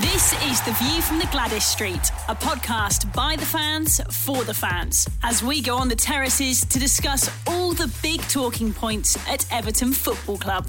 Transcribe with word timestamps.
This 0.00 0.32
is 0.50 0.60
The 0.62 0.72
View 0.72 1.00
from 1.02 1.20
the 1.20 1.26
Gwladys 1.26 1.62
Street, 1.62 2.00
a 2.28 2.34
podcast 2.34 3.14
by 3.14 3.36
the 3.36 3.46
fans 3.46 4.00
for 4.24 4.42
the 4.42 4.52
fans, 4.52 5.08
as 5.22 5.40
we 5.40 5.62
go 5.62 5.76
on 5.76 5.86
the 5.86 5.94
terraces 5.94 6.62
to 6.62 6.80
discuss 6.80 7.30
all 7.46 7.74
the 7.74 7.86
big 8.02 8.20
talking 8.22 8.72
points 8.72 9.16
at 9.28 9.46
Everton 9.52 9.92
Football 9.92 10.38
Club. 10.38 10.66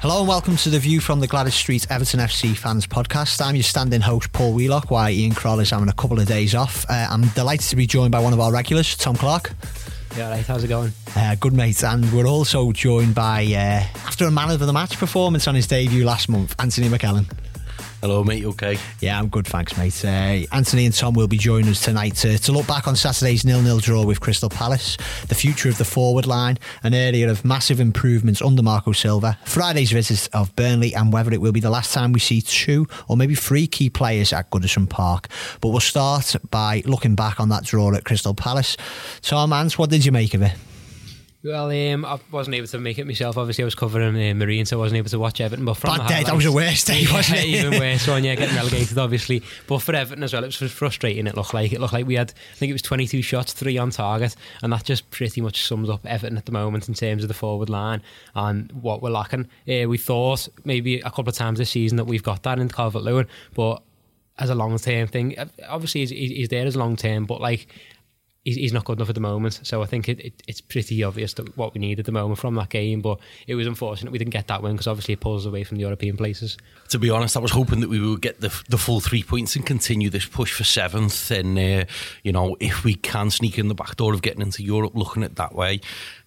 Hello 0.00 0.18
and 0.18 0.28
welcome 0.28 0.56
to 0.56 0.70
the 0.70 0.80
View 0.80 0.98
from 0.98 1.20
the 1.20 1.28
Gwladys 1.28 1.52
Street 1.52 1.86
Everton 1.88 2.18
FC 2.18 2.56
fans 2.56 2.84
podcast. 2.84 3.40
I'm 3.40 3.54
your 3.54 3.62
standing 3.62 4.00
host, 4.00 4.32
Paul 4.32 4.52
Wheelock, 4.52 4.90
while 4.90 5.08
Ian 5.08 5.30
is 5.60 5.70
having 5.70 5.88
a 5.88 5.92
couple 5.92 6.18
of 6.18 6.26
days 6.26 6.52
off. 6.52 6.84
Uh, 6.90 7.06
I'm 7.08 7.28
delighted 7.28 7.68
to 7.68 7.76
be 7.76 7.86
joined 7.86 8.10
by 8.10 8.18
one 8.18 8.32
of 8.32 8.40
our 8.40 8.50
regulars, 8.50 8.96
Tom 8.96 9.14
Clarke. 9.14 9.52
Yeah, 10.16 10.30
right. 10.30 10.46
How's 10.46 10.64
it 10.64 10.68
going? 10.68 10.92
Uh, 11.14 11.34
good, 11.38 11.52
mate. 11.52 11.82
And 11.84 12.10
we're 12.10 12.26
also 12.26 12.72
joined 12.72 13.14
by, 13.14 13.44
uh, 13.44 13.98
after 14.06 14.24
a 14.26 14.30
man 14.30 14.50
of 14.50 14.60
the 14.60 14.72
match 14.72 14.96
performance 14.96 15.46
on 15.46 15.54
his 15.54 15.66
debut 15.66 16.06
last 16.06 16.30
month, 16.30 16.54
Anthony 16.58 16.88
McEllin. 16.88 17.26
Hello, 18.02 18.22
mate. 18.22 18.44
Okay? 18.44 18.78
Yeah, 19.00 19.18
I'm 19.18 19.28
good, 19.28 19.46
thanks, 19.46 19.76
mate. 19.76 20.04
Uh, 20.04 20.46
Anthony 20.54 20.84
and 20.84 20.94
Tom 20.94 21.14
will 21.14 21.26
be 21.26 21.38
joining 21.38 21.70
us 21.70 21.80
tonight 21.80 22.14
to, 22.16 22.38
to 22.38 22.52
look 22.52 22.66
back 22.66 22.86
on 22.86 22.94
Saturday's 22.94 23.44
nil-nil 23.44 23.78
draw 23.78 24.04
with 24.04 24.20
Crystal 24.20 24.50
Palace, 24.50 24.96
the 25.28 25.34
future 25.34 25.68
of 25.70 25.78
the 25.78 25.84
forward 25.84 26.26
line, 26.26 26.58
an 26.82 26.92
area 26.92 27.28
of 27.30 27.44
massive 27.44 27.80
improvements 27.80 28.42
under 28.42 28.62
Marco 28.62 28.92
Silva, 28.92 29.38
Friday's 29.46 29.92
visit 29.92 30.28
of 30.34 30.54
Burnley, 30.56 30.94
and 30.94 31.12
whether 31.12 31.32
it 31.32 31.40
will 31.40 31.52
be 31.52 31.60
the 31.60 31.70
last 31.70 31.94
time 31.94 32.12
we 32.12 32.20
see 32.20 32.42
two 32.42 32.86
or 33.08 33.16
maybe 33.16 33.34
three 33.34 33.66
key 33.66 33.88
players 33.88 34.32
at 34.32 34.50
Goodison 34.50 34.88
Park. 34.88 35.28
But 35.60 35.68
we'll 35.68 35.80
start 35.80 36.36
by 36.50 36.82
looking 36.84 37.14
back 37.14 37.40
on 37.40 37.48
that 37.48 37.64
draw 37.64 37.94
at 37.94 38.04
Crystal 38.04 38.34
Palace. 38.34 38.76
Tom 39.22 39.52
Ants, 39.52 39.78
what 39.78 39.90
did 39.90 40.04
you 40.04 40.12
make 40.12 40.34
of 40.34 40.42
it? 40.42 40.52
Well, 41.46 41.70
um, 41.70 42.04
I 42.04 42.18
wasn't 42.32 42.56
able 42.56 42.66
to 42.66 42.80
make 42.80 42.98
it 42.98 43.06
myself. 43.06 43.38
Obviously, 43.38 43.62
I 43.62 43.66
was 43.66 43.76
covering 43.76 44.16
uh, 44.16 44.34
Marine, 44.34 44.66
so 44.66 44.78
I 44.78 44.80
wasn't 44.80 44.98
able 44.98 45.10
to 45.10 45.18
watch 45.20 45.40
Everton. 45.40 45.64
But 45.64 45.74
from 45.74 45.96
that 45.96 46.08
day, 46.08 46.24
that 46.24 46.34
was 46.34 46.44
a 46.44 46.50
worst 46.50 46.88
day, 46.88 47.04
wasn't 47.12 47.38
yeah, 47.38 47.44
it? 47.44 47.66
even 47.66 47.78
worse 47.78 48.08
one. 48.08 48.24
Yeah, 48.24 48.34
getting 48.34 48.56
relegated, 48.56 48.98
obviously. 48.98 49.44
But 49.68 49.78
for 49.78 49.94
Everton 49.94 50.24
as 50.24 50.32
well, 50.32 50.42
it 50.42 50.60
was 50.60 50.72
frustrating. 50.72 51.28
It 51.28 51.36
looked 51.36 51.54
like 51.54 51.72
it 51.72 51.80
looked 51.80 51.92
like 51.92 52.04
we 52.04 52.16
had. 52.16 52.32
I 52.52 52.56
think 52.56 52.70
it 52.70 52.72
was 52.72 52.82
22 52.82 53.22
shots, 53.22 53.52
three 53.52 53.78
on 53.78 53.90
target, 53.90 54.34
and 54.60 54.72
that 54.72 54.82
just 54.82 55.08
pretty 55.10 55.40
much 55.40 55.64
sums 55.64 55.88
up 55.88 56.04
Everton 56.04 56.36
at 56.36 56.46
the 56.46 56.52
moment 56.52 56.88
in 56.88 56.94
terms 56.94 57.22
of 57.22 57.28
the 57.28 57.34
forward 57.34 57.70
line 57.70 58.02
and 58.34 58.72
what 58.72 59.00
we're 59.00 59.10
lacking. 59.10 59.48
Uh, 59.68 59.88
we 59.88 59.98
thought 59.98 60.48
maybe 60.64 60.98
a 60.98 61.10
couple 61.10 61.28
of 61.28 61.36
times 61.36 61.60
this 61.60 61.70
season 61.70 61.96
that 61.96 62.06
we've 62.06 62.24
got 62.24 62.42
that 62.42 62.58
in 62.58 62.68
Calvert 62.68 63.02
Lewin, 63.02 63.28
but 63.54 63.84
as 64.38 64.50
a 64.50 64.54
long 64.54 64.76
term 64.78 65.06
thing, 65.06 65.36
obviously 65.68 66.00
he's, 66.00 66.10
he's 66.10 66.48
there 66.48 66.66
as 66.66 66.76
long 66.76 66.96
term, 66.96 67.24
but 67.24 67.40
like 67.40 67.68
he's, 68.46 68.56
he's 68.56 68.72
not 68.72 68.84
good 68.84 68.98
enough 68.98 69.10
at 69.10 69.14
the 69.14 69.20
moment. 69.20 69.60
So 69.64 69.82
I 69.82 69.86
think 69.86 70.08
it, 70.08 70.20
it, 70.20 70.42
it's 70.46 70.60
pretty 70.60 71.02
obvious 71.02 71.34
that 71.34 71.56
what 71.58 71.74
we 71.74 71.80
need 71.80 71.98
at 71.98 72.06
the 72.06 72.12
moment 72.12 72.38
from 72.38 72.54
that 72.54 72.70
game. 72.70 73.02
But 73.02 73.18
it 73.46 73.56
was 73.56 73.66
unfortunate 73.66 74.12
we 74.12 74.18
didn't 74.18 74.32
get 74.32 74.46
that 74.46 74.62
win 74.62 74.72
because 74.72 74.86
obviously 74.86 75.14
it 75.14 75.20
pulls 75.20 75.44
away 75.44 75.64
from 75.64 75.76
the 75.76 75.82
European 75.82 76.16
places. 76.16 76.56
To 76.90 76.98
be 76.98 77.10
honest, 77.10 77.36
I 77.36 77.40
was 77.40 77.50
hoping 77.50 77.80
that 77.80 77.90
we 77.90 78.00
would 78.00 78.22
get 78.22 78.40
the 78.40 78.56
the 78.68 78.78
full 78.78 79.00
three 79.00 79.22
points 79.22 79.56
and 79.56 79.66
continue 79.66 80.08
this 80.08 80.24
push 80.24 80.54
for 80.54 80.64
seventh. 80.64 81.30
And 81.30 81.58
uh, 81.58 81.84
you 82.22 82.32
know, 82.32 82.56
if 82.60 82.84
we 82.84 82.94
can 82.94 83.30
sneak 83.30 83.58
in 83.58 83.68
the 83.68 83.74
back 83.74 83.96
door 83.96 84.14
of 84.14 84.22
getting 84.22 84.42
into 84.42 84.62
Europe, 84.62 84.92
looking 84.94 85.24
at 85.24 85.36
that 85.36 85.54
way, 85.54 85.80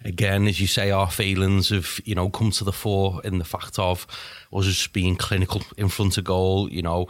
again, 0.04 0.48
as 0.48 0.60
you 0.60 0.68
say, 0.68 0.92
our 0.92 1.10
failings 1.10 1.70
have 1.70 2.02
you 2.04 2.16
know 2.16 2.30
come 2.30 2.52
to 2.52 2.64
the 2.64 2.74
fore 2.74 3.22
in 3.24 3.40
the 3.40 3.46
fact 3.46 3.80
of 3.80 4.06
us 4.52 4.66
just 4.66 4.92
being 4.92 5.16
clinical 5.16 5.62
in 5.78 5.88
front 5.88 6.18
of 6.18 6.26
goal. 6.26 6.70
You 6.70 6.82
know 6.82 7.08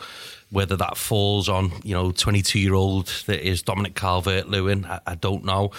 whether 0.51 0.75
that 0.75 0.97
falls 0.97 1.47
on, 1.47 1.71
you 1.83 1.93
know, 1.93 2.11
22 2.11 2.59
year 2.59 2.73
old 2.73 3.07
that 3.27 3.45
is 3.45 3.61
Dominic 3.61 3.95
Calvert 3.95 4.49
Lewin, 4.49 4.85
I, 4.85 4.99
I, 5.05 5.15
don't 5.15 5.45
know. 5.45 5.71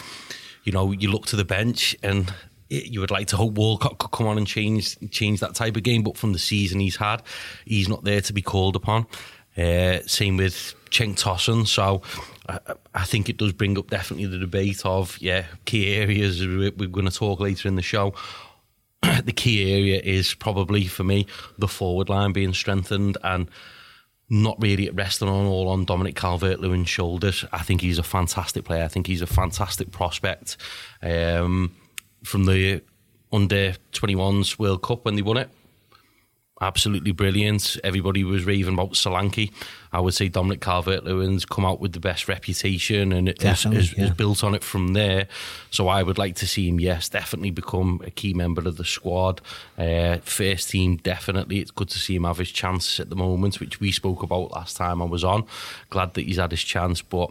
You 0.65 0.73
know, 0.73 0.93
you 0.93 1.11
look 1.11 1.27
to 1.27 1.37
the 1.37 1.45
bench 1.45 1.97
and 2.03 2.33
you 2.69 3.01
would 3.01 3.11
like 3.11 3.27
to 3.29 3.37
hope 3.37 3.55
Walcott 3.55 3.99
could 3.99 4.13
come 4.13 4.29
on 4.29 4.39
and 4.39 4.47
change 4.47 4.97
change 5.11 5.41
that 5.41 5.55
type 5.55 5.77
of 5.77 5.83
game, 5.83 6.03
but 6.03 6.17
from 6.17 6.33
the 6.33 6.39
season 6.39 6.79
he's 6.79 6.97
had, 6.97 7.23
he's 7.65 7.89
not 7.89 8.05
there 8.05 8.21
to 8.21 8.33
be 8.33 8.43
called 8.43 8.77
upon. 8.77 9.07
Uh, 9.57 9.99
same 10.07 10.37
with 10.37 10.75
Cenk 10.91 11.19
Tosun. 11.19 11.67
So 11.67 12.03
I, 12.49 12.59
I, 12.95 13.05
think 13.05 13.29
it 13.29 13.37
does 13.37 13.53
bring 13.53 13.77
up 13.77 13.91
definitely 13.91 14.27
the 14.27 14.39
debate 14.39 14.83
of, 14.85 15.19
yeah, 15.21 15.47
key 15.65 15.93
areas 15.95 16.41
we're 16.47 16.71
going 16.71 17.09
to 17.09 17.15
talk 17.15 17.41
later 17.41 17.67
in 17.67 17.75
the 17.75 17.83
show. 17.83 18.15
the 19.25 19.33
key 19.33 19.73
area 19.73 20.01
is 20.05 20.35
probably 20.35 20.87
for 20.87 21.03
me 21.03 21.27
the 21.59 21.67
forward 21.67 22.09
line 22.09 22.33
being 22.33 22.55
strengthened 22.55 23.19
and 23.25 23.51
not 24.31 24.57
really 24.63 24.89
resting 24.91 25.29
on 25.29 25.47
all 25.47 25.69
on 25.69 25.85
Dominic 25.85 26.15
Calvert 26.15 26.61
Lewin's 26.61 26.89
shoulders. 26.89 27.45
I 27.53 27.63
think 27.63 27.81
he's 27.81 27.99
a 27.99 28.05
fantastic 28.05 28.65
player. 28.65 28.85
I 28.85 28.89
think 28.89 29.09
he's 29.09 29.23
a 29.23 29.27
fantastic 29.27 29.91
prospect. 29.91 30.57
Um, 31.03 31.75
from 32.23 32.45
the 32.45 32.83
under 33.33 33.75
21s 33.93 34.59
World 34.59 34.83
Cup 34.83 35.05
when 35.05 35.17
they 35.17 35.23
won 35.23 35.37
it, 35.37 35.51
absolutely 36.61 37.13
brilliant. 37.13 37.79
Everybody 37.83 38.23
was 38.23 38.45
raving 38.45 38.75
about 38.75 38.93
Solanke. 38.93 39.51
I 39.93 40.01
would 40.01 40.15
say 40.15 40.29
Dominic 40.29 40.61
Calvert 40.61 41.05
Lewin's 41.05 41.45
come 41.45 41.65
out 41.65 41.81
with 41.81 41.93
the 41.93 42.01
best 42.01 42.29
reputation 42.29 43.13
and 43.13 43.29
is, 43.29 43.97
yeah. 43.97 44.11
built 44.11 44.45
on 44.45 44.55
it 44.55 44.63
from 44.63 44.93
there. 44.93 45.27
So 45.71 45.89
I 45.89 46.03
would 46.03 46.19
like 46.19 46.37
to 46.37 46.47
see 46.47 46.69
him, 46.69 46.79
yes, 46.79 47.09
definitely 47.09 47.51
become 47.51 48.01
a 48.05 48.11
key 48.11 48.35
member 48.35 48.63
of 48.69 48.77
the 48.77 48.85
squad. 48.85 49.41
Uh, 49.79 50.19
first 50.19 50.71
team, 50.71 50.97
definitely. 50.97 51.59
It's 51.61 51.71
good 51.71 51.89
to 51.89 51.99
see 51.99 52.17
him 52.17 52.25
have 52.25 52.39
his 52.39 52.53
chance 52.53 53.01
at 53.01 53.11
the 53.11 53.17
moment, 53.17 53.59
which 53.59 53.81
we 53.81 53.91
spoke 53.91 54.23
about 54.23 54.53
last 54.53 54.77
time 54.77 55.01
I 55.01 55.07
was 55.07 55.25
on. 55.25 55.47
Glad 55.89 56.15
that 56.15 56.23
he's 56.23 56.37
had 56.37 56.51
his 56.51 56.63
chance, 56.63 57.03
but 57.03 57.31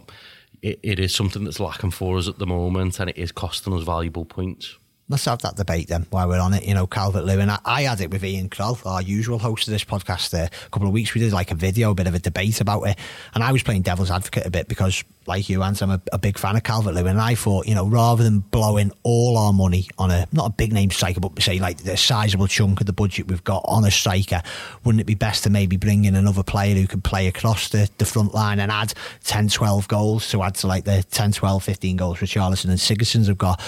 it, 0.60 0.80
it 0.82 0.98
is 0.98 1.14
something 1.14 1.44
that's 1.44 1.60
lacking 1.60 1.92
for 1.92 2.18
us 2.18 2.28
at 2.28 2.38
the 2.38 2.46
moment 2.46 3.00
and 3.00 3.08
it 3.08 3.16
is 3.16 3.32
costing 3.32 3.72
us 3.72 3.82
valuable 3.82 4.24
points 4.24 4.76
let's 5.10 5.24
have 5.24 5.42
that 5.42 5.56
debate 5.56 5.88
then 5.88 6.06
while 6.10 6.28
we're 6.28 6.40
on 6.40 6.54
it. 6.54 6.64
You 6.64 6.72
know, 6.72 6.86
Calvert 6.86 7.24
Lewin. 7.24 7.50
I, 7.50 7.58
I 7.64 7.82
had 7.82 8.00
it 8.00 8.10
with 8.10 8.24
Ian 8.24 8.48
Kroll, 8.48 8.78
our 8.86 9.02
usual 9.02 9.38
host 9.38 9.66
of 9.66 9.72
this 9.72 9.84
podcast. 9.84 10.32
A 10.32 10.48
couple 10.70 10.86
of 10.86 10.94
weeks 10.94 11.12
we 11.14 11.20
did 11.20 11.32
like 11.32 11.50
a 11.50 11.54
video, 11.54 11.90
a 11.90 11.94
bit 11.94 12.06
of 12.06 12.14
a 12.14 12.20
debate 12.20 12.60
about 12.60 12.82
it, 12.84 12.96
and 13.34 13.42
I 13.42 13.52
was 13.52 13.62
playing 13.62 13.82
devil's 13.82 14.10
advocate 14.10 14.46
a 14.46 14.50
bit 14.50 14.68
because, 14.68 15.02
like 15.26 15.48
you, 15.48 15.62
Ant, 15.62 15.82
I'm 15.82 15.90
a, 15.90 16.00
a 16.12 16.18
big 16.18 16.38
fan 16.38 16.56
of 16.56 16.62
Calvert 16.62 16.94
Lewin, 16.94 17.08
and 17.08 17.20
I 17.20 17.34
thought, 17.34 17.66
you 17.66 17.74
know, 17.74 17.86
rather 17.86 18.22
than 18.22 18.38
blowing 18.38 18.92
all 19.02 19.36
our 19.36 19.52
money 19.52 19.88
on 19.98 20.12
a 20.12 20.28
not 20.32 20.46
a 20.46 20.50
big 20.50 20.72
name 20.72 20.90
striker, 20.90 21.20
but 21.20 21.42
say 21.42 21.58
like 21.58 21.84
a 21.84 21.96
sizable 21.96 22.46
chunk 22.46 22.80
of 22.80 22.86
the 22.86 22.92
budget 22.92 23.26
we've 23.26 23.44
got 23.44 23.64
on 23.66 23.84
a 23.84 23.90
striker, 23.90 24.42
wouldn't 24.84 25.00
it 25.00 25.06
be 25.06 25.14
best 25.14 25.42
to 25.42 25.50
maybe 25.50 25.76
bring 25.76 26.04
in 26.04 26.14
another 26.14 26.44
player 26.44 26.76
who 26.76 26.86
can 26.86 27.00
play 27.00 27.26
across 27.26 27.68
the, 27.70 27.90
the 27.98 28.04
front 28.04 28.32
line 28.32 28.60
and 28.60 28.70
add 28.70 28.94
10, 29.24 29.48
12 29.48 29.88
goals 29.88 30.30
to 30.30 30.42
add 30.42 30.54
to 30.54 30.68
like 30.68 30.84
the 30.84 31.02
10, 31.10 31.32
12, 31.32 31.64
15 31.64 31.96
goals 31.96 32.18
Richarlison 32.18 32.66
and 32.66 32.78
Sigurdsson's 32.78 33.26
have 33.26 33.38
got? 33.38 33.60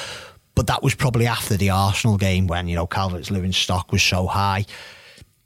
But 0.55 0.67
that 0.67 0.83
was 0.83 0.95
probably 0.95 1.27
after 1.27 1.57
the 1.57 1.71
Arsenal 1.71 2.19
game 2.19 2.47
when, 2.47 2.69
you 2.69 2.77
know, 2.77 2.87
Calvert 2.87 3.31
Lewin's 3.31 3.57
stock 3.57 3.91
was 3.91 4.03
so 4.03 4.27
high. 4.27 4.67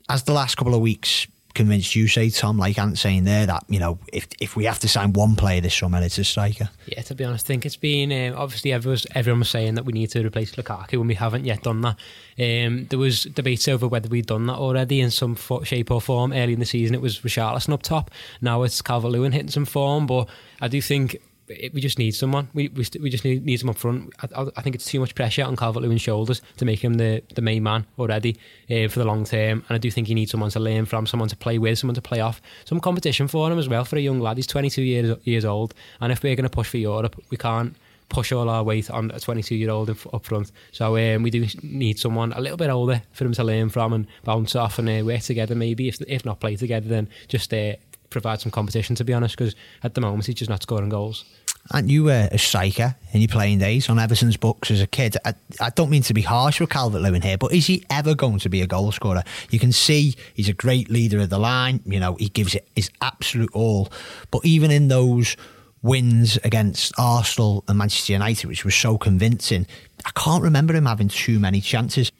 As 0.09 0.25
the 0.25 0.33
last 0.33 0.56
couple 0.56 0.75
of 0.75 0.81
weeks 0.81 1.27
convinced 1.55 1.97
you, 1.97 2.06
say, 2.06 2.28
Tom, 2.28 2.59
like 2.59 2.78
Ant 2.78 2.99
saying 2.99 3.25
there, 3.25 3.47
that, 3.47 3.65
you 3.69 3.78
know, 3.78 3.99
if 4.12 4.27
if 4.41 4.56
we 4.56 4.65
have 4.65 4.78
to 4.81 4.89
sign 4.89 5.12
one 5.12 5.37
player 5.37 5.61
this 5.61 5.75
summer, 5.75 6.03
it's 6.03 6.19
a 6.19 6.25
striker? 6.25 6.69
Yeah, 6.87 7.03
to 7.03 7.15
be 7.15 7.25
honest, 7.25 7.47
I 7.47 7.49
think 7.49 7.65
it's 7.65 7.77
been, 7.77 8.12
um, 8.12 8.39
obviously, 8.39 8.72
everyone 8.72 8.93
was, 8.93 9.06
everyone 9.15 9.39
was 9.39 9.49
saying 9.49 9.75
that 9.77 9.84
we 9.84 9.93
need 9.93 10.11
to 10.11 10.25
replace 10.25 10.55
Lukaku 10.55 10.94
and 10.94 11.09
we 11.09 11.15
haven't 11.15 11.44
yet 11.44 11.62
done 11.62 11.81
that. 11.81 11.97
Um, 12.38 12.87
there 12.87 12.99
was 12.99 13.25
debates 13.25 13.69
over 13.69 13.88
whether 13.88 14.09
we'd 14.09 14.27
done 14.27 14.47
that 14.47 14.56
already 14.56 15.00
in 15.00 15.11
some 15.11 15.34
fo- 15.34 15.62
shape 15.62 15.91
or 15.91 16.00
form. 16.00 16.33
Early 16.33 16.53
in 16.53 16.61
the 16.61 16.67
season, 16.67 16.94
it 16.94 17.00
was 17.00 17.21
Richarlison 17.21 17.73
up 17.73 17.83
top. 17.83 18.11
Now 18.41 18.62
it's 18.65 18.83
Calvert 18.83 19.12
Lewin 19.12 19.33
hitting 19.33 19.50
some 19.50 19.67
form, 19.67 20.06
but 20.06 20.28
I 20.61 20.69
do 20.69 20.83
think 20.83 21.17
it, 21.48 21.74
we 21.74 21.80
just 21.80 21.98
need 21.98 22.12
someone. 22.12 22.48
We 22.54 22.68
we, 22.68 22.86
we 23.00 23.10
just 23.10 23.24
need, 23.24 23.44
need 23.44 23.58
someone 23.58 23.74
up 23.74 23.78
front. 23.78 24.14
I, 24.22 24.46
I 24.56 24.62
think 24.62 24.74
it's 24.74 24.84
too 24.84 25.00
much 25.00 25.14
pressure 25.14 25.44
on 25.44 25.56
Calvert 25.56 25.82
Lewin's 25.82 26.02
shoulders 26.02 26.42
to 26.58 26.64
make 26.64 26.82
him 26.82 26.94
the, 26.94 27.22
the 27.34 27.42
main 27.42 27.62
man 27.62 27.86
already 27.98 28.38
uh, 28.70 28.88
for 28.88 28.98
the 28.98 29.04
long 29.04 29.24
term. 29.24 29.64
And 29.68 29.74
I 29.74 29.78
do 29.78 29.90
think 29.90 30.08
he 30.08 30.14
needs 30.14 30.30
someone 30.30 30.50
to 30.50 30.60
learn 30.60 30.86
from, 30.86 31.06
someone 31.06 31.28
to 31.28 31.36
play 31.36 31.58
with, 31.58 31.78
someone 31.78 31.94
to 31.94 32.02
play 32.02 32.20
off, 32.20 32.40
some 32.64 32.80
competition 32.80 33.28
for 33.28 33.50
him 33.50 33.58
as 33.58 33.68
well 33.68 33.84
for 33.84 33.96
a 33.96 34.00
young 34.00 34.20
lad. 34.20 34.36
He's 34.36 34.46
22 34.46 34.82
years 34.82 35.18
years 35.24 35.44
old, 35.44 35.74
and 36.00 36.12
if 36.12 36.22
we're 36.22 36.36
going 36.36 36.44
to 36.44 36.50
push 36.50 36.68
for 36.68 36.78
Europe, 36.78 37.16
we 37.30 37.36
can't 37.36 37.76
push 38.08 38.32
all 38.32 38.48
our 38.48 38.62
weight 38.62 38.90
on 38.90 39.10
a 39.10 39.20
22 39.20 39.54
year 39.54 39.70
old 39.70 39.90
up 39.90 40.24
front. 40.24 40.52
So 40.72 40.96
um, 40.96 41.22
we 41.22 41.30
do 41.30 41.46
need 41.62 41.98
someone 41.98 42.32
a 42.32 42.40
little 42.40 42.56
bit 42.56 42.70
older 42.70 43.02
for 43.12 43.24
him 43.24 43.32
to 43.32 43.44
learn 43.44 43.68
from 43.68 43.92
and 43.92 44.06
bounce 44.24 44.54
off 44.54 44.78
and 44.78 44.88
uh, 44.88 45.04
work 45.04 45.22
together. 45.22 45.54
Maybe 45.54 45.88
if 45.88 46.00
if 46.06 46.24
not 46.24 46.40
play 46.40 46.56
together, 46.56 46.88
then 46.88 47.08
just 47.28 47.52
uh, 47.52 47.75
provide 48.11 48.41
some 48.41 48.53
competition. 48.53 48.97
To 48.97 49.05
be 49.05 49.12
honest, 49.12 49.37
because 49.37 49.55
at 49.82 49.94
the 49.94 50.00
moment 50.00 50.26
he's 50.26 50.37
just 50.37 50.50
not 50.50 50.62
scoring 50.62 50.88
goals. 50.88 51.25
And 51.73 51.91
you 51.91 52.05
were 52.05 52.29
a 52.31 52.38
striker 52.38 52.94
in 53.12 53.20
your 53.20 53.29
playing 53.29 53.58
days 53.58 53.88
on 53.88 53.99
Everton's 53.99 54.37
books 54.37 54.70
as 54.70 54.81
a 54.81 54.87
kid. 54.87 55.17
I, 55.25 55.35
I 55.61 55.70
don't 55.70 55.91
mean 55.91 56.03
to 56.03 56.14
be 56.14 56.23
harsh 56.23 56.61
with 56.61 56.70
Calvert 56.70 57.03
Lewin 57.03 57.23
here, 57.23 57.38
but 57.38 57.53
is 57.53 57.67
he 57.67 57.85
ever 57.91 58.14
going 58.14 58.38
to 58.41 58.49
be 58.49 58.62
a 58.62 58.67
goal 58.67 58.93
scorer? 58.93 59.25
You 59.50 59.58
can 59.58 59.73
see 59.73 60.14
he's 60.35 60.49
a 60.49 60.53
great 60.53 60.88
leader 60.88 61.19
of 61.19 61.31
the 61.31 61.38
line. 61.38 61.81
You 61.85 61.99
know, 61.99 62.14
he 62.14 62.29
gives 62.29 62.55
it 62.55 62.69
his 62.76 62.91
absolute 63.00 63.50
all. 63.53 63.91
But 64.31 64.44
even 64.44 64.70
in 64.70 64.88
those 64.88 65.37
wins 65.82 66.37
against 66.44 66.93
Arsenal 66.99 67.64
and 67.69 67.79
Manchester 67.79 68.12
United, 68.12 68.47
which 68.47 68.64
was 68.64 68.75
so 68.75 68.97
convincing, 68.97 69.67
I 70.05 70.11
can't 70.14 70.44
remember 70.44 70.75
him 70.75 70.87
having 70.87 71.09
too 71.09 71.41
many 71.41 71.61
chances. 71.61 72.12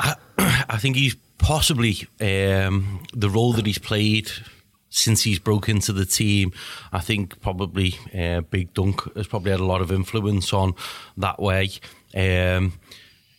I, 0.00 0.16
I 0.68 0.78
think 0.78 0.96
he's 0.96 1.16
possibly 1.44 2.08
um, 2.22 3.00
the 3.12 3.28
role 3.28 3.52
that 3.52 3.66
he's 3.66 3.78
played 3.78 4.30
since 4.88 5.22
he's 5.24 5.38
broke 5.38 5.68
into 5.68 5.92
the 5.92 6.06
team, 6.06 6.52
I 6.90 7.00
think 7.00 7.38
probably 7.42 7.98
uh, 8.18 8.40
Big 8.40 8.72
Dunc 8.72 9.14
has 9.14 9.26
probably 9.26 9.50
had 9.50 9.60
a 9.60 9.64
lot 9.64 9.82
of 9.82 9.92
influence 9.92 10.54
on 10.54 10.74
that 11.18 11.38
way. 11.38 11.70
Um, 12.14 12.72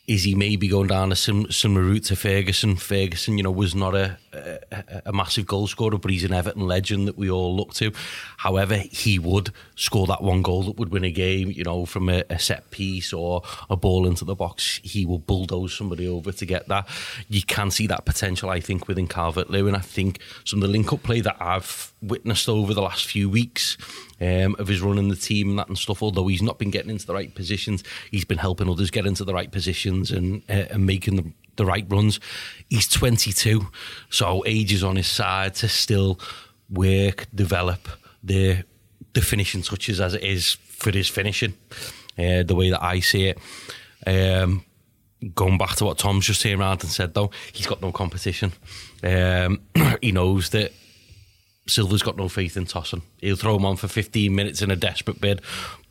is 0.07 0.23
he 0.23 0.35
maybe 0.35 0.67
going 0.67 0.87
down 0.87 1.11
a 1.11 1.15
sim- 1.15 1.51
similar 1.51 1.83
route 1.83 2.03
to 2.05 2.15
Ferguson? 2.15 2.75
Ferguson, 2.75 3.37
you 3.37 3.43
know, 3.43 3.51
was 3.51 3.73
not 3.73 3.95
a, 3.95 4.17
a, 4.33 5.01
a, 5.07 5.13
massive 5.13 5.47
goal 5.47 5.65
scorer, 5.65 5.97
but 5.97 6.11
he's 6.11 6.23
an 6.23 6.33
Everton 6.33 6.67
legend 6.67 7.07
that 7.07 7.17
we 7.17 7.29
all 7.29 7.55
look 7.55 7.73
to. 7.75 7.91
However, 8.37 8.75
he 8.75 9.17
would 9.17 9.51
score 9.75 10.05
that 10.07 10.21
one 10.21 10.43
goal 10.43 10.63
that 10.63 10.77
would 10.77 10.91
win 10.91 11.03
a 11.03 11.11
game, 11.11 11.49
you 11.49 11.63
know, 11.63 11.85
from 11.85 12.09
a, 12.09 12.23
a 12.29 12.37
set 12.37 12.69
piece 12.69 13.13
or 13.13 13.41
a 13.67 13.75
ball 13.75 14.05
into 14.05 14.25
the 14.25 14.35
box. 14.35 14.79
He 14.83 15.07
will 15.07 15.19
bulldoze 15.19 15.73
somebody 15.73 16.07
over 16.07 16.31
to 16.31 16.45
get 16.45 16.67
that. 16.67 16.87
You 17.27 17.41
can 17.41 17.71
see 17.71 17.87
that 17.87 18.05
potential, 18.05 18.51
I 18.51 18.59
think, 18.59 18.87
within 18.87 19.07
Calvert 19.07 19.49
Lewin. 19.49 19.73
I 19.73 19.79
think 19.79 20.19
some 20.43 20.61
of 20.61 20.67
the 20.67 20.71
link 20.71 20.93
up 20.93 21.01
play 21.01 21.21
that 21.21 21.37
I've 21.39 21.93
witnessed 22.03 22.47
over 22.47 22.75
the 22.75 22.81
last 22.81 23.07
few 23.07 23.27
weeks 23.27 23.75
um, 24.21 24.55
of 24.59 24.67
his 24.67 24.81
running 24.81 25.09
the 25.09 25.15
team 25.15 25.49
and 25.49 25.59
that 25.59 25.67
and 25.67 25.77
stuff. 25.77 26.01
Although 26.01 26.27
he's 26.27 26.41
not 26.41 26.59
been 26.59 26.71
getting 26.71 26.91
into 26.91 27.05
the 27.05 27.13
right 27.13 27.33
positions, 27.33 27.83
he's 28.11 28.25
been 28.25 28.37
helping 28.37 28.69
others 28.69 28.91
get 28.91 29.05
into 29.05 29.23
the 29.23 29.33
right 29.33 29.51
positions 29.51 30.11
and, 30.11 30.41
uh, 30.49 30.65
and 30.71 30.85
making 30.85 31.15
the, 31.15 31.31
the 31.55 31.65
right 31.65 31.85
runs. 31.89 32.19
He's 32.69 32.87
22, 32.87 33.67
so 34.09 34.43
age 34.45 34.73
is 34.73 34.83
on 34.83 34.95
his 34.95 35.07
side 35.07 35.55
to 35.55 35.67
still 35.67 36.19
work, 36.69 37.27
develop 37.33 37.87
the 38.23 38.63
the 39.13 39.21
finishing 39.21 39.61
touches 39.61 40.01
as 40.01 40.13
it 40.13 40.23
is 40.23 40.53
for 40.53 40.91
his 40.91 41.07
finishing. 41.07 41.53
Uh, 42.17 42.43
the 42.43 42.55
way 42.55 42.69
that 42.69 42.83
I 42.83 42.99
see 43.01 43.27
it. 43.27 43.39
Um, 44.07 44.63
going 45.33 45.57
back 45.57 45.75
to 45.77 45.85
what 45.85 45.97
Tom's 45.97 46.25
just 46.25 46.41
saying 46.41 46.59
around 46.59 46.83
and 46.83 46.91
said 46.91 47.13
though, 47.13 47.31
he's 47.51 47.67
got 47.67 47.81
no 47.81 47.91
competition. 47.91 48.53
Um, 49.03 49.61
he 50.01 50.11
knows 50.11 50.49
that 50.49 50.71
Silva's 51.67 52.03
got 52.03 52.17
no 52.17 52.29
faith 52.29 52.57
in 52.57 52.65
Tosun. 52.65 53.01
He'll 53.19 53.35
throw 53.35 53.55
him 53.55 53.65
on 53.65 53.75
for 53.75 53.87
15 53.87 54.33
minutes 54.33 54.61
in 54.61 54.69
a 54.69 54.75
desperate 54.75 55.19
bid, 55.19 55.41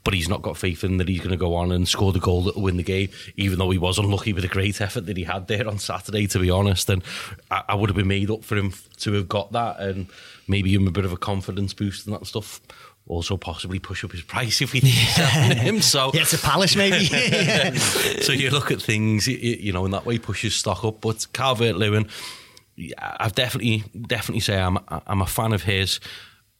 but 0.05 0.15
he's 0.15 0.29
not 0.29 0.43
got 0.43 0.57
faith 0.57 0.85
in 0.85 0.99
that 0.99 1.09
he's 1.09 1.21
going 1.21 1.31
to 1.31 1.37
go 1.37 1.55
on 1.55 1.73
and 1.73 1.89
score 1.89 2.13
the 2.13 2.21
goal 2.21 2.43
that 2.43 2.55
will 2.55 2.63
win 2.63 2.77
the 2.77 2.83
game, 2.83 3.09
even 3.37 3.59
though 3.59 3.71
he 3.71 3.79
was 3.79 3.99
unlucky 3.99 4.33
with 4.33 4.43
the 4.43 4.49
great 4.49 4.81
effort 4.81 5.07
that 5.07 5.17
he 5.17 5.25
had 5.25 5.49
there 5.49 5.67
on 5.67 5.79
Saturday, 5.79 6.27
to 6.29 6.39
be 6.39 6.51
honest. 6.51 6.89
And 6.91 7.03
I, 7.51 7.63
I 7.71 7.75
would 7.75 7.91
have 7.91 7.97
been 7.97 8.07
made 8.07 8.31
up 8.31 8.45
for 8.45 8.57
him 8.57 8.75
to 8.99 9.13
have 9.15 9.29
got 9.29 9.53
that 9.53 9.81
and 9.81 10.07
maybe 10.47 10.75
him 10.75 10.87
a 10.87 10.93
bit 10.93 11.05
of 11.05 11.13
a 11.13 11.17
confidence 11.17 11.73
boost 11.73 12.07
and 12.07 12.15
that 12.15 12.27
stuff. 12.27 12.61
Also, 13.07 13.37
possibly 13.37 13.79
push 13.79 14.03
up 14.03 14.13
his 14.13 14.23
price 14.23 14.63
if 14.63 14.73
we 14.73 14.81
think 14.81 14.95
yeah. 14.95 15.55
him. 15.55 15.83
So, 15.83 16.11
yeah, 16.15 16.23
it's 16.23 16.33
a 16.33 16.39
palace, 16.39 16.75
maybe. 16.75 17.05
so, 18.23 18.33
you 18.33 18.49
look 18.49 18.71
at 18.71 18.81
things, 18.81 19.27
you 19.27 19.75
know, 19.75 19.85
in 19.85 19.91
that 19.91 20.07
way 20.07 20.19
pushes 20.19 20.55
stock 20.55 20.85
up. 20.85 21.03
But 21.03 21.27
Calvert 21.35 21.77
Lewin, 21.77 22.09
I've 22.99 23.35
definitely 23.35 23.85
definitely 24.07 24.41
say 24.41 24.59
I'm 24.59 24.79
I'm 24.89 25.23
a 25.23 25.27
fan 25.27 25.53
of 25.53 25.63
his. 25.63 26.01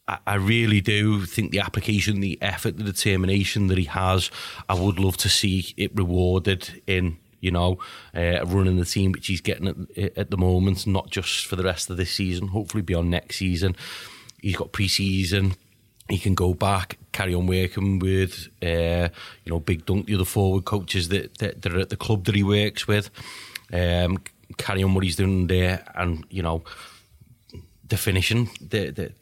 I, 0.07 0.19
I 0.27 0.35
really 0.35 0.81
do 0.81 1.25
think 1.25 1.51
the 1.51 1.61
application, 1.61 2.21
the 2.21 2.39
effort, 2.43 2.77
the 2.77 2.85
determination 2.85 3.69
that 3.69 3.79
he 3.79 3.85
has, 3.85 4.31
I 4.69 4.75
would 4.75 4.99
love 4.99 5.17
to 5.19 5.29
see 5.29 5.75
it 5.77 5.97
rewarded 5.97 6.83
in 6.87 7.19
you 7.45 7.51
know, 7.51 7.79
uh, 8.17 8.43
running 8.47 8.79
the 8.79 8.87
team 8.87 9.13
which 9.13 9.27
he's 9.27 9.43
getting 9.43 9.87
at, 9.99 10.17
at, 10.17 10.31
the 10.31 10.37
moment, 10.39 10.87
not 10.87 11.11
just 11.11 11.45
for 11.45 11.57
the 11.57 11.63
rest 11.63 11.91
of 11.91 11.99
this 11.99 12.11
season, 12.11 12.49
hopefully 12.49 12.83
beyond 12.83 13.11
next 13.11 13.37
season. 13.37 13.77
He's 14.41 14.57
got 14.57 14.73
pre-season. 14.73 15.55
He 16.09 16.19
can 16.19 16.35
go 16.35 16.55
back, 16.55 16.97
carry 17.13 17.35
on 17.35 17.47
working 17.47 17.99
with, 17.99 18.49
uh, 18.63 19.09
you 19.45 19.51
know, 19.51 19.61
Big 19.61 19.85
Dunc, 19.85 20.07
the 20.07 20.15
other 20.15 20.25
forward 20.25 20.65
coaches 20.65 21.11
that, 21.11 21.37
that, 21.37 21.61
that, 21.61 21.75
are 21.75 21.81
at 21.81 21.91
the 21.91 21.99
club 21.99 22.25
that 22.25 22.35
he 22.35 22.43
works 22.43 22.89
with. 22.89 23.11
Um, 23.71 24.17
carry 24.57 24.83
on 24.83 24.95
what 24.95 25.05
he's 25.05 25.17
doing 25.17 25.47
there, 25.47 25.85
and 25.95 26.25
you 26.31 26.43
know, 26.43 26.65
the 27.89 27.97
finishing, 27.97 28.51
the 28.61 28.91
the, 28.91 29.13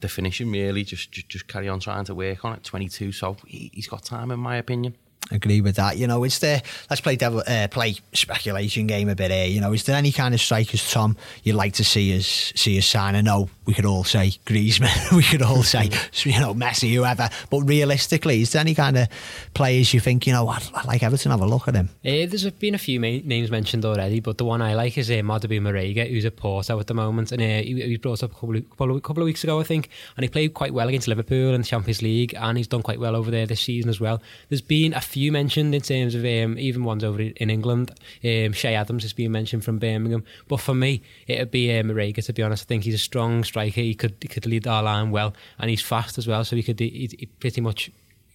the 0.00 0.08
finishing 0.08 0.50
really 0.50 0.84
just, 0.84 1.12
just 1.12 1.28
just 1.28 1.48
carry 1.48 1.68
on 1.68 1.80
trying 1.80 2.04
to 2.04 2.14
work 2.14 2.44
on 2.44 2.54
it. 2.54 2.64
Twenty 2.64 2.88
two, 2.88 3.12
so 3.12 3.36
he, 3.46 3.70
he's 3.74 3.88
got 3.88 4.04
time, 4.04 4.30
in 4.30 4.40
my 4.40 4.56
opinion 4.56 4.96
agree 5.30 5.60
with 5.60 5.76
that. 5.76 5.96
You 5.96 6.06
know, 6.06 6.24
is 6.24 6.38
there? 6.38 6.62
Let's 6.88 7.00
play 7.00 7.16
devil, 7.16 7.42
uh, 7.46 7.68
play 7.68 7.96
speculation 8.12 8.86
game 8.86 9.08
a 9.08 9.14
bit 9.14 9.30
here. 9.30 9.46
You 9.46 9.60
know, 9.60 9.72
is 9.72 9.84
there 9.84 9.96
any 9.96 10.12
kind 10.12 10.34
of 10.34 10.40
strikers, 10.40 10.90
Tom, 10.90 11.16
you'd 11.42 11.56
like 11.56 11.74
to 11.74 11.84
see 11.84 12.16
us 12.16 12.52
see 12.56 12.78
us 12.78 12.86
sign? 12.86 13.14
I 13.14 13.20
know 13.20 13.48
we 13.64 13.74
could 13.74 13.84
all 13.84 14.04
say 14.04 14.32
Griezmann, 14.46 15.12
we 15.16 15.22
could 15.22 15.42
all 15.42 15.62
say 15.62 15.90
you 16.24 16.40
know 16.40 16.54
Messi, 16.54 16.94
whoever. 16.94 17.28
But 17.50 17.60
realistically, 17.62 18.42
is 18.42 18.52
there 18.52 18.60
any 18.60 18.74
kind 18.74 18.98
of 18.98 19.08
players 19.54 19.94
you 19.94 20.00
think 20.00 20.26
you 20.26 20.32
know 20.32 20.48
I'd, 20.48 20.62
I'd 20.74 20.86
like 20.86 21.02
Everton 21.02 21.30
have 21.30 21.40
a 21.40 21.46
look 21.46 21.68
at 21.68 21.74
him? 21.74 21.88
Uh, 22.04 22.26
there's 22.26 22.48
been 22.50 22.74
a 22.74 22.78
few 22.78 22.98
names 22.98 23.50
mentioned 23.50 23.84
already, 23.84 24.20
but 24.20 24.38
the 24.38 24.44
one 24.44 24.62
I 24.62 24.74
like 24.74 24.96
is 24.98 25.10
uh, 25.10 25.14
Modibo 25.14 25.60
Marega, 25.60 26.08
who's 26.08 26.24
at 26.24 26.36
Porto 26.36 26.78
at 26.78 26.86
the 26.86 26.94
moment, 26.94 27.32
and 27.32 27.40
uh, 27.40 27.62
he, 27.62 27.80
he 27.80 27.90
was 27.90 27.98
brought 27.98 28.22
up 28.22 28.32
a 28.32 28.34
couple 28.34 28.56
of, 28.56 28.70
couple, 28.70 28.96
of, 28.96 29.02
couple 29.02 29.22
of 29.22 29.26
weeks 29.26 29.44
ago, 29.44 29.60
I 29.60 29.64
think, 29.64 29.88
and 30.16 30.24
he 30.24 30.28
played 30.28 30.54
quite 30.54 30.74
well 30.74 30.88
against 30.88 31.08
Liverpool 31.08 31.54
in 31.54 31.60
the 31.60 31.66
Champions 31.66 32.02
League, 32.02 32.34
and 32.36 32.56
he's 32.56 32.66
done 32.66 32.82
quite 32.82 32.98
well 32.98 33.14
over 33.14 33.30
there 33.30 33.46
this 33.46 33.60
season 33.60 33.88
as 33.88 34.00
well. 34.00 34.20
There's 34.48 34.60
been 34.60 34.94
a 34.94 35.00
few 35.00 35.19
mentioned 35.28 35.74
in 35.74 35.82
terms 35.82 36.14
of 36.14 36.24
um, 36.24 36.58
even 36.58 36.84
ones 36.84 37.04
over 37.04 37.20
in 37.20 37.50
England. 37.50 37.90
Um, 38.24 38.52
Che 38.52 38.74
Adams 38.74 39.02
has 39.02 39.12
been 39.12 39.32
mentioned 39.32 39.64
from 39.64 39.78
Birmingham, 39.78 40.24
but 40.48 40.58
for 40.58 40.74
me, 40.74 41.02
it'd 41.26 41.50
be 41.50 41.76
um, 41.76 41.88
Marega. 41.88 42.24
To 42.24 42.32
be 42.32 42.42
honest, 42.42 42.64
I 42.64 42.66
think 42.66 42.84
he's 42.84 42.94
a 42.94 42.98
strong 42.98 43.44
striker. 43.44 43.80
He 43.80 43.94
could 43.94 44.16
he 44.20 44.28
could 44.28 44.46
lead 44.46 44.66
our 44.66 44.82
line 44.82 45.10
well, 45.10 45.34
and 45.58 45.68
he's 45.68 45.82
fast 45.82 46.18
as 46.18 46.26
well. 46.26 46.44
So 46.44 46.56
he 46.56 46.62
could 46.62 46.80
he, 46.80 47.10
he 47.18 47.26
pretty 47.26 47.60
much 47.60 47.90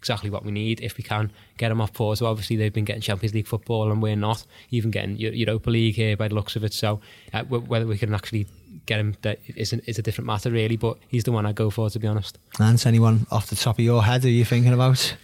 exactly 0.05 0.29
what 0.29 0.45
we 0.45 0.51
need 0.51 0.79
if 0.81 0.97
we 0.97 1.03
can 1.03 1.31
get 1.57 1.71
him 1.71 1.81
off. 1.81 1.95
So 1.97 2.27
obviously 2.27 2.55
they've 2.57 2.71
been 2.71 2.85
getting 2.85 3.01
Champions 3.01 3.33
League 3.33 3.47
football 3.47 3.91
and 3.91 4.03
we're 4.03 4.15
not 4.15 4.45
even 4.69 4.91
getting 4.91 5.17
Europa 5.17 5.71
League 5.71 5.95
here 5.95 6.15
by 6.15 6.27
the 6.27 6.35
looks 6.35 6.55
of 6.55 6.63
it. 6.63 6.73
So 6.73 7.01
uh, 7.33 7.43
whether 7.43 7.87
we 7.87 7.97
can 7.97 8.13
actually 8.13 8.45
get 8.85 8.99
him 8.99 9.15
that 9.23 9.39
is 9.47 9.73
a, 9.73 9.89
is 9.89 9.97
a 9.97 10.03
different 10.03 10.27
matter 10.27 10.51
really. 10.51 10.77
But 10.77 10.97
he's 11.07 11.23
the 11.23 11.31
one 11.31 11.47
I 11.47 11.53
go 11.53 11.71
for 11.71 11.89
to 11.89 11.97
be 11.97 12.07
honest. 12.07 12.37
Lance, 12.59 12.85
anyone 12.85 13.25
off 13.31 13.47
the 13.47 13.55
top 13.55 13.79
of 13.79 13.85
your 13.85 14.03
head 14.03 14.23
are 14.25 14.29
you 14.29 14.45
thinking 14.45 14.73
about? 14.73 15.15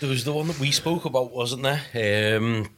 There 0.00 0.08
was 0.08 0.24
the 0.24 0.32
one 0.32 0.46
that 0.46 0.58
we 0.58 0.70
spoke 0.70 1.04
about, 1.04 1.30
wasn't 1.30 1.62
there? 1.62 2.38
Um, 2.38 2.70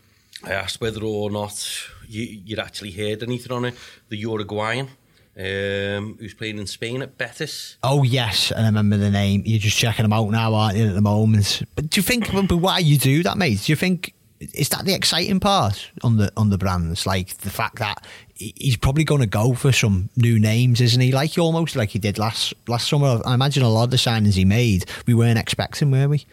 I 0.42 0.54
asked 0.54 0.80
whether 0.80 1.04
or 1.04 1.30
not 1.30 1.86
you, 2.08 2.42
would 2.48 2.58
actually 2.58 2.90
heard 2.90 3.22
anything 3.22 3.52
on 3.52 3.64
it. 3.64 3.74
The 4.08 4.16
Uruguayan. 4.16 4.88
Um, 5.34 6.16
who's 6.18 6.34
playing 6.34 6.58
in 6.58 6.66
Spain 6.66 7.00
at 7.00 7.16
Betis? 7.16 7.76
Oh 7.84 8.02
yes, 8.02 8.50
I 8.50 8.66
remember 8.66 8.96
the 8.96 9.10
name. 9.10 9.44
You're 9.46 9.60
just 9.60 9.78
checking 9.78 10.02
them 10.02 10.12
out 10.12 10.30
now, 10.30 10.52
aren't 10.52 10.76
you? 10.76 10.88
At 10.88 10.94
the 10.94 11.00
moment, 11.00 11.62
but 11.76 11.88
do 11.88 12.00
you 12.00 12.02
think? 12.02 12.26
why 12.26 12.80
you 12.80 12.98
do 12.98 13.22
that, 13.22 13.38
mate? 13.38 13.62
Do 13.62 13.72
you 13.72 13.76
think 13.76 14.14
is 14.54 14.68
that 14.70 14.84
the 14.84 14.94
exciting 14.94 15.40
part 15.40 15.90
on 16.02 16.16
the 16.16 16.32
on 16.36 16.50
the 16.50 16.58
brands? 16.58 17.06
Like 17.06 17.36
the 17.38 17.50
fact 17.50 17.78
that 17.78 18.04
he's 18.34 18.76
probably 18.76 19.04
going 19.04 19.20
to 19.20 19.26
go 19.26 19.54
for 19.54 19.72
some 19.72 20.08
new 20.16 20.38
names, 20.38 20.80
isn't 20.80 21.00
he? 21.00 21.12
Like 21.12 21.36
almost 21.38 21.76
like 21.76 21.90
he 21.90 21.98
did 21.98 22.18
last 22.18 22.54
last 22.68 22.88
summer. 22.88 23.20
I 23.24 23.34
imagine 23.34 23.62
a 23.62 23.68
lot 23.68 23.84
of 23.84 23.90
the 23.90 23.96
signings 23.96 24.34
he 24.34 24.44
made, 24.44 24.86
we 25.06 25.14
weren't 25.14 25.38
expecting, 25.38 25.90
were 25.90 26.08
we? 26.08 26.26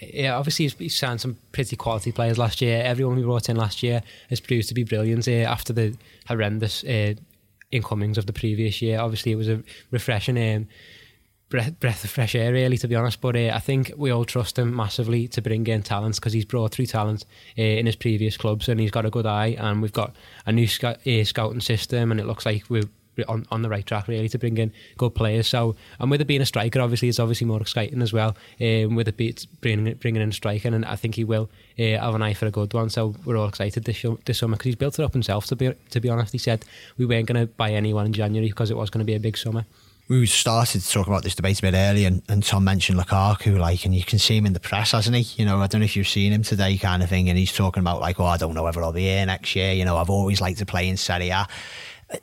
Yeah, 0.00 0.36
obviously 0.36 0.64
he's, 0.64 0.74
he's 0.74 0.98
signed 0.98 1.20
some 1.20 1.36
pretty 1.52 1.76
quality 1.76 2.12
players 2.12 2.38
last 2.38 2.60
year. 2.60 2.82
Everyone 2.82 3.16
we 3.16 3.22
brought 3.22 3.48
in 3.48 3.56
last 3.56 3.82
year 3.82 4.02
has 4.30 4.40
proved 4.40 4.68
to 4.68 4.74
be 4.74 4.84
brilliant. 4.84 5.28
Uh, 5.28 5.32
after 5.32 5.72
the 5.72 5.96
horrendous 6.26 6.84
uh, 6.84 7.14
incomings 7.70 8.18
of 8.18 8.26
the 8.26 8.32
previous 8.32 8.80
year, 8.80 9.00
obviously 9.00 9.32
it 9.32 9.36
was 9.36 9.48
a 9.48 9.62
refreshing. 9.90 10.38
Um, 10.38 10.68
breath, 11.50 11.78
breath 11.80 12.04
of 12.04 12.10
fresh 12.10 12.34
air, 12.34 12.52
really, 12.52 12.78
to 12.78 12.88
be 12.88 12.94
honest. 12.94 13.20
But 13.20 13.36
uh, 13.36 13.50
I 13.52 13.58
think 13.58 13.92
we 13.96 14.10
all 14.10 14.24
trust 14.24 14.58
him 14.58 14.74
massively 14.74 15.28
to 15.28 15.42
bring 15.42 15.66
in 15.66 15.82
talents 15.82 16.18
because 16.18 16.32
he's 16.32 16.46
brought 16.46 16.72
through 16.72 16.86
talent 16.86 17.26
uh, 17.58 17.62
in 17.62 17.84
his 17.84 17.96
previous 17.96 18.38
clubs 18.38 18.68
and 18.68 18.80
he's 18.80 18.90
got 18.90 19.04
a 19.04 19.10
good 19.10 19.26
eye. 19.26 19.56
And 19.58 19.82
we've 19.82 19.92
got 19.92 20.16
a 20.46 20.52
new 20.52 20.66
sc- 20.66 20.84
uh, 20.84 21.24
scouting 21.24 21.60
system, 21.60 22.10
and 22.10 22.18
it 22.18 22.26
looks 22.26 22.46
like 22.46 22.64
we're 22.70 22.88
on, 23.28 23.46
on 23.50 23.60
the 23.60 23.68
right 23.68 23.84
track 23.84 24.08
really 24.08 24.28
to 24.30 24.38
bring 24.38 24.56
in 24.56 24.72
good 24.96 25.14
players. 25.14 25.46
So, 25.46 25.76
and 25.98 26.10
with 26.10 26.22
it 26.22 26.26
being 26.26 26.40
a 26.40 26.46
striker, 26.46 26.80
obviously 26.80 27.08
it's 27.08 27.18
obviously 27.18 27.46
more 27.46 27.60
exciting 27.60 28.00
as 28.00 28.12
well. 28.12 28.36
Um, 28.60 28.94
with 28.94 29.08
it 29.08 29.16
be, 29.16 29.36
bringing 29.60 29.92
bringing 29.94 30.22
in 30.22 30.30
a 30.30 30.32
striker, 30.32 30.68
and 30.68 30.84
I 30.86 30.96
think 30.96 31.16
he 31.16 31.24
will 31.24 31.50
uh, 31.78 31.82
have 31.82 32.14
an 32.14 32.22
eye 32.22 32.34
for 32.34 32.46
a 32.46 32.50
good 32.50 32.72
one. 32.72 32.88
So 32.88 33.14
we're 33.24 33.36
all 33.36 33.48
excited 33.48 33.84
this, 33.84 34.04
this 34.24 34.38
summer 34.38 34.56
because 34.56 34.66
he's 34.66 34.76
built 34.76 34.98
it 34.98 35.02
up 35.02 35.12
himself. 35.12 35.46
To 35.46 35.56
be 35.56 35.74
to 35.90 36.00
be 36.00 36.08
honest, 36.08 36.32
he 36.32 36.38
said 36.38 36.64
we 36.96 37.04
weren't 37.04 37.26
going 37.26 37.46
to 37.46 37.52
buy 37.52 37.72
anyone 37.72 38.06
in 38.06 38.12
January 38.12 38.48
because 38.48 38.70
it 38.70 38.76
was 38.76 38.88
going 38.88 39.00
to 39.00 39.04
be 39.04 39.14
a 39.14 39.20
big 39.20 39.36
summer 39.36 39.66
we 40.10 40.26
started 40.26 40.80
to 40.80 40.90
talk 40.90 41.06
about 41.06 41.22
this 41.22 41.36
debate 41.36 41.60
a 41.60 41.62
bit 41.62 41.74
earlier, 41.74 42.08
and, 42.08 42.20
and, 42.28 42.42
Tom 42.42 42.64
mentioned 42.64 42.98
Lukaku, 42.98 43.56
like, 43.56 43.84
and 43.84 43.94
you 43.94 44.02
can 44.02 44.18
see 44.18 44.36
him 44.36 44.44
in 44.44 44.54
the 44.54 44.60
press, 44.60 44.90
hasn't 44.90 45.14
he? 45.14 45.40
You 45.40 45.46
know, 45.46 45.60
I 45.60 45.68
don't 45.68 45.80
know 45.80 45.84
if 45.84 45.94
you've 45.94 46.08
seen 46.08 46.32
him 46.32 46.42
today, 46.42 46.76
kind 46.78 47.00
of 47.00 47.08
thing, 47.08 47.28
and 47.28 47.38
he's 47.38 47.52
talking 47.52 47.80
about 47.80 48.00
like, 48.00 48.18
oh, 48.18 48.24
I 48.24 48.36
don't 48.36 48.52
know 48.52 48.64
whether 48.64 48.82
I'll 48.82 48.92
be 48.92 49.02
here 49.02 49.24
next 49.24 49.54
year. 49.54 49.72
You 49.72 49.84
know, 49.84 49.96
I've 49.96 50.10
always 50.10 50.40
liked 50.40 50.58
to 50.58 50.66
play 50.66 50.88
in 50.88 50.96
Serie 50.96 51.28
A. 51.28 51.46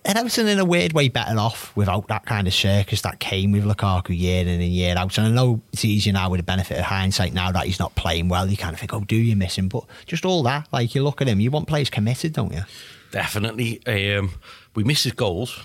And 0.03 0.17
Everton, 0.17 0.50
in 0.50 0.60
a 0.60 0.65
weird 0.65 0.91
way, 0.91 1.08
better 1.08 1.39
off 1.39 1.74
without 1.77 2.10
that 2.10 2.25
kind 2.25 2.46
of 2.46 2.53
circus 2.53 3.03
that 3.03 3.22
came 3.22 3.53
with 3.53 3.63
Lukaku 3.63 4.10
year 4.10 4.41
in 4.41 4.50
and 4.50 4.62
year 4.63 4.98
out. 4.98 5.17
And 5.17 5.27
I 5.27 5.29
know 5.29 5.62
it's 5.72 5.86
easier 5.86 6.12
now 6.12 6.29
with 6.29 6.39
the 6.39 6.44
benefit 6.44 6.77
of 6.77 6.84
hindsight 6.84 7.32
now 7.32 7.53
that 7.53 7.67
he's 7.67 7.79
not 7.79 7.96
playing 7.96 8.27
well. 8.27 8.48
You 8.48 8.58
kind 8.58 8.74
of 8.74 8.82
think, 8.82 8.94
oh, 8.94 9.00
do 9.00 9.15
you 9.15 9.38
miss 9.38 9.58
him? 9.58 9.70
But 9.70 9.86
just 10.06 10.25
all 10.25 10.44
that, 10.44 10.67
like, 10.74 10.94
you 10.94 11.06
look 11.06 11.22
at 11.22 11.29
him, 11.29 11.39
you 11.39 11.51
want 11.51 11.70
players 11.70 11.89
committed, 11.89 12.34
don't 12.34 12.51
you? 12.51 12.63
Definitely. 13.12 13.82
Um, 13.88 14.32
we 14.75 14.84
miss 14.84 15.03
his 15.03 15.13
goals, 15.13 15.58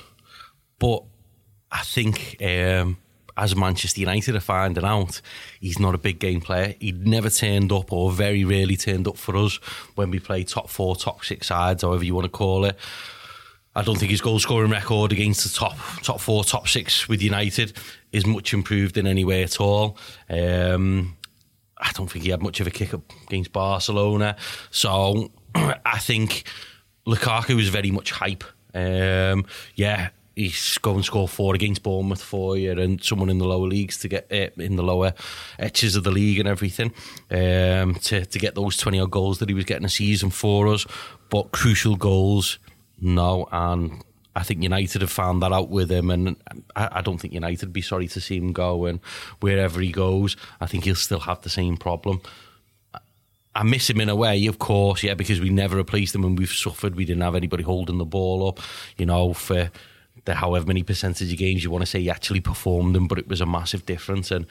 but 0.78 1.02
I 1.72 1.80
think 1.82 2.36
um, 2.42 2.98
as 3.36 3.56
Manchester 3.56 4.00
United 4.00 4.36
are 4.36 4.40
finding 4.40 4.84
out, 4.84 5.20
he's 5.58 5.78
not 5.78 5.94
a 5.94 5.98
big 5.98 6.18
game 6.18 6.40
player. 6.40 6.74
He'd 6.78 7.06
never 7.06 7.30
turned 7.30 7.72
up, 7.72 7.92
or 7.92 8.12
very 8.12 8.44
rarely 8.44 8.76
turned 8.76 9.08
up 9.08 9.16
for 9.16 9.36
us 9.36 9.56
when 9.94 10.10
we 10.10 10.20
play 10.20 10.44
top 10.44 10.68
four, 10.68 10.94
top 10.96 11.24
six 11.24 11.46
sides, 11.48 11.82
however 11.82 12.04
you 12.04 12.14
want 12.14 12.26
to 12.26 12.30
call 12.30 12.66
it. 12.66 12.78
I 13.74 13.82
don't 13.82 13.98
think 13.98 14.10
his 14.10 14.20
goal 14.20 14.38
scoring 14.38 14.70
record 14.70 15.12
against 15.12 15.44
the 15.44 15.58
top 15.58 15.78
top 16.02 16.20
four, 16.20 16.44
top 16.44 16.68
six 16.68 17.08
with 17.08 17.22
United 17.22 17.72
is 18.12 18.26
much 18.26 18.52
improved 18.52 18.98
in 18.98 19.06
any 19.06 19.24
way 19.24 19.42
at 19.42 19.60
all. 19.60 19.96
Um, 20.28 21.16
I 21.78 21.90
don't 21.92 22.10
think 22.10 22.24
he 22.24 22.30
had 22.30 22.42
much 22.42 22.60
of 22.60 22.66
a 22.66 22.70
kick 22.70 22.92
up 22.92 23.00
against 23.26 23.50
Barcelona. 23.52 24.36
So 24.70 25.30
I 25.54 25.98
think 25.98 26.44
Lukaku 27.06 27.58
is 27.58 27.70
very 27.70 27.90
much 27.90 28.10
hype. 28.10 28.44
Um, 28.74 29.46
yeah, 29.74 30.10
he's 30.34 30.78
go 30.78 30.94
and 30.94 31.04
score 31.04 31.28
four 31.28 31.54
against 31.54 31.82
Bournemouth 31.82 32.22
for 32.22 32.56
you 32.56 32.72
and 32.72 33.02
someone 33.02 33.28
in 33.28 33.38
the 33.38 33.46
lower 33.46 33.66
leagues 33.66 33.98
to 33.98 34.08
get 34.08 34.26
uh, 34.32 34.62
in 34.62 34.76
the 34.76 34.82
lower 34.82 35.14
etches 35.58 35.96
of 35.96 36.04
the 36.04 36.10
league 36.10 36.38
and 36.38 36.48
everything 36.48 36.92
um, 37.30 37.94
to, 37.96 38.24
to 38.24 38.38
get 38.38 38.54
those 38.54 38.76
20 38.76 39.00
odd 39.00 39.10
goals 39.10 39.38
that 39.38 39.48
he 39.48 39.54
was 39.54 39.64
getting 39.64 39.84
a 39.84 39.90
season 39.90 40.30
for 40.30 40.68
us. 40.68 40.86
But 41.28 41.52
crucial 41.52 41.96
goals, 41.96 42.58
no. 43.00 43.48
And 43.52 44.02
I 44.34 44.42
think 44.42 44.62
United 44.62 45.02
have 45.02 45.10
found 45.10 45.42
that 45.42 45.52
out 45.52 45.68
with 45.68 45.90
him, 45.90 46.10
and 46.10 46.36
I, 46.74 46.88
I 46.92 47.00
don't 47.02 47.18
think 47.18 47.34
United 47.34 47.66
would 47.66 47.72
be 47.72 47.82
sorry 47.82 48.08
to 48.08 48.20
see 48.20 48.36
him 48.36 48.52
go. 48.52 48.86
And 48.86 49.00
wherever 49.40 49.80
he 49.80 49.92
goes, 49.92 50.36
I 50.60 50.66
think 50.66 50.84
he'll 50.84 50.94
still 50.94 51.20
have 51.20 51.42
the 51.42 51.50
same 51.50 51.76
problem. 51.76 52.22
I 53.54 53.64
miss 53.64 53.90
him 53.90 54.00
in 54.00 54.08
a 54.08 54.16
way, 54.16 54.46
of 54.46 54.58
course, 54.58 55.02
yeah, 55.02 55.12
because 55.12 55.38
we 55.38 55.50
never 55.50 55.76
replaced 55.76 56.14
him 56.14 56.24
and 56.24 56.38
we've 56.38 56.48
suffered. 56.48 56.96
We 56.96 57.04
didn't 57.04 57.22
have 57.22 57.34
anybody 57.34 57.62
holding 57.62 57.98
the 57.98 58.06
ball 58.06 58.48
up, 58.48 58.60
you 58.96 59.04
know, 59.04 59.34
for 59.34 59.70
the 60.24 60.34
however 60.34 60.66
many 60.66 60.82
percentage 60.82 61.32
of 61.32 61.38
games 61.38 61.64
you 61.64 61.70
want 61.70 61.82
to 61.82 61.86
say 61.86 62.00
he 62.00 62.10
actually 62.10 62.40
performed 62.40 62.94
them, 62.94 63.08
but 63.08 63.18
it 63.18 63.28
was 63.28 63.40
a 63.40 63.46
massive 63.46 63.84
difference. 63.86 64.30
And 64.30 64.46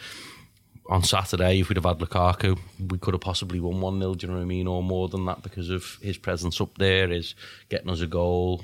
on 0.90 1.04
Saturday, 1.04 1.60
if 1.60 1.70
we'd 1.70 1.78
have 1.78 1.86
had 1.86 2.00
Lukaku, 2.00 2.60
we 2.90 2.98
could 2.98 3.14
have 3.14 3.22
possibly 3.22 3.60
won 3.60 3.80
1 3.80 4.00
0, 4.00 4.14
do 4.16 4.28
you 4.28 4.32
know 4.32 4.38
what 4.38 4.44
I 4.44 4.48
mean? 4.48 4.68
Or 4.68 4.84
more 4.84 5.08
than 5.08 5.26
that 5.26 5.44
because 5.44 5.70
of 5.70 5.98
his 6.02 6.18
presence 6.18 6.60
up 6.60 6.78
there, 6.78 7.08
his 7.08 7.36
getting 7.70 7.90
us 7.90 8.02
a 8.02 8.08
goal, 8.08 8.64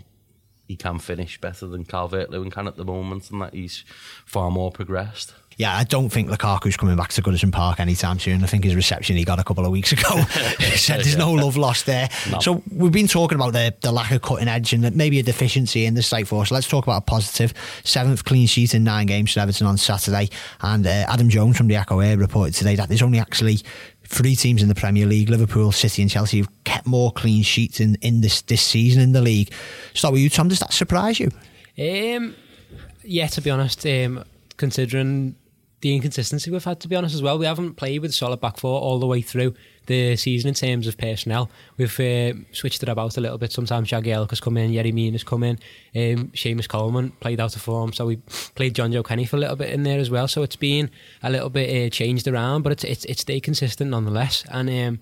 he 0.67 0.75
can 0.75 0.99
finish 0.99 1.39
better 1.39 1.65
than 1.67 1.85
Calvert 1.85 2.29
Lewin 2.29 2.51
can 2.51 2.67
at 2.67 2.75
the 2.75 2.83
moment, 2.83 3.31
and 3.31 3.41
that 3.41 3.53
he's 3.53 3.85
far 4.25 4.51
more 4.51 4.71
progressed. 4.71 5.33
Yeah, 5.57 5.75
I 5.75 5.85
don't 5.85 6.09
think 6.09 6.29
Lukaku's 6.29 6.77
coming 6.77 6.95
back 6.95 7.09
to 7.09 7.21
Goodison 7.23 7.51
Park 7.51 7.79
anytime 7.79 8.19
soon. 8.19 8.43
I 8.43 8.47
think 8.47 8.63
his 8.63 8.75
reception 8.75 9.17
he 9.17 9.25
got 9.25 9.39
a 9.39 9.43
couple 9.43 9.65
of 9.65 9.71
weeks 9.71 9.91
ago 9.91 10.03
said 10.75 10.97
there's 10.97 11.17
no 11.17 11.33
love 11.33 11.57
lost 11.57 11.87
there. 11.87 12.09
No. 12.31 12.39
So 12.39 12.61
we've 12.71 12.91
been 12.91 13.07
talking 13.07 13.37
about 13.37 13.53
the, 13.53 13.73
the 13.81 13.91
lack 13.91 14.11
of 14.11 14.21
cutting 14.21 14.47
edge 14.47 14.73
and 14.73 14.95
maybe 14.95 15.17
a 15.17 15.23
deficiency 15.23 15.85
in 15.85 15.95
the 15.95 16.03
site 16.03 16.27
force. 16.27 16.51
Let's 16.51 16.67
talk 16.67 16.85
about 16.85 16.97
a 16.97 17.01
positive. 17.01 17.55
Seventh 17.83 18.23
clean 18.23 18.45
sheet 18.45 18.75
in 18.75 18.83
nine 18.83 19.07
games 19.07 19.33
for 19.33 19.39
Everton 19.39 19.65
on 19.65 19.77
Saturday. 19.77 20.29
And 20.61 20.85
uh, 20.85 21.05
Adam 21.07 21.27
Jones 21.27 21.57
from 21.57 21.67
the 21.67 21.75
Echo 21.75 22.01
Air 22.01 22.17
reported 22.17 22.53
today 22.53 22.75
that 22.75 22.87
there's 22.87 23.01
only 23.01 23.17
actually 23.17 23.57
three 24.03 24.35
teams 24.35 24.61
in 24.61 24.69
the 24.69 24.75
Premier 24.75 25.07
League, 25.07 25.29
Liverpool, 25.29 25.71
City, 25.71 26.03
and 26.03 26.11
Chelsea, 26.11 26.37
have 26.37 26.63
kept 26.65 26.85
more 26.85 27.11
clean 27.11 27.41
sheets 27.41 27.79
in, 27.79 27.95
in 28.01 28.21
this 28.21 28.43
this 28.43 28.61
season 28.61 29.01
in 29.01 29.11
the 29.11 29.21
league. 29.21 29.51
Start 29.95 30.11
with 30.13 30.21
you, 30.21 30.29
Tom. 30.29 30.49
Does 30.49 30.59
that 30.59 30.71
surprise 30.71 31.19
you? 31.19 31.31
Um, 31.79 32.35
yeah, 33.03 33.25
to 33.25 33.41
be 33.41 33.49
honest, 33.49 33.83
um, 33.87 34.23
considering 34.57 35.35
the 35.81 35.95
inconsistency 35.95 36.49
we've 36.49 36.63
had, 36.63 36.79
to 36.79 36.87
be 36.87 36.95
honest, 36.95 37.13
as 37.13 37.21
well. 37.21 37.37
We 37.37 37.45
haven't 37.45 37.75
played 37.75 38.01
with 38.01 38.13
solid 38.13 38.41
back 38.41 38.57
four 38.57 38.79
all 38.79 38.99
the 38.99 39.05
way 39.05 39.21
through 39.21 39.53
the 39.85 40.15
season 40.15 40.49
in 40.49 40.53
terms 40.53 40.87
of 40.87 40.97
personnel. 40.97 41.49
We've 41.77 41.99
uh, 41.99 42.33
switched 42.51 42.83
it 42.83 42.89
about 42.89 43.17
a 43.17 43.21
little 43.21 43.37
bit. 43.37 43.51
Sometimes 43.51 43.89
Jagielka 43.89 44.31
has 44.31 44.39
come 44.39 44.57
in, 44.57 44.71
Yerry 44.71 44.93
Mina 44.93 45.13
has 45.13 45.23
come 45.23 45.43
in, 45.43 45.59
um, 45.95 46.29
Seamus 46.29 46.67
Coleman 46.67 47.11
played 47.19 47.39
out 47.39 47.55
of 47.55 47.61
form, 47.61 47.93
so 47.93 48.07
we 48.07 48.17
played 48.55 48.73
Jonjoe 48.73 49.05
Kenny 49.05 49.25
for 49.25 49.37
a 49.37 49.39
little 49.39 49.55
bit 49.55 49.69
in 49.69 49.83
there 49.83 49.99
as 49.99 50.09
well. 50.09 50.27
So 50.27 50.43
it's 50.43 50.55
been 50.55 50.89
a 51.21 51.29
little 51.29 51.49
bit 51.49 51.87
uh, 51.87 51.89
changed 51.89 52.27
around, 52.27 52.63
but 52.63 52.71
it's 52.71 52.83
it's 52.83 53.05
it's 53.05 53.21
stayed 53.21 53.41
consistent 53.41 53.91
nonetheless. 53.91 54.43
And 54.49 54.69
um, 54.69 54.99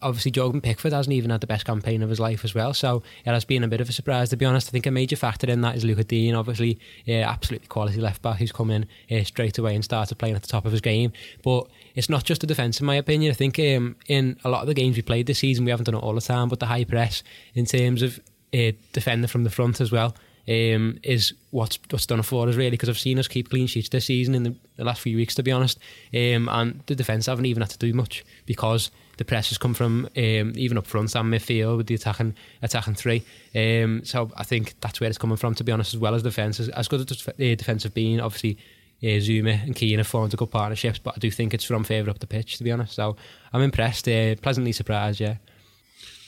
obviously 0.00 0.30
Jordan 0.30 0.60
Pickford 0.60 0.92
hasn't 0.92 1.12
even 1.12 1.30
had 1.30 1.40
the 1.40 1.46
best 1.46 1.64
campaign 1.64 2.02
of 2.02 2.10
his 2.10 2.20
life 2.20 2.44
as 2.44 2.54
well. 2.54 2.72
So 2.72 3.02
it 3.24 3.30
has 3.30 3.44
been 3.44 3.64
a 3.64 3.68
bit 3.68 3.80
of 3.80 3.88
a 3.88 3.92
surprise 3.92 4.30
to 4.30 4.36
be 4.36 4.44
honest. 4.44 4.68
I 4.68 4.70
think 4.70 4.86
a 4.86 4.90
major 4.90 5.16
factor 5.16 5.50
in 5.50 5.60
that 5.62 5.76
is 5.76 5.84
Lucas 5.84 6.06
Digne, 6.06 6.34
obviously 6.34 6.78
uh, 7.08 7.12
absolutely 7.12 7.68
quality 7.68 8.00
left 8.00 8.22
back 8.22 8.38
who's 8.38 8.52
come 8.52 8.70
in 8.70 8.86
uh, 9.10 9.24
straight 9.24 9.58
away 9.58 9.74
and 9.74 9.84
started 9.84 10.16
playing 10.16 10.36
at 10.36 10.42
the 10.42 10.48
top 10.48 10.64
of 10.64 10.72
his 10.72 10.80
game. 10.80 11.12
But 11.42 11.68
it's 11.94 12.08
not 12.08 12.24
just 12.24 12.40
the 12.40 12.46
defence 12.46 12.80
in 12.80 12.86
my 12.86 12.96
opinion. 12.96 13.30
I 13.30 13.34
think 13.34 13.58
um, 13.58 13.96
in 14.08 14.38
a 14.44 14.48
lot 14.48 14.62
of 14.62 14.66
the 14.66 14.74
games 14.74 14.96
we 14.96 15.02
played 15.02 15.26
this 15.26 15.38
season 15.38 15.64
we 15.64 15.70
haven't 15.70 15.84
done 15.84 15.94
it 15.94 16.02
all 16.02 16.14
the 16.14 16.20
time, 16.20 16.48
but 16.48 16.60
the 16.60 16.66
high 16.66 16.84
press 16.84 17.22
in 17.54 17.66
terms 17.66 18.02
of 18.02 18.20
uh, 18.54 18.72
defending 18.92 19.28
from 19.28 19.44
the 19.44 19.50
front 19.50 19.80
as 19.80 19.90
well. 19.90 20.14
Um, 20.48 20.98
is 21.04 21.34
what's 21.52 21.78
what's 21.90 22.04
done 22.04 22.20
for 22.22 22.48
us 22.48 22.56
really 22.56 22.72
because 22.72 22.88
I've 22.88 22.98
seen 22.98 23.20
us 23.20 23.28
keep 23.28 23.48
clean 23.48 23.68
sheets 23.68 23.88
this 23.88 24.06
season 24.06 24.34
in 24.34 24.42
the, 24.42 24.56
the 24.74 24.82
last 24.82 25.00
few 25.00 25.16
weeks 25.16 25.36
to 25.36 25.44
be 25.44 25.52
honest 25.52 25.78
um, 26.12 26.48
and 26.50 26.82
the 26.86 26.96
defence 26.96 27.26
haven't 27.26 27.46
even 27.46 27.60
had 27.60 27.70
to 27.70 27.78
do 27.78 27.92
much 27.92 28.24
because 28.44 28.90
the 29.16 29.24
pressure's 29.24 29.58
come 29.58 29.74
from 29.74 30.06
um, 30.16 30.52
even 30.56 30.78
up 30.78 30.86
front 30.86 31.14
and 31.14 31.32
midfield 31.32 31.76
with 31.76 31.86
the 31.86 31.94
attacking 31.94 32.34
attacking 32.62 32.94
three. 32.94 33.24
Um, 33.54 34.04
so 34.04 34.30
I 34.36 34.44
think 34.44 34.74
that's 34.80 35.00
where 35.00 35.08
it's 35.08 35.18
coming 35.18 35.36
from, 35.36 35.54
to 35.56 35.64
be 35.64 35.72
honest, 35.72 35.94
as 35.94 36.00
well 36.00 36.14
as 36.14 36.22
defence. 36.22 36.60
As, 36.60 36.68
as 36.70 36.88
good 36.88 37.00
as 37.10 37.28
the 37.36 37.56
defence 37.56 37.82
have 37.82 37.94
been, 37.94 38.20
obviously, 38.20 38.58
uh, 39.02 39.18
Zouma 39.18 39.62
and 39.64 39.74
Keane 39.74 39.98
have 39.98 40.06
formed 40.06 40.32
a 40.32 40.36
good 40.36 40.50
partnerships, 40.50 40.98
but 40.98 41.14
I 41.16 41.18
do 41.18 41.30
think 41.30 41.54
it's 41.54 41.64
from 41.64 41.84
favour 41.84 42.10
up 42.10 42.20
the 42.20 42.26
pitch, 42.26 42.58
to 42.58 42.64
be 42.64 42.72
honest. 42.72 42.94
So 42.94 43.16
I'm 43.52 43.62
impressed, 43.62 44.08
uh, 44.08 44.36
pleasantly 44.36 44.72
surprised, 44.72 45.20
yeah 45.20 45.36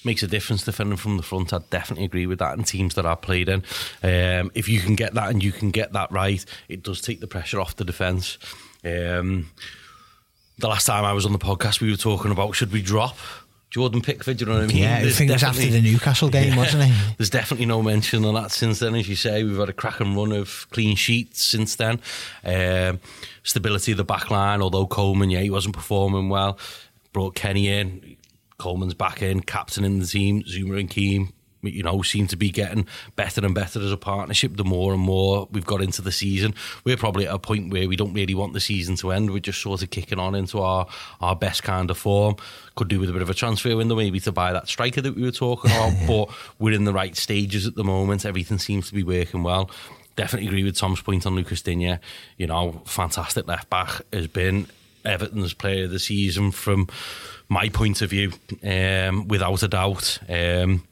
makes 0.04 0.22
a 0.22 0.26
difference 0.26 0.64
defending 0.64 0.96
from 0.96 1.16
the 1.16 1.22
front. 1.22 1.52
I 1.52 1.60
definitely 1.70 2.04
agree 2.04 2.26
with 2.26 2.38
that 2.38 2.56
in 2.56 2.64
teams 2.64 2.94
that 2.94 3.06
I've 3.06 3.22
played 3.22 3.48
in. 3.48 3.62
Um, 4.02 4.50
if 4.54 4.68
you 4.68 4.80
can 4.80 4.96
get 4.96 5.14
that 5.14 5.30
and 5.30 5.42
you 5.42 5.52
can 5.52 5.70
get 5.70 5.92
that 5.94 6.12
right, 6.12 6.44
it 6.68 6.82
does 6.82 7.00
take 7.00 7.20
the 7.20 7.26
pressure 7.26 7.60
off 7.60 7.76
the 7.76 7.84
defence. 7.84 8.38
Um, 8.84 9.50
the 10.58 10.68
last 10.68 10.87
time 10.87 11.04
I 11.04 11.12
was 11.12 11.26
on 11.26 11.32
the 11.32 11.38
podcast, 11.38 11.80
we 11.80 11.90
were 11.90 11.96
talking 11.96 12.30
about 12.30 12.54
should 12.54 12.73
we 12.73 12.82
drop 12.82 13.16
Jordan 13.75 14.02
Pickford, 14.02 14.37
do 14.37 14.44
you 14.44 14.52
know 14.52 14.58
what 14.58 14.64
I 14.64 14.66
mean? 14.68 14.76
Yeah, 14.76 14.99
I 14.99 15.11
think 15.11 15.30
it 15.30 15.32
was 15.32 15.42
after 15.42 15.66
the 15.66 15.80
Newcastle 15.80 16.28
game, 16.28 16.52
yeah, 16.52 16.56
wasn't 16.56 16.84
it? 16.84 16.94
There's 17.18 17.28
definitely 17.28 17.66
no 17.66 17.82
mention 17.82 18.25
of 18.25 18.34
that 18.34 18.52
since 18.52 18.78
then. 18.78 18.94
As 18.94 19.08
you 19.08 19.16
say, 19.16 19.42
we've 19.42 19.58
had 19.58 19.68
a 19.68 19.73
cracking 19.73 20.16
run 20.16 20.30
of 20.30 20.68
clean 20.70 20.94
sheets 20.94 21.42
since 21.42 21.75
then. 21.75 22.00
Um, 22.44 23.00
stability 23.42 23.90
of 23.90 23.99
the 23.99 24.04
back 24.04 24.30
line, 24.30 24.62
although 24.62 24.87
Coleman, 24.87 25.30
yeah, 25.30 25.40
he 25.40 25.50
wasn't 25.50 25.75
performing 25.75 26.28
well. 26.28 26.56
Brought 27.12 27.34
Kenny 27.34 27.68
in, 27.68 28.16
Coleman's 28.58 28.94
back 28.94 29.23
in, 29.23 29.40
captain 29.40 29.84
in 29.84 29.99
the 29.99 30.06
team, 30.06 30.44
Zouma 30.44 30.78
and 30.78 30.88
Keane 30.88 31.32
you 31.66 31.83
know, 31.83 32.02
seem 32.02 32.26
to 32.28 32.37
be 32.37 32.50
getting 32.50 32.87
better 33.16 33.44
and 33.44 33.54
better 33.54 33.80
as 33.80 33.92
a 33.92 33.97
partnership 33.97 34.56
the 34.56 34.64
more 34.64 34.92
and 34.92 35.02
more 35.02 35.49
we've 35.50 35.66
got 35.66 35.83
into 35.83 36.02
the 36.02 36.12
season. 36.12 36.54
We're 36.85 36.97
probably 36.97 37.26
at 37.26 37.35
a 37.35 37.38
point 37.38 37.73
where 37.73 37.88
we 37.88 37.97
don't 37.97 38.12
really 38.12 38.35
want 38.35 38.52
the 38.52 38.61
season 38.61 38.97
to 38.97 39.12
end. 39.12 39.30
We're 39.30 39.38
just 39.40 39.61
sort 39.61 39.83
of 39.83 39.90
kicking 39.90 40.18
on 40.18 40.35
into 40.35 40.61
our, 40.61 40.87
our 41.21 41.37
best 41.37 41.62
kind 41.62 41.90
of 41.90 41.99
form. 41.99 42.37
Could 42.76 42.88
do 42.88 43.00
with 43.00 43.11
a 43.11 43.12
bit 43.12 43.23
of 43.23 43.30
a 43.30 43.35
transfer 43.35 43.76
window, 43.76 43.97
maybe 43.97 44.21
to 44.21 44.33
buy 44.33 44.52
that 44.52 44.68
striker 44.68 45.00
that 45.00 45.14
we 45.14 45.23
were 45.23 45.30
talking 45.30 45.71
about, 45.71 45.94
but 46.06 46.28
we're 46.59 46.75
in 46.75 46.85
the 46.85 46.92
right 46.92 47.16
stages 47.16 47.66
at 47.66 47.75
the 47.75 47.85
moment. 47.85 48.25
Everything 48.25 48.59
seems 48.59 48.88
to 48.88 48.94
be 48.94 49.02
working 49.02 49.42
well. 49.42 49.71
Definitely 50.16 50.49
agree 50.49 50.64
with 50.64 50.76
Tom's 50.76 51.00
point 51.00 51.26
on 51.26 51.35
Lucas 51.35 51.62
Digne. 51.62 51.99
You 52.37 52.47
know, 52.47 52.83
fantastic 52.85 53.49
left 53.49 53.68
back 53.68 54.02
has 54.12 54.28
been 54.28 54.68
Everton's 55.04 55.54
player 55.54 55.85
of 55.85 55.90
the 55.90 55.99
season 55.99 56.50
from 56.50 56.88
my 57.49 57.68
point 57.68 58.00
of 58.00 58.11
view, 58.11 58.33
um, 58.62 59.28
without 59.28 59.62
a 59.62 59.68
doubt. 59.68 60.18
Um, 60.28 60.85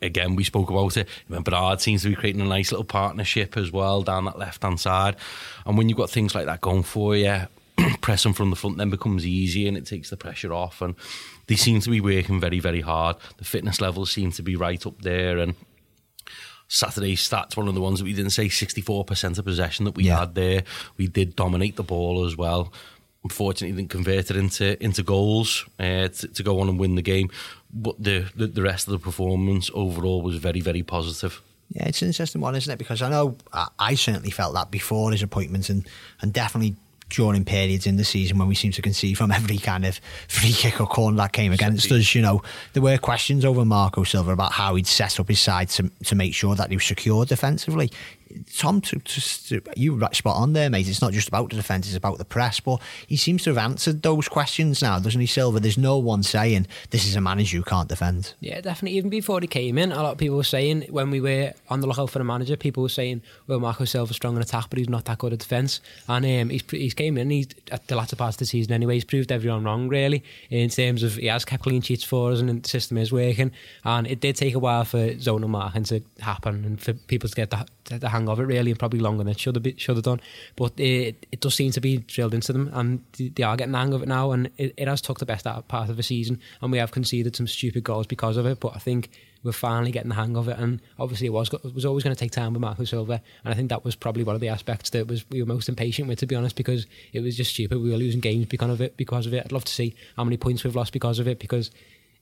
again, 0.00 0.36
we 0.36 0.44
spoke 0.44 0.70
about 0.70 0.96
it. 0.96 1.08
Bernard 1.28 1.80
seems 1.80 2.02
to 2.02 2.08
be 2.08 2.14
creating 2.14 2.40
a 2.40 2.46
nice 2.46 2.70
little 2.70 2.84
partnership 2.84 3.56
as 3.56 3.72
well 3.72 4.02
down 4.02 4.24
that 4.24 4.38
left 4.38 4.62
hand 4.62 4.80
side. 4.80 5.16
And 5.66 5.76
when 5.76 5.88
you've 5.88 5.98
got 5.98 6.10
things 6.10 6.34
like 6.34 6.46
that 6.46 6.60
going 6.60 6.82
for 6.82 7.16
you, 7.16 7.42
pressing 8.00 8.32
from 8.32 8.50
the 8.50 8.56
front 8.56 8.78
then 8.78 8.90
becomes 8.90 9.26
easy 9.26 9.66
and 9.66 9.76
it 9.76 9.86
takes 9.86 10.10
the 10.10 10.16
pressure 10.16 10.52
off. 10.52 10.80
And 10.82 10.94
they 11.46 11.56
seem 11.56 11.80
to 11.80 11.90
be 11.90 12.00
working 12.00 12.40
very, 12.40 12.60
very 12.60 12.80
hard. 12.80 13.16
The 13.38 13.44
fitness 13.44 13.80
levels 13.80 14.12
seem 14.12 14.32
to 14.32 14.42
be 14.42 14.56
right 14.56 14.84
up 14.86 15.02
there. 15.02 15.38
And 15.38 15.54
Saturday's 16.68 17.28
stats, 17.28 17.56
one 17.56 17.68
of 17.68 17.74
the 17.74 17.80
ones 17.80 17.98
that 17.98 18.04
we 18.04 18.14
didn't 18.14 18.30
say 18.30 18.46
64% 18.46 19.38
of 19.38 19.44
possession 19.44 19.84
that 19.84 19.96
we 19.96 20.04
yeah. 20.04 20.20
had 20.20 20.34
there. 20.34 20.62
We 20.96 21.06
did 21.06 21.36
dominate 21.36 21.76
the 21.76 21.82
ball 21.82 22.24
as 22.24 22.36
well 22.36 22.72
unfortunately 23.24 23.76
didn't 23.76 23.90
convert 23.90 24.30
it 24.30 24.36
into 24.36 24.82
into 24.82 25.02
goals 25.02 25.64
uh, 25.78 26.08
to, 26.08 26.28
to, 26.28 26.42
go 26.42 26.60
on 26.60 26.68
and 26.68 26.78
win 26.78 26.94
the 26.94 27.02
game. 27.02 27.30
But 27.72 28.02
the, 28.02 28.30
the, 28.36 28.48
the 28.48 28.62
rest 28.62 28.86
of 28.86 28.92
the 28.92 28.98
performance 28.98 29.70
overall 29.74 30.22
was 30.22 30.36
very 30.36 30.60
very 30.60 30.82
positive. 30.82 31.40
Yeah, 31.70 31.86
it's 31.86 32.02
an 32.02 32.08
interesting 32.08 32.40
one, 32.40 32.54
isn't 32.54 32.70
it? 32.70 32.78
Because 32.78 33.00
I 33.00 33.08
know 33.08 33.36
I, 33.52 33.68
I 33.78 33.94
certainly 33.94 34.30
felt 34.30 34.54
that 34.54 34.70
before 34.70 35.10
his 35.12 35.22
appointment, 35.22 35.70
and 35.70 35.86
and 36.20 36.32
definitely 36.32 36.76
during 37.12 37.44
periods 37.44 37.86
in 37.86 37.96
the 37.96 38.04
season 38.04 38.38
when 38.38 38.48
we 38.48 38.54
seem 38.54 38.72
to 38.72 38.82
concede 38.82 39.18
from 39.18 39.30
every 39.38 39.58
kind 39.58 39.84
of 39.84 40.00
free 40.28 40.52
kick 40.52 40.80
or 40.80 40.86
corner 40.86 41.16
that 41.18 41.32
came 41.32 41.52
against 41.52 41.92
us. 41.92 42.14
You 42.14 42.22
know, 42.22 42.42
there 42.72 42.82
were 42.82 42.98
questions 42.98 43.44
over 43.44 43.64
Marco 43.64 44.02
Silva 44.02 44.32
about 44.32 44.52
how 44.52 44.74
he'd 44.74 44.86
set 44.86 45.20
up 45.20 45.28
his 45.28 45.40
side 45.40 45.68
to 45.70 45.90
to 46.04 46.14
make 46.14 46.34
sure 46.34 46.54
that 46.54 46.70
he 46.70 46.76
was 46.76 46.84
secure 46.84 47.24
defensively. 47.24 47.90
Tom, 48.56 48.80
to, 48.82 48.98
to, 48.98 49.62
you 49.76 49.94
right 49.94 50.14
spot 50.14 50.36
on 50.36 50.52
there, 50.52 50.70
mate. 50.70 50.88
It's 50.88 51.00
not 51.00 51.12
just 51.12 51.28
about 51.28 51.50
the 51.50 51.56
defence; 51.56 51.86
it's 51.86 51.96
about 51.96 52.18
the 52.18 52.24
press. 52.24 52.60
But 52.60 52.80
he 53.06 53.16
seems 53.16 53.42
to 53.44 53.50
have 53.50 53.58
answered 53.58 54.02
those 54.02 54.28
questions 54.28 54.82
now, 54.82 54.98
doesn't 54.98 55.20
he, 55.20 55.26
Silva? 55.26 55.60
There's 55.60 55.78
no 55.78 55.98
one 55.98 56.22
saying 56.22 56.66
this 56.90 57.06
is 57.06 57.16
a 57.16 57.20
manager 57.20 57.56
who 57.58 57.62
can't 57.62 57.88
defend. 57.88 58.34
Yeah, 58.40 58.60
definitely. 58.60 58.98
Even 58.98 59.10
before 59.10 59.40
he 59.40 59.46
came 59.46 59.78
in, 59.78 59.92
a 59.92 60.02
lot 60.02 60.12
of 60.12 60.18
people 60.18 60.36
were 60.36 60.44
saying 60.44 60.86
when 60.90 61.10
we 61.10 61.20
were 61.20 61.52
on 61.68 61.80
the 61.80 61.86
lookout 61.86 62.10
for 62.10 62.20
a 62.20 62.24
manager, 62.24 62.56
people 62.56 62.82
were 62.82 62.88
saying, 62.88 63.22
"Well, 63.46 63.60
Marco 63.60 63.84
Silva's 63.84 64.16
strong 64.16 64.36
in 64.36 64.42
attack, 64.42 64.66
but 64.70 64.78
he's 64.78 64.88
not 64.88 65.04
that 65.06 65.18
good 65.18 65.32
at 65.32 65.40
defence." 65.40 65.80
And 66.08 66.24
um, 66.24 66.50
he's 66.50 66.62
he's 66.70 66.94
came 66.94 67.18
in. 67.18 67.30
He's 67.30 67.48
at 67.70 67.86
the 67.88 67.96
latter 67.96 68.16
part 68.16 68.34
of 68.34 68.38
the 68.38 68.46
season 68.46 68.72
anyway. 68.72 68.94
He's 68.94 69.04
proved 69.04 69.32
everyone 69.32 69.64
wrong, 69.64 69.88
really, 69.88 70.22
in 70.50 70.68
terms 70.68 71.02
of 71.02 71.14
he 71.14 71.26
has 71.26 71.44
kept 71.44 71.62
clean 71.62 71.82
sheets 71.82 72.04
for 72.04 72.32
us, 72.32 72.40
and 72.40 72.62
the 72.62 72.68
system 72.68 72.98
is 72.98 73.12
working. 73.12 73.52
And 73.84 74.06
it 74.06 74.20
did 74.20 74.36
take 74.36 74.54
a 74.54 74.58
while 74.58 74.84
for 74.84 75.10
zonal 75.14 75.48
marking 75.48 75.84
to 75.84 76.02
happen 76.20 76.64
and 76.64 76.80
for 76.80 76.92
people 76.92 77.28
to 77.28 77.34
get 77.34 77.50
the 77.50 77.66
the 78.00 78.08
hang 78.08 78.28
of 78.28 78.40
it 78.40 78.44
really, 78.44 78.70
and 78.70 78.78
probably 78.78 79.00
longer 79.00 79.24
than 79.24 79.30
it 79.30 79.40
should 79.40 79.56
have 79.56 79.62
been, 79.62 79.76
should 79.76 79.96
have 79.96 80.04
done. 80.04 80.20
But 80.56 80.78
it, 80.78 81.26
it 81.32 81.40
does 81.40 81.54
seem 81.54 81.72
to 81.72 81.80
be 81.80 81.98
drilled 81.98 82.34
into 82.34 82.52
them, 82.52 82.70
and 82.72 83.04
they 83.18 83.42
are 83.42 83.56
getting 83.56 83.72
the 83.72 83.78
hang 83.78 83.92
of 83.92 84.02
it 84.02 84.08
now. 84.08 84.32
And 84.32 84.50
it, 84.58 84.74
it 84.76 84.88
has 84.88 85.00
took 85.00 85.18
the 85.18 85.26
best 85.26 85.46
part 85.68 85.88
of 85.88 85.96
the 85.96 86.02
season, 86.02 86.40
and 86.60 86.72
we 86.72 86.78
have 86.78 86.90
conceded 86.90 87.36
some 87.36 87.46
stupid 87.46 87.84
goals 87.84 88.06
because 88.06 88.36
of 88.36 88.46
it. 88.46 88.60
But 88.60 88.74
I 88.74 88.78
think 88.78 89.10
we're 89.42 89.52
finally 89.52 89.90
getting 89.90 90.10
the 90.10 90.14
hang 90.14 90.36
of 90.36 90.48
it. 90.48 90.58
And 90.58 90.80
obviously, 90.98 91.26
it 91.26 91.32
was 91.32 91.52
it 91.52 91.74
was 91.74 91.84
always 91.84 92.04
going 92.04 92.14
to 92.14 92.20
take 92.20 92.32
time 92.32 92.52
with 92.52 92.60
Marco 92.60 92.84
Silva, 92.84 93.20
and 93.44 93.52
I 93.52 93.56
think 93.56 93.70
that 93.70 93.84
was 93.84 93.96
probably 93.96 94.24
one 94.24 94.34
of 94.34 94.40
the 94.40 94.48
aspects 94.48 94.90
that 94.90 95.06
was 95.06 95.28
we 95.30 95.42
were 95.42 95.46
most 95.46 95.68
impatient 95.68 96.08
with, 96.08 96.18
to 96.20 96.26
be 96.26 96.36
honest, 96.36 96.56
because 96.56 96.86
it 97.12 97.20
was 97.20 97.36
just 97.36 97.52
stupid. 97.52 97.78
We 97.78 97.90
were 97.90 97.96
losing 97.96 98.20
games 98.20 98.46
because 98.46 98.70
of 98.70 98.80
it. 98.80 98.96
Because 98.96 99.26
of 99.26 99.34
it, 99.34 99.44
I'd 99.44 99.52
love 99.52 99.64
to 99.64 99.72
see 99.72 99.94
how 100.16 100.24
many 100.24 100.36
points 100.36 100.64
we've 100.64 100.76
lost 100.76 100.92
because 100.92 101.18
of 101.18 101.28
it, 101.28 101.38
because 101.38 101.70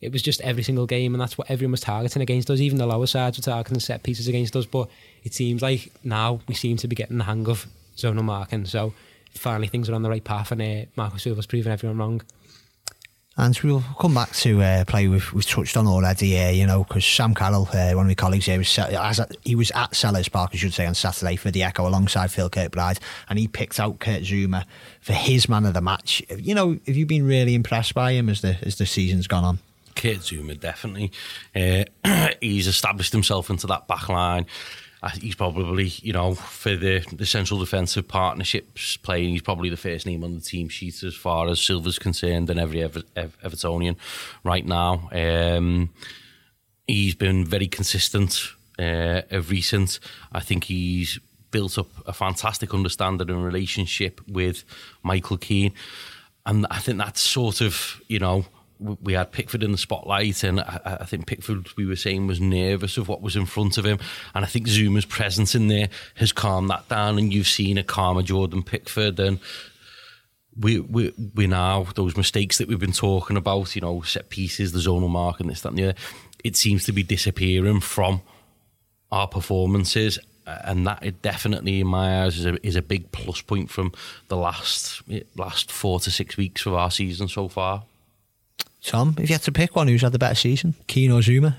it 0.00 0.12
was 0.12 0.22
just 0.22 0.40
every 0.40 0.62
single 0.62 0.86
game, 0.86 1.14
and 1.14 1.20
that's 1.20 1.36
what 1.36 1.50
everyone 1.50 1.72
was 1.72 1.80
targeting 1.80 2.22
against 2.22 2.50
us. 2.50 2.60
Even 2.60 2.78
the 2.78 2.86
lower 2.86 3.06
sides 3.06 3.38
were 3.38 3.42
targeting 3.42 3.80
set 3.80 4.02
pieces 4.02 4.28
against 4.28 4.56
us. 4.56 4.64
But 4.64 4.88
it 5.24 5.34
seems 5.34 5.60
like 5.60 5.92
now 6.02 6.40
we 6.48 6.54
seem 6.54 6.78
to 6.78 6.88
be 6.88 6.96
getting 6.96 7.18
the 7.18 7.24
hang 7.24 7.46
of 7.48 7.66
zonal 7.96 8.24
marking. 8.24 8.64
So 8.64 8.94
finally, 9.32 9.68
things 9.68 9.90
are 9.90 9.94
on 9.94 10.02
the 10.02 10.10
right 10.10 10.24
path, 10.24 10.52
and 10.52 10.62
uh, 10.62 10.88
Marco 10.96 11.18
Silva's 11.18 11.46
proving 11.46 11.72
everyone 11.72 11.98
wrong. 11.98 12.22
And 13.36 13.58
we'll 13.62 13.84
come 13.98 14.12
back 14.12 14.32
to 14.32 14.60
uh, 14.60 14.84
play 14.84 15.06
we've, 15.06 15.32
we've 15.32 15.46
touched 15.46 15.76
on 15.76 15.86
already 15.86 16.30
here, 16.30 16.50
you 16.50 16.66
know, 16.66 16.84
because 16.84 17.06
Sam 17.06 17.34
Carroll, 17.34 17.68
uh, 17.72 17.92
one 17.92 18.04
of 18.04 18.08
my 18.08 18.14
colleagues 18.14 18.46
here, 18.46 18.58
was, 18.58 18.74
he 19.44 19.54
was 19.54 19.70
at 19.70 19.92
Selhurst 19.92 20.32
Park, 20.32 20.50
I 20.52 20.56
should 20.56 20.74
say, 20.74 20.84
on 20.84 20.94
Saturday 20.94 21.36
for 21.36 21.50
the 21.50 21.62
Echo 21.62 21.86
alongside 21.86 22.30
Phil 22.30 22.50
Kirkbride, 22.50 22.98
and 23.28 23.38
he 23.38 23.48
picked 23.48 23.78
out 23.78 23.98
Kurt 23.98 24.22
Zouma 24.22 24.64
for 25.00 25.12
his 25.12 25.48
man 25.48 25.64
of 25.64 25.74
the 25.74 25.80
match. 25.80 26.22
You 26.36 26.54
know, 26.54 26.78
have 26.86 26.96
you 26.96 27.06
been 27.06 27.24
really 27.24 27.54
impressed 27.54 27.94
by 27.94 28.12
him 28.12 28.28
as 28.28 28.40
the 28.40 28.58
as 28.62 28.76
the 28.76 28.84
season's 28.84 29.26
gone 29.26 29.44
on? 29.44 29.58
Kurt 30.00 30.18
Zouma, 30.18 30.58
definitely. 30.58 31.12
Uh, 31.54 31.84
he's 32.40 32.66
established 32.66 33.12
himself 33.12 33.50
into 33.50 33.66
that 33.66 33.86
back 33.86 34.08
line 34.08 34.46
he's 35.08 35.34
probably, 35.34 35.86
you 36.02 36.12
know, 36.12 36.34
for 36.34 36.76
the, 36.76 37.00
the 37.12 37.24
central 37.24 37.58
defensive 37.58 38.06
partnerships 38.06 38.96
playing, 38.98 39.30
he's 39.30 39.42
probably 39.42 39.70
the 39.70 39.76
first 39.76 40.04
name 40.04 40.22
on 40.22 40.34
the 40.34 40.40
team 40.40 40.68
sheet 40.68 41.02
as 41.02 41.14
far 41.14 41.48
as 41.48 41.58
Silva's 41.60 41.98
concerned 41.98 42.50
and 42.50 42.60
every 42.60 42.82
Ever, 42.82 43.02
Ever, 43.16 43.32
Evertonian 43.42 43.96
right 44.44 44.66
now. 44.66 45.08
Um, 45.12 45.90
he's 46.86 47.14
been 47.14 47.46
very 47.46 47.66
consistent 47.66 48.42
uh, 48.78 49.22
of 49.30 49.50
recent. 49.50 50.00
I 50.32 50.40
think 50.40 50.64
he's 50.64 51.18
built 51.50 51.78
up 51.78 51.88
a 52.06 52.12
fantastic 52.12 52.74
understanding 52.74 53.30
and 53.30 53.42
relationship 53.42 54.20
with 54.28 54.64
Michael 55.02 55.38
Keane. 55.38 55.72
And 56.44 56.66
I 56.70 56.78
think 56.78 56.98
that's 56.98 57.20
sort 57.20 57.62
of, 57.62 58.00
you 58.06 58.18
know, 58.18 58.44
we 58.80 59.12
had 59.12 59.30
Pickford 59.30 59.62
in 59.62 59.72
the 59.72 59.78
spotlight, 59.78 60.42
and 60.42 60.60
I, 60.60 61.04
think 61.04 61.26
Pickford, 61.26 61.68
we 61.76 61.86
were 61.86 61.96
saying, 61.96 62.26
was 62.26 62.40
nervous 62.40 62.96
of 62.96 63.08
what 63.08 63.20
was 63.20 63.36
in 63.36 63.44
front 63.44 63.76
of 63.76 63.84
him. 63.84 63.98
And 64.34 64.44
I 64.44 64.48
think 64.48 64.66
Zouma's 64.66 65.04
presence 65.04 65.54
in 65.54 65.68
there 65.68 65.88
has 66.14 66.32
calmed 66.32 66.70
that 66.70 66.88
down, 66.88 67.18
and 67.18 67.32
you've 67.32 67.46
seen 67.46 67.76
a 67.76 67.84
calmer 67.84 68.22
Jordan 68.22 68.62
Pickford. 68.62 69.20
And 69.20 69.38
we, 70.58 70.80
we, 70.80 71.12
we 71.34 71.46
now, 71.46 71.86
those 71.94 72.16
mistakes 72.16 72.58
that 72.58 72.68
we've 72.68 72.80
been 72.80 72.92
talking 72.92 73.36
about, 73.36 73.74
you 73.74 73.82
know, 73.82 74.00
set 74.00 74.30
pieces, 74.30 74.72
the 74.72 74.78
zonal 74.78 75.10
mark, 75.10 75.40
and 75.40 75.50
this, 75.50 75.60
that, 75.60 75.70
and 75.70 75.78
the 75.78 75.84
other, 75.84 75.98
it 76.42 76.56
seems 76.56 76.84
to 76.84 76.92
be 76.92 77.02
disappearing 77.02 77.80
from 77.80 78.22
our 79.12 79.28
performances. 79.28 80.18
And 80.46 80.86
that 80.86 81.22
definitely, 81.22 81.80
in 81.80 81.86
my 81.86 82.24
eyes, 82.24 82.38
is 82.38 82.46
a, 82.46 82.66
is 82.66 82.76
a 82.76 82.82
big 82.82 83.12
plus 83.12 83.40
point 83.40 83.70
from 83.70 83.92
the 84.28 84.36
last 84.36 85.02
last 85.36 85.70
four 85.70 86.00
to 86.00 86.10
six 86.10 86.36
weeks 86.36 86.66
of 86.66 86.74
our 86.74 86.90
season 86.90 87.28
so 87.28 87.46
far. 87.46 87.84
Tom, 88.82 89.14
if 89.18 89.28
you 89.28 89.34
had 89.34 89.42
to 89.42 89.52
pick 89.52 89.76
one, 89.76 89.88
who's 89.88 90.02
had 90.02 90.12
the 90.12 90.18
better 90.18 90.34
season, 90.34 90.74
Keane 90.86 91.10
or 91.10 91.20
Zouma? 91.20 91.56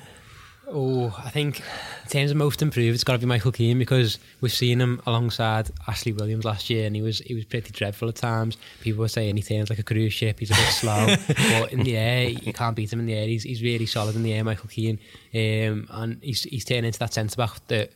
Oh, 0.67 1.13
I 1.23 1.29
think 1.29 1.61
in 2.03 2.09
terms 2.09 2.31
of 2.31 2.37
most 2.37 2.61
improved, 2.61 2.95
it's 2.95 3.03
got 3.03 3.13
to 3.13 3.19
be 3.19 3.25
Michael 3.25 3.51
Keane 3.51 3.77
because 3.77 4.19
we've 4.39 4.53
seen 4.53 4.79
him 4.79 5.01
alongside 5.05 5.69
Ashley 5.87 6.13
Williams 6.13 6.45
last 6.45 6.69
year, 6.69 6.87
and 6.87 6.95
he 6.95 7.01
was 7.01 7.19
he 7.19 7.35
was 7.35 7.43
pretty 7.43 7.71
dreadful 7.71 8.07
at 8.07 8.15
times. 8.15 8.57
People 8.79 9.01
were 9.01 9.09
saying 9.09 9.35
he 9.35 9.43
turns 9.43 9.69
like 9.69 9.79
a 9.79 9.83
cruise 9.83 10.13
ship. 10.13 10.39
He's 10.39 10.49
a 10.49 10.53
bit 10.53 10.69
slow, 10.69 11.15
but 11.27 11.73
in 11.73 11.83
the 11.83 11.97
air, 11.97 12.29
you 12.29 12.53
can't 12.53 12.75
beat 12.75 12.91
him 12.91 13.01
in 13.01 13.05
the 13.05 13.13
air. 13.13 13.27
He's 13.27 13.43
he's 13.43 13.61
really 13.61 13.85
solid 13.85 14.15
in 14.15 14.23
the 14.23 14.33
air, 14.33 14.45
Michael 14.45 14.69
Keane, 14.69 14.99
um, 15.35 15.87
and 15.91 16.19
he's 16.21 16.43
he's 16.43 16.63
turned 16.63 16.85
into 16.85 16.99
that 16.99 17.13
centre 17.13 17.35
back 17.35 17.55
that 17.67 17.91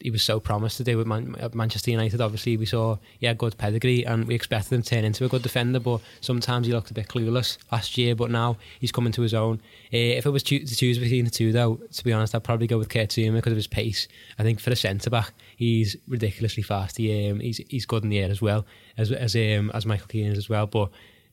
he 0.00 0.10
was 0.10 0.22
so 0.22 0.38
promised 0.38 0.76
to 0.76 0.84
do 0.84 0.98
with 0.98 1.06
Man- 1.06 1.34
Manchester 1.54 1.90
United. 1.90 2.20
Obviously, 2.20 2.56
we 2.56 2.66
saw 2.66 2.98
yeah 3.20 3.32
good 3.34 3.56
pedigree, 3.56 4.04
and 4.04 4.26
we 4.26 4.34
expected 4.34 4.72
him 4.72 4.82
to 4.82 4.88
turn 4.88 5.04
into 5.04 5.24
a 5.24 5.28
good 5.28 5.42
defender. 5.42 5.80
But 5.80 6.00
sometimes 6.20 6.66
he 6.66 6.72
looked 6.72 6.90
a 6.90 6.94
bit 6.94 7.08
clueless 7.08 7.58
last 7.72 7.96
year. 7.96 8.14
But 8.14 8.30
now 8.30 8.58
he's 8.78 8.92
coming 8.92 9.12
to 9.12 9.22
his 9.22 9.34
own. 9.34 9.56
Uh, 9.92 10.18
if 10.18 10.26
it 10.26 10.30
was 10.30 10.42
to 10.44 10.64
choose 10.64 10.98
between 10.98 11.24
the 11.24 11.30
two, 11.30 11.52
though, 11.52 11.80
to 11.92 12.04
be 12.04 12.12
honest, 12.12 12.34
I'd 12.34 12.44
probably 12.44 12.66
go 12.66 12.78
with 12.78 12.88
Kurt 12.88 13.08
Zouma 13.10 13.36
because 13.36 13.52
of 13.52 13.56
his 13.56 13.66
pace. 13.66 14.08
I 14.38 14.42
think 14.42 14.60
for 14.60 14.70
a 14.70 14.76
centre 14.76 15.10
back, 15.10 15.32
he's 15.56 15.96
ridiculously 16.06 16.62
fast. 16.62 16.98
He, 16.98 17.30
um, 17.30 17.40
he's 17.40 17.58
he's 17.68 17.86
good 17.86 18.04
in 18.04 18.10
the 18.10 18.18
air 18.18 18.30
as 18.30 18.42
well 18.42 18.66
as 18.98 19.12
as 19.12 19.34
um, 19.34 19.70
as 19.74 19.86
Michael 19.86 20.08
Keane 20.08 20.26
is 20.32 20.38
as 20.38 20.48
well. 20.48 20.66
But 20.66 20.90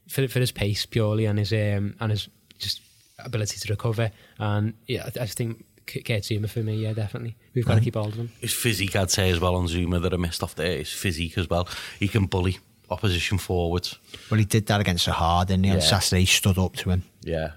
for 0.07 0.27
for 0.27 0.39
his 0.39 0.51
pace 0.51 0.85
purely 0.85 1.25
and 1.25 1.39
his 1.39 1.51
um, 1.53 1.95
and 1.99 2.11
his 2.11 2.29
just 2.59 2.81
ability 3.19 3.59
to 3.59 3.73
recover, 3.73 4.11
and 4.39 4.73
yeah, 4.87 5.09
I, 5.19 5.23
I 5.23 5.25
think 5.25 5.65
Kurt 5.85 6.23
Zouma 6.23 6.49
for 6.49 6.59
me, 6.59 6.75
yeah, 6.75 6.93
definitely. 6.93 7.35
We've 7.53 7.65
got 7.65 7.75
to 7.75 7.81
keep 7.81 7.95
hold 7.95 8.09
of 8.09 8.15
him. 8.15 8.31
His 8.39 8.53
physique, 8.53 8.95
I'd 8.95 9.11
say, 9.11 9.29
as 9.29 9.39
well 9.39 9.55
on 9.55 9.67
Zouma 9.67 10.01
that 10.01 10.13
I 10.13 10.17
missed 10.17 10.43
off 10.43 10.55
there. 10.55 10.77
His 10.77 10.91
physique 10.91 11.37
as 11.37 11.49
well. 11.49 11.67
He 11.99 12.07
can 12.07 12.25
bully 12.25 12.59
opposition 12.89 13.37
forwards. 13.37 13.97
Well, 14.29 14.39
he 14.39 14.45
did 14.45 14.67
that 14.67 14.81
against 14.81 15.07
Zaha, 15.07 15.45
didn't 15.45 15.65
he? 15.65 15.69
Yeah. 15.69 15.75
On 15.75 15.81
Saturday, 15.81 16.21
he 16.21 16.25
stood 16.25 16.57
up 16.57 16.75
to 16.77 16.89
him. 16.91 17.03
Yeah. 17.21 17.51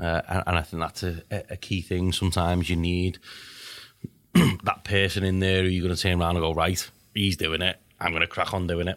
Uh, 0.00 0.22
and, 0.28 0.42
and, 0.46 0.58
I 0.58 0.62
think 0.62 0.80
that's 0.80 1.02
a, 1.02 1.22
a, 1.50 1.56
key 1.56 1.82
thing. 1.82 2.12
Sometimes 2.12 2.70
you 2.70 2.76
need 2.76 3.18
that 4.62 4.84
person 4.84 5.24
in 5.24 5.40
there 5.40 5.62
who 5.62 5.68
you're 5.68 5.84
going 5.84 5.96
to 5.96 6.00
turn 6.00 6.20
around 6.20 6.36
and 6.36 6.42
go, 6.42 6.54
right, 6.54 6.88
he's 7.14 7.36
doing 7.36 7.62
it. 7.62 7.76
I'm 8.00 8.12
going 8.12 8.20
to 8.20 8.28
crack 8.28 8.54
on 8.54 8.68
doing 8.68 8.86
it 8.86 8.96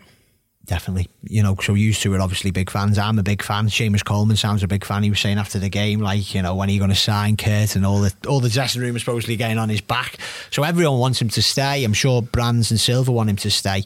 definitely. 0.65 1.09
You 1.23 1.43
know, 1.43 1.55
so 1.61 1.73
used 1.73 2.01
to 2.03 2.13
it, 2.13 2.21
obviously 2.21 2.51
big 2.51 2.69
fans. 2.69 2.97
I'm 2.97 3.19
a 3.19 3.23
big 3.23 3.41
fan. 3.43 3.67
Seamus 3.67 4.03
Coleman 4.03 4.37
sounds 4.37 4.63
a 4.63 4.67
big 4.67 4.85
fan. 4.85 5.03
He 5.03 5.09
was 5.09 5.19
saying 5.19 5.37
after 5.37 5.59
the 5.59 5.69
game, 5.69 5.99
like, 5.99 6.33
you 6.33 6.41
know, 6.41 6.55
when 6.55 6.69
are 6.69 6.71
you 6.71 6.79
going 6.79 6.89
to 6.89 6.95
sign 6.95 7.37
Kurt 7.37 7.75
and 7.75 7.85
all 7.85 7.99
the 7.99 8.13
all 8.27 8.39
the 8.39 8.49
dressing 8.49 8.81
room 8.81 8.95
is 8.95 9.03
supposedly 9.03 9.35
getting 9.35 9.57
on 9.57 9.69
his 9.69 9.81
back. 9.81 10.17
So 10.49 10.63
everyone 10.63 10.99
wants 10.99 11.21
him 11.21 11.29
to 11.29 11.41
stay. 11.41 11.83
I'm 11.83 11.93
sure 11.93 12.21
Brands 12.21 12.71
and 12.71 12.79
Silva 12.79 13.11
want 13.11 13.29
him 13.29 13.37
to 13.37 13.51
stay. 13.51 13.83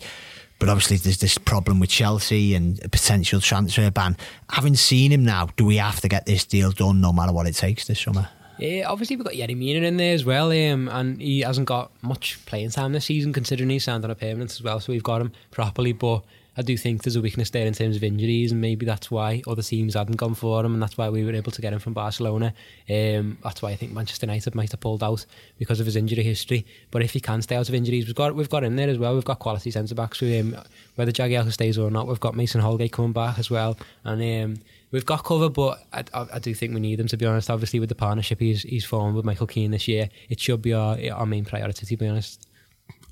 But 0.57 0.69
obviously, 0.69 0.97
there's 0.97 1.17
this 1.17 1.37
problem 1.37 1.81
with 1.81 1.89
Chelsea 1.89 2.55
and 2.55 2.83
a 2.83 2.87
potential 2.87 3.41
transfer 3.41 3.91
ban. 3.91 4.15
Having 4.49 4.75
seen 4.77 5.11
him 5.11 5.25
now, 5.25 5.49
do 5.57 5.65
we 5.65 5.77
have 5.77 5.99
to 5.99 6.07
get 6.07 6.25
this 6.25 6.45
deal 6.45 6.71
done 6.71 7.01
no 7.01 7.11
matter 7.11 7.33
what 7.33 7.45
it 7.45 7.55
takes 7.55 7.87
this 7.87 7.99
summer? 7.99 8.29
Yeah, 8.57 8.85
obviously 8.87 9.17
we've 9.17 9.25
got 9.25 9.33
Yerry 9.33 9.57
Mina 9.57 9.85
in 9.85 9.97
there 9.97 10.13
as 10.13 10.23
well, 10.23 10.51
um, 10.51 10.87
and 10.87 11.21
he 11.21 11.41
hasn't 11.41 11.67
got 11.67 11.91
much 12.01 12.39
playing 12.45 12.69
time 12.69 12.93
this 12.93 13.05
season 13.05 13.33
considering 13.33 13.69
he's 13.69 13.83
signed 13.83 14.05
on 14.05 14.11
a 14.11 14.15
permanent 14.15 14.51
as 14.51 14.61
well, 14.61 14.79
so 14.79 14.93
we've 14.93 15.03
got 15.03 15.21
him 15.21 15.33
properly. 15.51 15.91
But 15.91 16.23
I 16.57 16.61
do 16.61 16.77
think 16.77 17.03
there's 17.03 17.17
a 17.17 17.21
weakness 17.21 17.49
there 17.49 17.67
in 17.67 17.73
terms 17.73 17.97
of 17.97 18.03
injuries, 18.03 18.51
and 18.51 18.61
maybe 18.61 18.85
that's 18.85 19.11
why 19.11 19.41
other 19.45 19.61
teams 19.61 19.95
hadn't 19.95 20.15
gone 20.15 20.35
for 20.35 20.63
him, 20.63 20.73
and 20.73 20.81
that's 20.81 20.97
why 20.97 21.09
we 21.09 21.25
were 21.25 21.33
able 21.33 21.51
to 21.51 21.61
get 21.61 21.73
him 21.73 21.79
from 21.79 21.93
Barcelona. 21.93 22.53
Um, 22.89 23.37
that's 23.43 23.61
why 23.61 23.71
I 23.71 23.75
think 23.75 23.91
Manchester 23.91 24.25
United 24.25 24.55
might 24.55 24.71
have 24.71 24.79
pulled 24.79 25.03
out 25.03 25.25
because 25.57 25.81
of 25.81 25.85
his 25.85 25.97
injury 25.97 26.23
history. 26.23 26.65
But 26.91 27.03
if 27.03 27.11
he 27.11 27.19
can 27.19 27.41
stay 27.41 27.57
out 27.57 27.67
of 27.67 27.75
injuries, 27.75 28.05
we've 28.05 28.15
got 28.15 28.35
we've 28.35 28.49
got 28.49 28.63
in 28.63 28.77
there 28.77 28.89
as 28.89 28.97
well. 28.97 29.13
We've 29.15 29.25
got 29.25 29.39
quality 29.39 29.69
centre 29.71 29.95
backs 29.95 30.21
him, 30.21 30.55
whether 30.95 31.11
Jagielka 31.11 31.51
stays 31.51 31.77
or 31.77 31.91
not. 31.91 32.07
We've 32.07 32.19
got 32.19 32.35
Mason 32.35 32.61
Holgate 32.61 32.93
coming 32.93 33.11
back 33.11 33.37
as 33.37 33.49
well, 33.49 33.77
and 34.05 34.21
um, 34.21 34.63
we've 34.91 35.05
got 35.05 35.25
cover. 35.25 35.49
But 35.49 35.79
I, 35.91 36.03
I, 36.13 36.27
I, 36.35 36.39
do 36.39 36.53
think 36.53 36.73
we 36.73 36.79
need 36.79 37.01
him 37.01 37.07
to 37.07 37.17
be 37.17 37.25
honest. 37.25 37.49
Obviously, 37.49 37.81
with 37.81 37.89
the 37.89 37.95
partnership 37.95 38.39
he's 38.39 38.63
he's 38.63 38.85
formed 38.85 39.15
with 39.15 39.25
Michael 39.25 39.47
Keane 39.47 39.71
this 39.71 39.89
year, 39.89 40.09
it 40.29 40.39
should 40.39 40.61
be 40.61 40.73
our 40.73 40.97
our 41.11 41.25
main 41.25 41.43
priority 41.43 41.85
to 41.85 41.97
be 41.97 42.07
honest. 42.07 42.47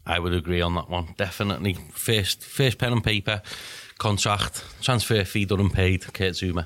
I 0.05 0.19
would 0.19 0.33
agree 0.33 0.61
on 0.61 0.75
that 0.75 0.89
one. 0.89 1.13
Definitely. 1.17 1.77
First, 1.91 2.43
first 2.43 2.77
pen 2.77 2.91
and 2.91 3.03
paper 3.03 3.41
contract, 3.97 4.63
transfer 4.81 5.23
fee 5.23 5.45
done 5.45 5.61
and 5.61 5.73
paid. 5.73 6.01
Kurt 6.13 6.33
Zouma. 6.33 6.65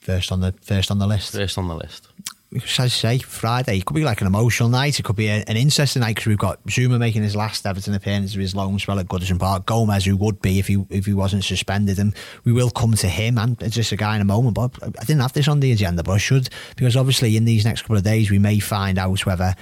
First 0.00 0.32
on 0.32 0.40
the 0.40 0.52
first 0.62 0.90
on 0.90 0.98
the 0.98 1.06
list. 1.06 1.32
First 1.32 1.58
on 1.58 1.68
the 1.68 1.76
list. 1.76 2.08
As 2.54 2.80
I 2.80 2.88
say, 2.88 3.18
Friday 3.18 3.78
it 3.78 3.86
could 3.86 3.94
be 3.94 4.04
like 4.04 4.20
an 4.20 4.26
emotional 4.26 4.68
night. 4.68 4.98
It 4.98 5.04
could 5.04 5.16
be 5.16 5.28
a, 5.28 5.44
an 5.46 5.56
interesting 5.56 6.00
night 6.00 6.16
because 6.16 6.26
we've 6.26 6.38
got 6.38 6.62
Zouma 6.64 6.98
making 6.98 7.22
his 7.22 7.34
last 7.36 7.64
Everton 7.66 7.94
appearance 7.94 8.34
of 8.34 8.40
his 8.40 8.54
loan 8.54 8.78
spell 8.78 8.98
at 8.98 9.06
Goodison 9.06 9.38
Park. 9.38 9.64
Gomes, 9.64 10.04
who 10.04 10.16
would 10.16 10.42
be 10.42 10.58
if 10.58 10.66
he 10.66 10.84
if 10.90 11.06
he 11.06 11.14
wasn't 11.14 11.44
suspended, 11.44 11.98
and 11.98 12.14
we 12.44 12.52
will 12.52 12.70
come 12.70 12.94
to 12.94 13.08
him 13.08 13.38
and 13.38 13.58
just 13.70 13.92
a 13.92 13.96
guy 13.96 14.16
in 14.16 14.22
a 14.22 14.26
moment. 14.26 14.54
But 14.54 14.76
I 14.82 15.04
didn't 15.04 15.20
have 15.20 15.32
this 15.32 15.48
on 15.48 15.60
the 15.60 15.72
agenda, 15.72 16.02
but 16.02 16.12
I 16.12 16.18
should 16.18 16.48
because 16.76 16.96
obviously 16.96 17.36
in 17.36 17.44
these 17.44 17.64
next 17.64 17.82
couple 17.82 17.96
of 17.96 18.02
days 18.02 18.30
we 18.30 18.38
may 18.38 18.58
find 18.58 18.98
out 18.98 19.24
whether 19.24 19.54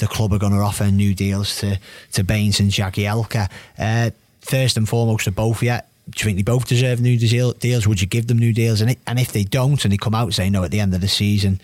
the 0.00 0.08
club 0.08 0.32
are 0.32 0.38
going 0.38 0.52
to 0.52 0.58
offer 0.58 0.90
new 0.90 1.14
deals 1.14 1.60
to 1.60 1.78
to 2.12 2.24
Baines 2.24 2.58
and 2.58 2.70
Jagielka. 2.70 3.48
Uh, 3.78 4.10
first 4.40 4.76
and 4.76 4.88
foremost 4.88 5.24
to 5.24 5.30
both 5.30 5.62
yet. 5.62 5.88
Do 6.08 6.18
you 6.18 6.24
think 6.24 6.38
they 6.38 6.50
both 6.50 6.66
deserve 6.66 7.00
new 7.00 7.16
deals? 7.18 7.86
Would 7.86 8.00
you 8.00 8.06
give 8.06 8.26
them 8.26 8.38
new 8.38 8.52
deals? 8.52 8.80
And, 8.80 8.96
and 9.06 9.18
if 9.18 9.32
they 9.32 9.44
don't, 9.44 9.82
and 9.84 9.92
they 9.92 9.96
come 9.96 10.14
out 10.14 10.34
saying 10.34 10.52
no 10.52 10.64
at 10.64 10.70
the 10.70 10.80
end 10.80 10.92
of 10.94 11.00
the 11.00 11.08
season 11.08 11.60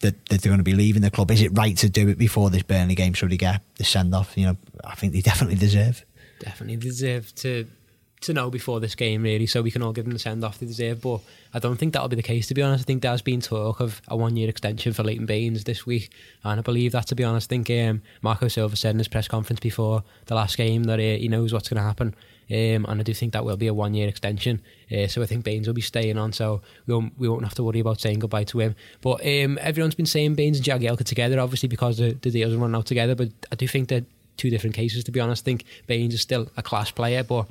that, 0.00 0.14
that 0.26 0.42
they're 0.42 0.50
going 0.50 0.58
to 0.58 0.64
be 0.64 0.74
leaving 0.74 1.02
the 1.02 1.10
club, 1.10 1.30
is 1.30 1.40
it 1.40 1.56
right 1.56 1.76
to 1.76 1.88
do 1.88 2.08
it 2.08 2.18
before 2.18 2.50
this 2.50 2.62
Burnley 2.62 2.96
game 2.96 3.14
so 3.14 3.26
they 3.26 3.36
get 3.36 3.60
the 3.76 3.84
send 3.84 4.14
off? 4.14 4.36
You 4.36 4.46
know, 4.46 4.56
I 4.82 4.96
think 4.96 5.12
they 5.12 5.20
definitely 5.20 5.56
deserve. 5.56 6.04
Definitely 6.40 6.76
deserve 6.76 7.32
to 7.36 7.68
to 8.22 8.32
know 8.32 8.50
before 8.50 8.80
this 8.80 8.94
game, 8.94 9.22
really, 9.22 9.46
so 9.46 9.62
we 9.62 9.70
can 9.70 9.82
all 9.82 9.92
give 9.92 10.04
them 10.04 10.12
the 10.12 10.18
send 10.18 10.42
off 10.44 10.58
they 10.58 10.66
deserve. 10.66 11.02
But 11.02 11.20
I 11.52 11.58
don't 11.58 11.76
think 11.76 11.92
that'll 11.92 12.08
be 12.08 12.16
the 12.16 12.22
case, 12.22 12.46
to 12.48 12.54
be 12.54 12.62
honest. 12.62 12.84
I 12.84 12.86
think 12.86 13.02
there's 13.02 13.22
been 13.22 13.40
talk 13.40 13.80
of 13.80 14.00
a 14.08 14.16
one 14.16 14.36
year 14.36 14.48
extension 14.48 14.92
for 14.92 15.02
Leighton 15.02 15.26
Baines 15.26 15.64
this 15.64 15.84
week, 15.84 16.10
and 16.42 16.58
I 16.58 16.62
believe 16.62 16.92
that, 16.92 17.06
to 17.08 17.14
be 17.14 17.24
honest. 17.24 17.48
I 17.48 17.60
think 17.60 17.70
um, 17.70 18.02
Marco 18.22 18.48
Silva 18.48 18.76
said 18.76 18.94
in 18.94 18.98
his 18.98 19.08
press 19.08 19.28
conference 19.28 19.60
before 19.60 20.02
the 20.26 20.34
last 20.34 20.56
game 20.56 20.84
that 20.84 20.98
uh, 20.98 21.18
he 21.18 21.28
knows 21.28 21.52
what's 21.52 21.68
going 21.68 21.80
to 21.80 21.86
happen. 21.86 22.14
Um, 22.48 22.86
and 22.88 23.00
I 23.00 23.02
do 23.02 23.12
think 23.12 23.32
that 23.32 23.44
will 23.44 23.56
be 23.56 23.66
a 23.66 23.74
one 23.74 23.92
year 23.94 24.08
extension. 24.08 24.62
Uh, 24.90 25.08
so 25.08 25.20
I 25.20 25.26
think 25.26 25.44
Baines 25.44 25.66
will 25.66 25.74
be 25.74 25.80
staying 25.80 26.16
on, 26.16 26.32
so 26.32 26.62
we 26.86 26.94
won't, 26.94 27.18
we 27.18 27.28
won't 27.28 27.42
have 27.42 27.56
to 27.56 27.64
worry 27.64 27.80
about 27.80 28.00
saying 28.00 28.20
goodbye 28.20 28.44
to 28.44 28.60
him. 28.60 28.76
But 29.00 29.20
um, 29.26 29.58
everyone's 29.60 29.96
been 29.96 30.06
saying 30.06 30.36
Baines 30.36 30.58
and 30.58 30.66
Jagielka 30.66 31.04
together, 31.04 31.40
obviously, 31.40 31.68
because 31.68 31.98
the, 31.98 32.12
the 32.12 32.30
deals 32.30 32.54
are 32.54 32.58
running 32.58 32.76
out 32.76 32.86
together. 32.86 33.14
But 33.14 33.30
I 33.50 33.56
do 33.56 33.66
think 33.66 33.88
they're 33.88 34.04
two 34.36 34.50
different 34.50 34.76
cases, 34.76 35.02
to 35.04 35.10
be 35.10 35.20
honest. 35.20 35.42
I 35.42 35.46
think 35.46 35.64
Baines 35.86 36.14
is 36.14 36.20
still 36.20 36.48
a 36.56 36.62
class 36.62 36.90
player, 36.90 37.24
but 37.24 37.46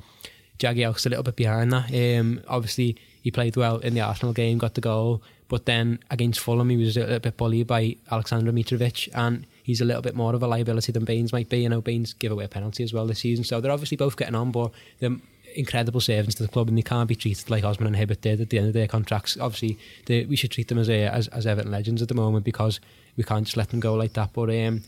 Jagielka's 0.58 1.06
a 1.06 1.10
little 1.10 1.24
bit 1.24 1.36
behind 1.36 1.72
that. 1.72 1.92
Um, 1.92 2.40
obviously, 2.48 2.96
he 3.22 3.30
played 3.30 3.56
well 3.56 3.78
in 3.78 3.94
the 3.94 4.00
Arsenal 4.00 4.32
game, 4.32 4.58
got 4.58 4.74
the 4.74 4.80
goal, 4.80 5.22
but 5.48 5.66
then 5.66 6.00
against 6.10 6.40
Fulham, 6.40 6.70
he 6.70 6.76
was 6.76 6.96
a 6.96 7.00
little 7.00 7.18
bit 7.20 7.36
bullied 7.36 7.66
by 7.66 7.96
Alexander 8.10 8.52
Mitrovic, 8.52 9.08
and 9.14 9.46
he's 9.62 9.80
a 9.80 9.84
little 9.84 10.02
bit 10.02 10.14
more 10.14 10.34
of 10.34 10.42
a 10.42 10.46
liability 10.46 10.92
than 10.92 11.04
Baines 11.04 11.32
might 11.32 11.48
be. 11.48 11.58
You 11.58 11.68
know, 11.68 11.80
Baines 11.80 12.12
gave 12.14 12.32
away 12.32 12.44
a 12.44 12.48
penalty 12.48 12.82
as 12.82 12.92
well 12.92 13.06
this 13.06 13.20
season, 13.20 13.44
so 13.44 13.60
they're 13.60 13.72
obviously 13.72 13.96
both 13.96 14.16
getting 14.16 14.34
on, 14.34 14.50
but 14.50 14.72
they're 14.98 15.16
incredible 15.54 16.00
servants 16.00 16.34
to 16.36 16.42
the 16.42 16.48
club, 16.48 16.68
and 16.68 16.76
they 16.76 16.82
can't 16.82 17.08
be 17.08 17.14
treated 17.14 17.48
like 17.48 17.64
Osman 17.64 17.86
and 17.86 17.96
Hibbert 17.96 18.20
did 18.20 18.40
at 18.40 18.50
the 18.50 18.58
end 18.58 18.68
of 18.68 18.74
their 18.74 18.88
contracts. 18.88 19.36
Obviously, 19.38 19.78
they, 20.06 20.24
we 20.24 20.36
should 20.36 20.50
treat 20.50 20.68
them 20.68 20.78
as, 20.78 20.88
as 20.88 21.28
as 21.28 21.46
Everton 21.46 21.70
legends 21.70 22.02
at 22.02 22.08
the 22.08 22.14
moment 22.14 22.44
because 22.44 22.80
we 23.16 23.24
can't 23.24 23.44
just 23.44 23.56
let 23.56 23.70
them 23.70 23.80
go 23.80 23.94
like 23.94 24.14
that. 24.14 24.32
But 24.32 24.50
um, 24.50 24.82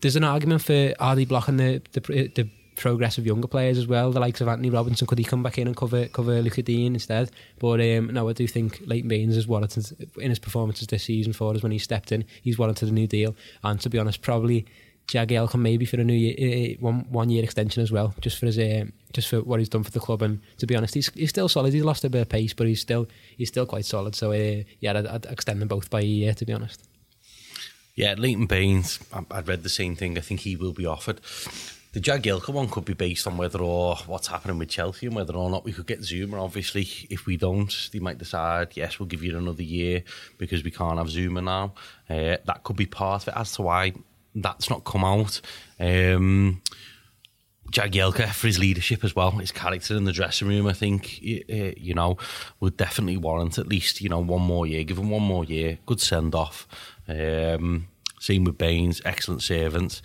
there's 0.00 0.16
an 0.16 0.24
argument 0.24 0.62
for 0.62 0.94
are 0.98 1.16
they 1.16 1.24
blocking 1.24 1.56
the 1.56 1.82
the, 1.92 2.00
the 2.00 2.48
progress 2.80 3.18
of 3.18 3.26
younger 3.26 3.46
players 3.46 3.78
as 3.78 3.86
well. 3.86 4.10
The 4.10 4.20
likes 4.20 4.40
of 4.40 4.48
Antonee 4.48 4.70
Robinson, 4.70 5.06
could 5.06 5.18
he 5.18 5.24
come 5.24 5.42
back 5.42 5.58
in 5.58 5.66
and 5.66 5.76
cover 5.76 6.06
cover 6.06 6.40
Lucas 6.42 6.64
Digne 6.64 6.86
instead? 6.86 7.30
But 7.58 7.80
um, 7.80 8.12
no, 8.12 8.28
I 8.28 8.32
do 8.32 8.46
think 8.46 8.80
Leighton 8.86 9.08
Baines 9.08 9.36
is 9.36 9.46
warranted 9.46 10.08
in 10.18 10.30
his 10.30 10.38
performances 10.38 10.86
this 10.88 11.04
season 11.04 11.32
for 11.32 11.54
us 11.54 11.62
when 11.62 11.72
he 11.72 11.78
stepped 11.78 12.10
in. 12.10 12.24
He's 12.42 12.58
warranted 12.58 12.88
a 12.88 12.92
new 12.92 13.06
deal, 13.06 13.36
and 13.62 13.80
to 13.80 13.90
be 13.90 13.98
honest, 13.98 14.22
probably 14.22 14.66
Jagielka 15.08 15.56
maybe 15.56 15.84
for 15.84 16.00
a 16.00 16.04
new 16.04 16.14
year, 16.14 16.34
uh, 16.38 16.80
one 16.80 17.06
one 17.10 17.30
year 17.30 17.44
extension 17.44 17.82
as 17.82 17.92
well, 17.92 18.14
just 18.20 18.38
for 18.38 18.46
his 18.46 18.58
uh, 18.58 18.86
just 19.12 19.28
for 19.28 19.42
what 19.42 19.58
he's 19.58 19.68
done 19.68 19.84
for 19.84 19.90
the 19.90 20.00
club. 20.00 20.22
And 20.22 20.40
to 20.58 20.66
be 20.66 20.74
honest, 20.74 20.94
he's 20.94 21.10
he's 21.14 21.30
still 21.30 21.48
solid. 21.48 21.72
He's 21.72 21.84
lost 21.84 22.04
a 22.04 22.10
bit 22.10 22.22
of 22.22 22.28
pace, 22.28 22.54
but 22.54 22.66
he's 22.66 22.80
still 22.80 23.06
he's 23.36 23.48
still 23.48 23.66
quite 23.66 23.84
solid. 23.84 24.14
So 24.14 24.32
uh, 24.32 24.62
yeah, 24.80 24.98
I'd, 24.98 25.06
I'd 25.06 25.26
extend 25.26 25.60
them 25.60 25.68
both 25.68 25.90
by 25.90 26.00
a 26.00 26.04
year 26.04 26.34
to 26.34 26.46
be 26.46 26.52
honest. 26.52 26.86
Yeah, 27.94 28.14
Leighton 28.16 28.46
Baines, 28.46 28.98
I'd 29.30 29.48
read 29.48 29.62
the 29.62 29.68
same 29.68 29.94
thing. 29.96 30.16
I 30.16 30.22
think 30.22 30.40
he 30.40 30.56
will 30.56 30.72
be 30.72 30.86
offered. 30.86 31.20
The 31.92 32.00
Jagielka 32.00 32.54
one 32.54 32.68
could 32.68 32.84
be 32.84 32.94
based 32.94 33.26
on 33.26 33.36
whether 33.36 33.60
or 33.60 33.96
what's 34.06 34.28
happening 34.28 34.58
with 34.58 34.68
Chelsea 34.68 35.06
and 35.06 35.16
whether 35.16 35.34
or 35.34 35.50
not 35.50 35.64
we 35.64 35.72
could 35.72 35.88
get 35.88 36.00
Zouma. 36.02 36.40
Obviously, 36.40 36.86
if 37.10 37.26
we 37.26 37.36
don't, 37.36 37.88
they 37.92 37.98
might 37.98 38.18
decide, 38.18 38.76
yes, 38.76 39.00
we'll 39.00 39.08
give 39.08 39.24
you 39.24 39.36
another 39.36 39.64
year 39.64 40.04
because 40.38 40.62
we 40.62 40.70
can't 40.70 40.98
have 40.98 41.08
Zouma 41.08 41.42
now. 41.42 41.74
Uh, 42.08 42.36
that 42.44 42.60
could 42.62 42.76
be 42.76 42.86
part 42.86 43.22
of 43.22 43.28
it 43.28 43.34
as 43.36 43.52
to 43.54 43.62
why 43.62 43.92
that's 44.36 44.70
not 44.70 44.84
come 44.84 45.04
out. 45.04 45.40
Um, 45.80 46.62
Jagielka 47.72 48.28
for 48.28 48.46
his 48.46 48.60
leadership 48.60 49.02
as 49.02 49.16
well, 49.16 49.32
his 49.32 49.50
character 49.50 49.96
in 49.96 50.04
the 50.04 50.12
dressing 50.12 50.46
room, 50.46 50.68
I 50.68 50.72
think, 50.74 51.20
you 51.20 51.94
know, 51.94 52.18
would 52.60 52.76
definitely 52.76 53.16
warrant 53.16 53.58
at 53.58 53.66
least, 53.66 54.00
you 54.00 54.08
know, 54.08 54.20
one 54.20 54.42
more 54.42 54.64
year. 54.64 54.84
Give 54.84 54.98
him 54.98 55.10
one 55.10 55.22
more 55.22 55.44
year, 55.44 55.78
good 55.86 56.00
send 56.00 56.36
off. 56.36 56.68
Um, 57.08 57.88
same 58.20 58.44
with 58.44 58.58
Baines, 58.58 59.02
excellent 59.04 59.42
servant 59.42 60.02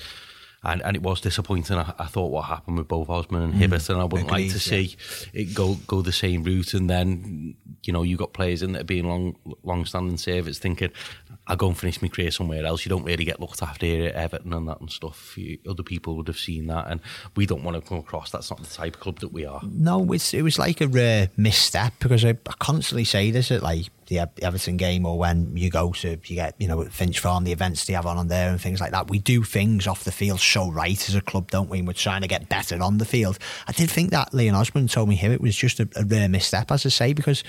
and, 0.66 0.82
and 0.84 0.96
it 0.96 1.02
was 1.02 1.22
disappointing. 1.22 1.78
I, 1.78 1.94
I 2.00 2.06
thought 2.06 2.32
what 2.32 2.46
happened 2.46 2.78
with 2.78 2.88
both 2.88 3.10
Osman 3.10 3.44
and 3.44 3.54
Hibbert, 3.54 3.82
mm, 3.82 3.90
and 3.90 4.02
I 4.02 4.04
wouldn't 4.06 4.30
agreed, 4.30 4.44
like 4.46 4.52
to 4.54 4.60
see 4.60 4.96
it 5.34 5.54
go 5.54 5.76
go 5.88 6.02
the 6.02 6.12
same 6.12 6.44
route. 6.44 6.74
And 6.74 6.90
then 6.90 7.56
you 7.84 7.94
know 7.94 8.04
you 8.04 8.18
got 8.18 8.34
players 8.34 8.62
in 8.62 8.74
that 8.74 8.82
are 8.82 8.86
being 8.86 9.08
long 9.08 9.36
long 9.64 9.86
standing 9.86 10.18
service 10.18 10.60
thinking, 10.60 10.92
I'll 11.48 11.56
go 11.56 11.68
and 11.68 11.78
finish 11.78 12.02
my 12.02 12.08
career 12.08 12.32
somewhere 12.32 12.66
else. 12.66 12.86
You 12.86 12.90
don't 12.90 13.04
really 13.04 13.26
get 13.26 13.40
looked 13.40 13.62
after 13.62 13.86
here 13.86 14.10
at 14.10 14.16
Everton 14.16 14.54
and 14.54 14.68
that 14.68 14.82
and 14.82 14.92
stuff. 14.92 15.38
You, 15.38 15.60
other 15.70 15.84
people 15.84 16.16
would 16.18 16.28
have 16.28 16.40
seen 16.40 16.68
that, 16.68 16.88
and 16.90 17.00
we 17.36 17.46
don't 17.46 17.64
want 17.64 17.82
to 17.82 17.88
come 17.88 18.00
across. 18.00 18.32
That's 18.32 18.50
not 18.50 18.62
the 18.62 18.70
type 18.70 18.96
of 18.96 19.00
club 19.02 19.20
that 19.20 19.32
we 19.32 19.46
are. 19.46 19.62
No, 19.64 20.12
it's, 20.12 20.34
it 20.34 20.42
was 20.42 20.58
like 20.58 20.82
a 20.82 20.88
rare 20.88 21.30
misstep 21.38 21.94
because 22.00 22.26
I, 22.26 22.30
I 22.30 22.54
constantly 22.60 23.04
say 23.06 23.32
this 23.32 23.52
at 23.52 23.62
like 23.62 23.88
the 24.08 24.30
Everton 24.42 24.78
game 24.78 25.06
or 25.06 25.18
when 25.18 25.56
you 25.58 25.70
go 25.70 25.92
to 25.92 26.10
you 26.10 26.36
get 26.36 26.56
you 26.60 26.68
know 26.68 26.84
Finch 26.86 27.20
Farm 27.20 27.44
the 27.44 27.52
events 27.52 27.86
they 27.86 27.94
have 27.94 28.06
on 28.06 28.18
on 28.18 28.28
there 28.28 28.50
and 28.50 28.62
things 28.62 28.80
like 28.80 28.92
that. 28.92 29.10
We 29.10 29.20
do 29.20 29.44
things 29.44 29.88
off 29.88 30.04
the 30.04 30.12
field 30.12 30.40
so 30.40 30.72
right 30.72 31.10
as 31.10 31.16
a 31.16 31.22
club, 31.22 31.52
don't 31.52 31.70
we? 31.70 31.80
And 31.80 31.88
we're 31.88 31.94
trying 31.94 32.22
to 32.22 32.28
get 32.28 32.50
better 32.50 32.82
on 32.82 32.98
the 32.98 33.06
field. 33.06 33.40
I 33.68 33.72
did 33.72 33.90
think 33.90 34.12
that 34.12 34.34
Leon 34.34 34.56
Osman 34.56 34.88
told 34.88 35.10
me 35.10 35.16
here 35.16 35.32
it 35.32 35.42
was 35.42 35.56
just 35.56 35.80
a, 35.80 35.88
a 35.96 36.04
rare 36.06 36.30
misstep, 36.30 36.72
as 36.72 36.86
I 36.86 36.90
say, 36.90 37.14
because 37.14 37.44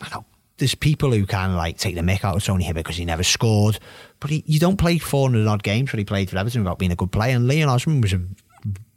I 0.00 0.08
know 0.10 0.24
there's 0.58 0.74
people 0.74 1.12
who 1.12 1.24
kind 1.24 1.52
of 1.52 1.56
like 1.56 1.78
take 1.78 1.94
the 1.94 2.00
mick 2.02 2.24
out 2.24 2.36
of 2.36 2.44
Tony 2.44 2.64
Hibbert 2.64 2.84
because 2.84 2.96
he 2.96 3.04
never 3.04 3.22
scored, 3.22 3.78
but 4.20 4.30
he, 4.30 4.42
you 4.46 4.58
don't 4.58 4.76
play 4.76 4.98
400 4.98 5.46
odd 5.46 5.62
games 5.62 5.92
when 5.92 5.98
he 5.98 6.04
played 6.04 6.28
for 6.30 6.36
Everton 6.36 6.62
without 6.62 6.78
being 6.78 6.92
a 6.92 6.96
good 6.96 7.12
player. 7.12 7.34
And 7.34 7.46
Leon 7.46 7.68
Osman 7.68 8.00
was 8.00 8.12
a 8.12 8.20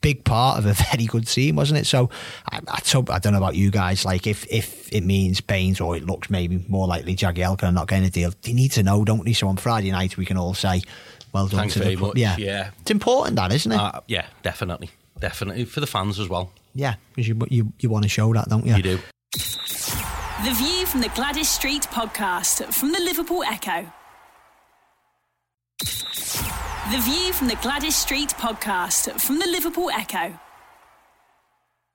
big 0.02 0.24
part 0.24 0.58
of 0.58 0.66
a 0.66 0.74
very 0.92 1.06
good 1.06 1.28
team, 1.28 1.56
wasn't 1.56 1.80
it? 1.80 1.86
So 1.86 2.10
I, 2.52 2.60
I, 2.68 2.80
I 3.10 3.20
don't 3.20 3.34
know 3.34 3.38
about 3.38 3.56
you 3.56 3.72
guys. 3.72 4.06
Like 4.06 4.28
if 4.28 4.46
if 4.52 4.92
it 4.92 5.04
means 5.04 5.42
Baines 5.42 5.80
or 5.80 5.96
it 5.96 6.06
looks 6.06 6.30
maybe 6.30 6.64
more 6.68 6.88
likely 6.88 7.16
Jagielka 7.16 7.64
I'm 7.64 7.74
not 7.74 7.88
getting 7.88 8.06
a 8.06 8.10
deal, 8.10 8.34
they 8.42 8.54
need 8.54 8.72
to 8.74 8.84
know, 8.84 9.06
don't 9.06 9.26
they? 9.26 9.34
So 9.34 9.48
on 9.48 9.58
Friday 9.58 9.92
night 9.92 10.18
we 10.18 10.26
can 10.26 10.38
all 10.38 10.54
say, 10.54 10.82
"Well 11.34 11.48
done 11.48 11.60
Thanks 11.62 11.74
to 11.76 11.80
very 11.80 11.96
the 11.96 12.02
much. 12.02 12.18
Yeah. 12.18 12.36
yeah, 12.38 12.72
it's 12.82 12.92
important 12.92 13.36
that, 13.38 13.54
isn't 13.54 13.72
it? 13.72 13.80
Uh, 13.80 14.02
yeah, 14.08 14.26
definitely, 14.44 14.90
definitely 15.20 15.66
for 15.66 15.80
the 15.80 15.88
fans 15.88 16.20
as 16.20 16.28
well. 16.28 16.52
Yeah, 16.74 16.96
because 17.14 17.28
you 17.28 17.40
you 17.50 17.74
you 17.80 17.90
want 17.90 18.04
to 18.04 18.10
show 18.10 18.34
that, 18.34 18.50
don't 18.50 18.66
you? 18.66 18.76
You 18.76 18.84
do. 18.84 19.00
The 20.44 20.54
View 20.54 20.88
from 20.88 21.02
the 21.02 21.10
Gwladys 21.10 21.46
Street 21.46 21.84
podcast 21.84 22.74
from 22.74 22.92
the 22.92 23.00
Liverpool 23.00 23.44
Echo. 23.44 23.92
The 26.90 26.98
View 26.98 27.32
from 27.32 27.48
the 27.48 27.54
Gwladys 27.58 27.92
Street 27.92 28.30
podcast 28.30 29.22
from 29.22 29.38
the 29.38 29.46
Liverpool 29.46 29.92
Echo. 29.92 30.38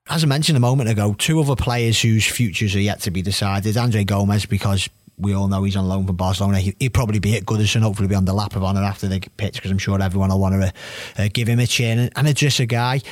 As 0.09 0.23
I 0.23 0.29
mentioned 0.29 0.57
a 0.57 0.61
moment 0.61 0.89
ago, 0.89 1.13
two 1.19 1.41
other 1.41 1.57
players 1.57 2.01
whose 2.01 2.25
futures 2.25 2.77
are 2.77 2.81
yet 2.81 3.01
to 3.01 3.11
be 3.11 3.21
decided. 3.21 3.77
Andre 3.77 4.05
Gomes, 4.05 4.47
because 4.47 4.89
we 5.19 5.35
all 5.35 5.49
know 5.49 5.65
he's 5.65 5.75
on 5.75 5.89
loan 5.89 6.07
from 6.07 6.15
Barcelona. 6.15 6.61
He, 6.61 6.77
would 6.81 6.95
probably 6.95 7.19
be 7.19 7.37
at 7.37 7.45
Goodison, 7.45 7.83
hopefully 7.83 8.07
be 8.07 8.15
on 8.15 8.27
the 8.27 8.33
lap 8.33 8.55
of 8.55 8.63
honour 8.63 8.85
after 8.85 9.09
the 9.09 9.19
pitch, 9.37 9.55
because 9.55 9.73
I'm 9.73 9.79
sure 9.79 10.01
everyone 10.01 10.31
will 10.31 10.39
want 10.39 10.55
to 10.55 10.73
uh, 11.19 11.29
give 11.33 11.49
him 11.49 11.59
a 11.59 11.67
chin. 11.67 11.99
And, 11.99 12.13
and 12.15 12.29
a 12.29 12.67
guy. 12.67 13.03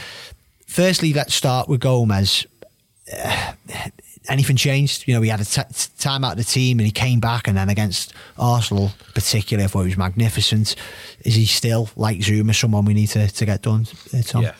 Firstly, 0.68 1.12
let's 1.12 1.34
start 1.34 1.68
with 1.68 1.80
Gomes. 1.80 2.46
Uh, 3.12 3.52
anything 4.28 4.56
changed? 4.56 5.06
You 5.06 5.14
know, 5.14 5.22
he 5.22 5.28
had 5.28 5.40
a 5.40 5.44
t- 5.44 5.62
time 5.98 6.24
out 6.24 6.32
of 6.32 6.38
the 6.38 6.44
team 6.44 6.78
and 6.78 6.86
he 6.86 6.92
came 6.92 7.20
back, 7.20 7.48
and 7.48 7.56
then 7.56 7.68
against 7.68 8.12
Arsenal, 8.38 8.92
particularly, 9.14 9.64
I 9.64 9.68
thought 9.68 9.82
he 9.82 9.88
was 9.88 9.98
magnificent. 9.98 10.76
Is 11.24 11.34
he 11.34 11.46
still 11.46 11.90
like 11.96 12.18
Zouma, 12.18 12.54
someone 12.54 12.84
we 12.84 12.94
need 12.94 13.08
to, 13.08 13.28
to 13.28 13.46
get 13.46 13.62
done, 13.62 13.86
uh, 14.16 14.22
Tom? 14.22 14.42
Yeah. 14.42 14.54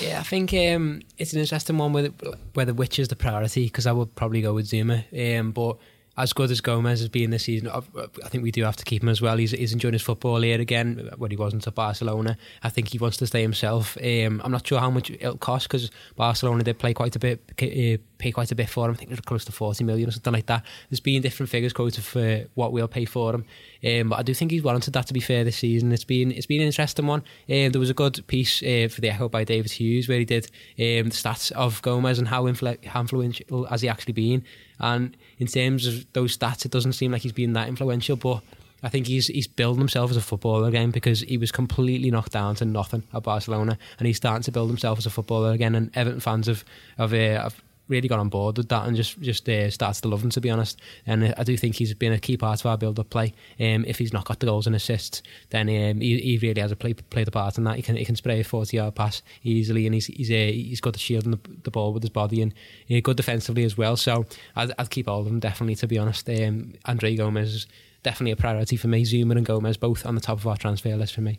Yeah, 0.00 0.20
I 0.20 0.22
think 0.22 0.52
um, 0.54 1.02
it's 1.18 1.32
an 1.32 1.40
interesting 1.40 1.78
one 1.78 1.92
whether, 1.92 2.10
whether 2.54 2.74
which 2.74 2.98
is 2.98 3.08
the 3.08 3.16
priority 3.16 3.64
because 3.64 3.86
I 3.86 3.92
would 3.92 4.14
probably 4.14 4.40
go 4.40 4.54
with 4.54 4.66
Zouma. 4.66 5.04
Um, 5.38 5.52
but 5.52 5.76
as 6.16 6.32
good 6.32 6.50
as 6.50 6.60
Gomes 6.60 7.00
has 7.00 7.08
been 7.08 7.30
this 7.30 7.44
season, 7.44 7.68
I 7.68 8.28
think 8.28 8.44
we 8.44 8.50
do 8.50 8.64
have 8.64 8.76
to 8.76 8.84
keep 8.84 9.02
him 9.02 9.08
as 9.08 9.22
well. 9.22 9.38
He's, 9.38 9.52
he's 9.52 9.72
enjoying 9.72 9.94
his 9.94 10.02
football 10.02 10.42
here 10.42 10.60
again 10.60 11.10
when 11.16 11.30
he 11.30 11.36
wasn't 11.38 11.66
at 11.66 11.74
Barcelona. 11.74 12.36
I 12.62 12.68
think 12.68 12.88
he 12.88 12.98
wants 12.98 13.16
to 13.18 13.26
stay 13.26 13.40
himself. 13.40 13.96
Um, 13.96 14.42
I'm 14.44 14.52
not 14.52 14.66
sure 14.66 14.78
how 14.78 14.90
much 14.90 15.10
it'll 15.10 15.38
cost 15.38 15.68
because 15.68 15.90
Barcelona 16.14 16.64
did 16.64 16.78
play 16.78 16.92
quite 16.92 17.16
a 17.16 17.18
bit, 17.18 17.40
uh, 17.52 17.96
pay 18.18 18.30
quite 18.30 18.52
a 18.52 18.54
bit 18.54 18.68
for 18.68 18.86
him. 18.86 18.92
I 18.92 18.96
think 18.96 19.10
they're 19.10 19.18
close 19.24 19.46
to 19.46 19.52
40 19.52 19.84
million 19.84 20.08
or 20.08 20.12
something 20.12 20.34
like 20.34 20.46
that. 20.46 20.66
There's 20.90 21.00
been 21.00 21.22
different 21.22 21.48
figures 21.48 21.72
quoted 21.72 22.04
for 22.04 22.44
what 22.54 22.72
we'll 22.72 22.88
pay 22.88 23.06
for 23.06 23.34
him. 23.34 23.44
Um, 23.84 24.10
but 24.10 24.18
I 24.18 24.22
do 24.22 24.34
think 24.34 24.50
he's 24.50 24.62
warranted 24.62 24.92
that 24.92 25.06
to 25.06 25.14
be 25.14 25.20
fair 25.20 25.44
this 25.44 25.56
season. 25.56 25.92
It's 25.92 26.04
been 26.04 26.30
it's 26.30 26.46
been 26.46 26.60
an 26.60 26.66
interesting 26.66 27.06
one. 27.06 27.20
Um, 27.48 27.70
there 27.70 27.80
was 27.80 27.90
a 27.90 27.94
good 27.94 28.26
piece 28.26 28.62
uh, 28.62 28.88
for 28.90 29.00
the 29.00 29.10
Echo 29.10 29.30
by 29.30 29.44
David 29.44 29.70
Hughes 29.70 30.08
where 30.08 30.18
he 30.18 30.24
did 30.26 30.44
um, 30.78 31.08
the 31.08 31.16
stats 31.16 31.50
of 31.52 31.80
Gomes 31.80 32.18
and 32.18 32.28
how 32.28 32.44
influ- 32.44 32.82
influential 32.82 33.64
has 33.64 33.80
he 33.80 33.88
actually 33.88 34.12
been. 34.12 34.44
And 34.82 35.16
in 35.38 35.46
terms 35.46 35.86
of 35.86 36.12
those 36.12 36.36
stats, 36.36 36.64
it 36.64 36.72
doesn't 36.72 36.92
seem 36.92 37.12
like 37.12 37.22
he's 37.22 37.32
been 37.32 37.52
that 37.54 37.68
influential, 37.68 38.16
but 38.16 38.42
I 38.82 38.88
think 38.88 39.06
he's 39.06 39.28
he's 39.28 39.46
building 39.46 39.78
himself 39.78 40.10
as 40.10 40.16
a 40.16 40.20
footballer 40.20 40.68
again 40.68 40.90
because 40.90 41.20
he 41.20 41.38
was 41.38 41.52
completely 41.52 42.10
knocked 42.10 42.32
down 42.32 42.56
to 42.56 42.64
nothing 42.64 43.04
at 43.14 43.22
Barcelona, 43.22 43.78
and 43.98 44.06
he's 44.06 44.16
starting 44.16 44.42
to 44.42 44.52
build 44.52 44.68
himself 44.68 44.98
as 44.98 45.06
a 45.06 45.10
footballer 45.10 45.52
again. 45.52 45.74
And 45.74 45.96
Everton 45.96 46.20
fans 46.20 46.48
have 46.48 46.64
have, 46.98 47.12
uh, 47.14 47.42
have 47.42 47.62
really 47.88 48.08
got 48.08 48.18
on 48.18 48.28
board 48.28 48.56
with 48.56 48.68
that 48.68 48.86
and 48.86 48.96
just 48.96 49.20
just 49.20 49.48
uh, 49.48 49.70
starts 49.70 50.00
to 50.00 50.08
love 50.08 50.22
him 50.22 50.30
to 50.30 50.40
be 50.40 50.50
honest. 50.50 50.80
And 51.06 51.34
I 51.36 51.42
do 51.42 51.56
think 51.56 51.74
he's 51.74 51.92
been 51.94 52.12
a 52.12 52.18
key 52.18 52.36
part 52.36 52.60
of 52.60 52.66
our 52.66 52.78
build-up 52.78 53.10
play. 53.10 53.34
Um, 53.60 53.84
if 53.86 53.98
he's 53.98 54.12
not 54.12 54.24
got 54.24 54.40
the 54.40 54.46
goals 54.46 54.66
and 54.66 54.76
assists, 54.76 55.22
then 55.50 55.68
um, 55.68 56.00
he, 56.00 56.18
he 56.18 56.38
really 56.38 56.60
has 56.60 56.72
a 56.72 56.76
play 56.76 56.94
played 56.94 57.28
a 57.28 57.30
part 57.30 57.58
in 57.58 57.64
that. 57.64 57.76
He 57.76 57.82
can 57.82 57.96
he 57.96 58.04
can 58.04 58.16
spray 58.16 58.40
a 58.40 58.44
forty-yard 58.44 58.94
pass 58.94 59.22
easily, 59.42 59.86
and 59.86 59.94
he's 59.94 60.06
he's 60.06 60.30
uh, 60.30 60.52
he's 60.52 60.80
got 60.80 60.92
the 60.92 60.98
shield 60.98 61.24
and 61.24 61.34
the, 61.34 61.40
the 61.64 61.70
ball 61.70 61.92
with 61.92 62.02
his 62.02 62.10
body, 62.10 62.40
and 62.42 62.54
uh, 62.90 63.00
good 63.02 63.16
defensively 63.16 63.64
as 63.64 63.76
well. 63.76 63.96
So 63.96 64.26
I'd, 64.56 64.72
I'd 64.78 64.90
keep 64.90 65.08
all 65.08 65.20
of 65.20 65.26
them 65.26 65.40
definitely 65.40 65.74
to 65.76 65.86
be 65.86 65.98
honest. 65.98 66.28
Um, 66.28 66.74
Andre 66.84 67.16
Gomes 67.16 67.54
is 67.54 67.66
definitely 68.02 68.32
a 68.32 68.36
priority 68.36 68.76
for 68.76 68.88
me. 68.88 69.04
Zouma 69.04 69.36
and 69.36 69.46
Gomes 69.46 69.76
both 69.76 70.06
on 70.06 70.14
the 70.14 70.20
top 70.20 70.38
of 70.38 70.46
our 70.46 70.56
transfer 70.56 70.96
list 70.96 71.14
for 71.14 71.20
me. 71.20 71.38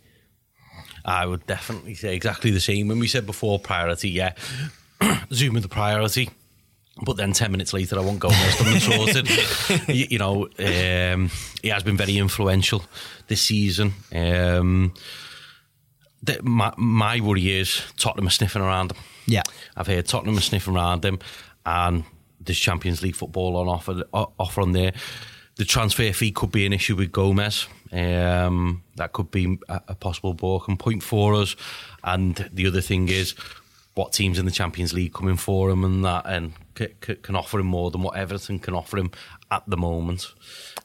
I 1.06 1.26
would 1.26 1.46
definitely 1.46 1.96
say 1.96 2.16
exactly 2.16 2.52
the 2.52 2.62
same. 2.62 2.88
When 2.88 3.00
we 3.00 3.08
said 3.08 3.26
before 3.26 3.60
priority, 3.60 4.10
yeah, 4.10 4.34
Zoom 5.34 5.56
in 5.56 5.62
the 5.62 5.70
priority. 5.70 6.30
But 7.04 7.18
then 7.18 7.34
ten 7.34 7.52
minutes 7.52 7.74
later, 7.74 7.98
I 7.98 8.02
won't 8.02 8.20
go 8.20 8.30
there. 8.30 8.52
Done 8.52 8.74
and 8.74 8.82
sorted. 8.82 9.30
you, 9.88 10.08
you, 10.12 10.20
know, 10.20 10.48
um, 10.60 11.32
he 11.62 11.70
has 11.70 11.82
been 11.82 11.98
very 11.98 12.18
influential 12.18 12.84
this 13.28 13.42
season. 13.42 13.94
Um, 14.14 14.94
the, 16.22 16.40
my, 16.44 16.72
my 16.78 17.20
worry 17.20 17.60
is 17.60 17.82
Tottenham 17.98 18.28
are 18.28 18.32
sniffing 18.32 18.62
around 18.62 18.92
him. 18.92 18.98
Yeah, 19.26 19.42
I've 19.76 19.88
heard 19.88 20.06
Tottenham 20.06 20.38
are 20.38 20.42
sniffing 20.42 20.76
around 20.76 21.04
him, 21.04 21.18
and 21.66 22.04
there's 22.40 22.60
Champions 22.60 23.02
League 23.02 23.16
football 23.16 23.58
on 23.58 23.68
offer 23.68 24.04
offer 24.14 24.62
on 24.62 24.74
there. 24.74 24.94
The 25.56 25.66
transfer 25.66 26.12
fee 26.14 26.32
could 26.32 26.52
be 26.52 26.66
an 26.66 26.74
issue 26.74 26.96
with 26.96 27.12
Gomes. 27.12 27.68
Um, 27.92 28.84
that 28.96 29.14
could 29.14 29.30
be 29.30 29.60
a, 29.70 29.82
a 29.90 29.96
possible 29.96 30.34
broken 30.34 30.78
point 30.78 31.04
for 31.04 31.36
us. 31.36 31.56
And 32.04 32.50
the 32.52 32.66
other 32.66 32.82
thing 32.82 33.08
is, 33.08 33.36
what 33.96 34.14
teams 34.14 34.40
in 34.40 34.46
the 34.46 34.52
Champions 34.52 34.94
League 34.94 35.14
coming 35.14 35.38
for 35.38 35.70
him 35.70 35.84
and 35.84 36.04
that, 36.04 36.26
and 36.26 36.54
c- 36.78 36.88
c- 37.06 37.16
can 37.16 37.36
offer 37.36 37.60
him 37.60 37.68
more 37.68 37.92
than 37.92 38.02
what 38.02 38.16
Everton 38.16 38.60
can 38.60 38.74
offer 38.74 38.98
him 38.98 39.12
at 39.52 39.64
the 39.68 39.78
moment. 39.78 40.34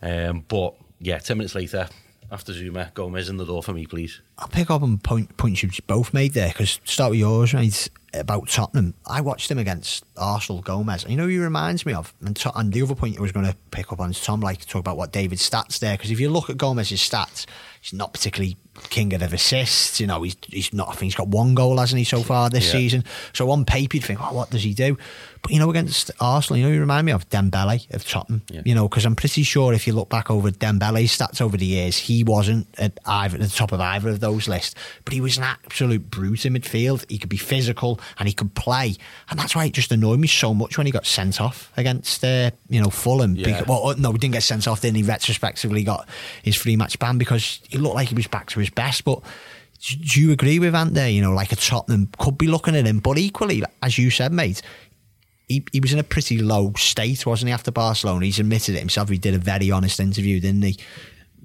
Um, 0.02 0.44
but 0.46 0.74
yeah, 1.00 1.18
ten 1.18 1.38
minutes 1.38 1.54
later, 1.54 1.88
after 2.30 2.52
Zouma, 2.52 2.92
Gomes 2.92 3.28
in 3.28 3.38
the 3.38 3.46
door 3.46 3.62
for 3.62 3.72
me, 3.72 3.86
please. 3.86 4.20
I'll 4.36 4.48
pick 4.48 4.70
up 4.70 4.82
on 4.82 4.98
point, 4.98 5.36
points 5.36 5.62
you 5.62 5.70
both 5.86 6.12
made 6.12 6.34
there 6.34 6.48
because 6.48 6.80
start 6.84 7.10
with 7.10 7.20
yours, 7.20 7.54
right? 7.54 7.88
About 8.14 8.48
Tottenham. 8.48 8.94
I 9.06 9.20
watched 9.20 9.50
him 9.50 9.58
against 9.58 10.04
Arsenal, 10.16 10.62
Gomes. 10.62 11.06
You 11.08 11.16
know, 11.16 11.26
he 11.26 11.38
reminds 11.38 11.84
me 11.84 11.92
of, 11.92 12.14
and, 12.24 12.34
to, 12.36 12.56
and 12.58 12.72
the 12.72 12.82
other 12.82 12.94
point 12.94 13.18
I 13.18 13.22
was 13.22 13.32
going 13.32 13.46
to 13.46 13.56
pick 13.70 13.92
up 13.92 14.00
on 14.00 14.10
is 14.10 14.20
Tom, 14.20 14.40
like 14.40 14.64
talk 14.66 14.80
about 14.80 14.96
what 14.96 15.12
David's 15.12 15.48
stats 15.48 15.78
there 15.78 15.96
because 15.96 16.10
if 16.10 16.20
you 16.20 16.30
look 16.30 16.48
at 16.50 16.56
Gomes's 16.56 17.00
stats, 17.00 17.46
he's 17.88 17.98
not 17.98 18.12
particularly 18.12 18.56
king 18.90 19.12
of 19.14 19.20
the 19.20 19.34
assists. 19.34 20.00
You 20.00 20.06
know, 20.06 20.22
he's 20.22 20.36
he's 20.46 20.72
not. 20.72 20.88
I 20.88 20.92
think 20.92 21.12
he's 21.12 21.14
got 21.14 21.28
one 21.28 21.54
goal, 21.54 21.78
hasn't 21.78 21.98
he, 21.98 22.04
so 22.04 22.22
far 22.22 22.50
this 22.50 22.66
yeah. 22.66 22.72
season? 22.72 23.04
So 23.32 23.50
on 23.50 23.64
paper, 23.64 23.96
you'd 23.96 24.04
think, 24.04 24.20
oh, 24.20 24.34
what 24.34 24.50
does 24.50 24.62
he 24.62 24.74
do? 24.74 24.96
But 25.42 25.52
you 25.52 25.58
know, 25.58 25.70
against 25.70 26.10
Arsenal, 26.20 26.58
you 26.58 26.64
know, 26.66 26.72
you 26.72 26.80
remind 26.80 27.06
me 27.06 27.12
of 27.12 27.28
Dembele 27.30 27.92
of 27.94 28.06
Tottenham. 28.06 28.42
Yeah. 28.50 28.62
You 28.64 28.74
know, 28.74 28.88
because 28.88 29.04
I'm 29.04 29.14
pretty 29.14 29.42
sure 29.42 29.72
if 29.72 29.86
you 29.86 29.92
look 29.92 30.08
back 30.08 30.30
over 30.30 30.50
Dembele's 30.50 31.16
stats 31.16 31.40
over 31.40 31.56
the 31.56 31.66
years, 31.66 31.96
he 31.96 32.24
wasn't 32.24 32.66
at 32.78 32.98
either 33.06 33.36
at 33.36 33.42
the 33.42 33.48
top 33.48 33.72
of 33.72 33.80
either 33.80 34.08
of 34.08 34.20
those 34.20 34.48
lists. 34.48 34.74
But 35.04 35.14
he 35.14 35.20
was 35.20 35.38
an 35.38 35.44
absolute 35.44 36.10
brute 36.10 36.44
in 36.44 36.54
midfield. 36.54 37.08
He 37.08 37.18
could 37.18 37.28
be 37.28 37.36
physical 37.36 38.00
and 38.18 38.28
he 38.28 38.34
could 38.34 38.54
play, 38.54 38.96
and 39.30 39.38
that's 39.38 39.54
why 39.54 39.66
it 39.66 39.72
just 39.72 39.92
annoyed 39.92 40.18
me 40.18 40.28
so 40.28 40.54
much 40.54 40.76
when 40.76 40.86
he 40.86 40.92
got 40.92 41.06
sent 41.06 41.40
off 41.40 41.72
against 41.76 42.24
uh, 42.24 42.50
you 42.68 42.82
know 42.82 42.90
Fulham. 42.90 43.36
Yeah. 43.36 43.46
Because, 43.46 43.66
well, 43.66 43.94
no, 43.96 44.12
he 44.12 44.18
didn't 44.18 44.34
get 44.34 44.42
sent 44.42 44.66
off. 44.66 44.80
Then 44.80 44.94
he 44.94 45.02
retrospectively 45.02 45.84
got 45.84 46.08
his 46.42 46.56
free 46.56 46.76
match 46.76 46.98
ban 46.98 47.18
because 47.18 47.60
he 47.68 47.77
looked 47.78 47.94
like 47.94 48.08
he 48.08 48.14
was 48.14 48.26
back 48.26 48.50
to 48.50 48.60
his 48.60 48.70
best, 48.70 49.04
but 49.04 49.22
do 49.80 50.20
you 50.20 50.32
agree 50.32 50.58
with 50.58 50.74
Ant 50.74 50.94
there? 50.94 51.08
You 51.08 51.22
know, 51.22 51.32
like 51.32 51.52
a 51.52 51.56
Tottenham 51.56 52.10
could 52.18 52.36
be 52.36 52.48
looking 52.48 52.74
at 52.74 52.86
him, 52.86 52.98
but 52.98 53.18
equally, 53.18 53.62
as 53.82 53.96
you 53.96 54.10
said, 54.10 54.32
mate, 54.32 54.60
he, 55.48 55.64
he 55.72 55.80
was 55.80 55.92
in 55.92 55.98
a 55.98 56.04
pretty 56.04 56.38
low 56.38 56.72
state, 56.76 57.24
wasn't 57.24 57.48
he, 57.48 57.52
after 57.52 57.70
Barcelona? 57.70 58.24
He's 58.24 58.38
admitted 58.38 58.74
it 58.74 58.80
himself. 58.80 59.08
He 59.08 59.18
did 59.18 59.34
a 59.34 59.38
very 59.38 59.70
honest 59.70 59.98
interview, 60.00 60.40
didn't 60.40 60.62
he? 60.62 60.78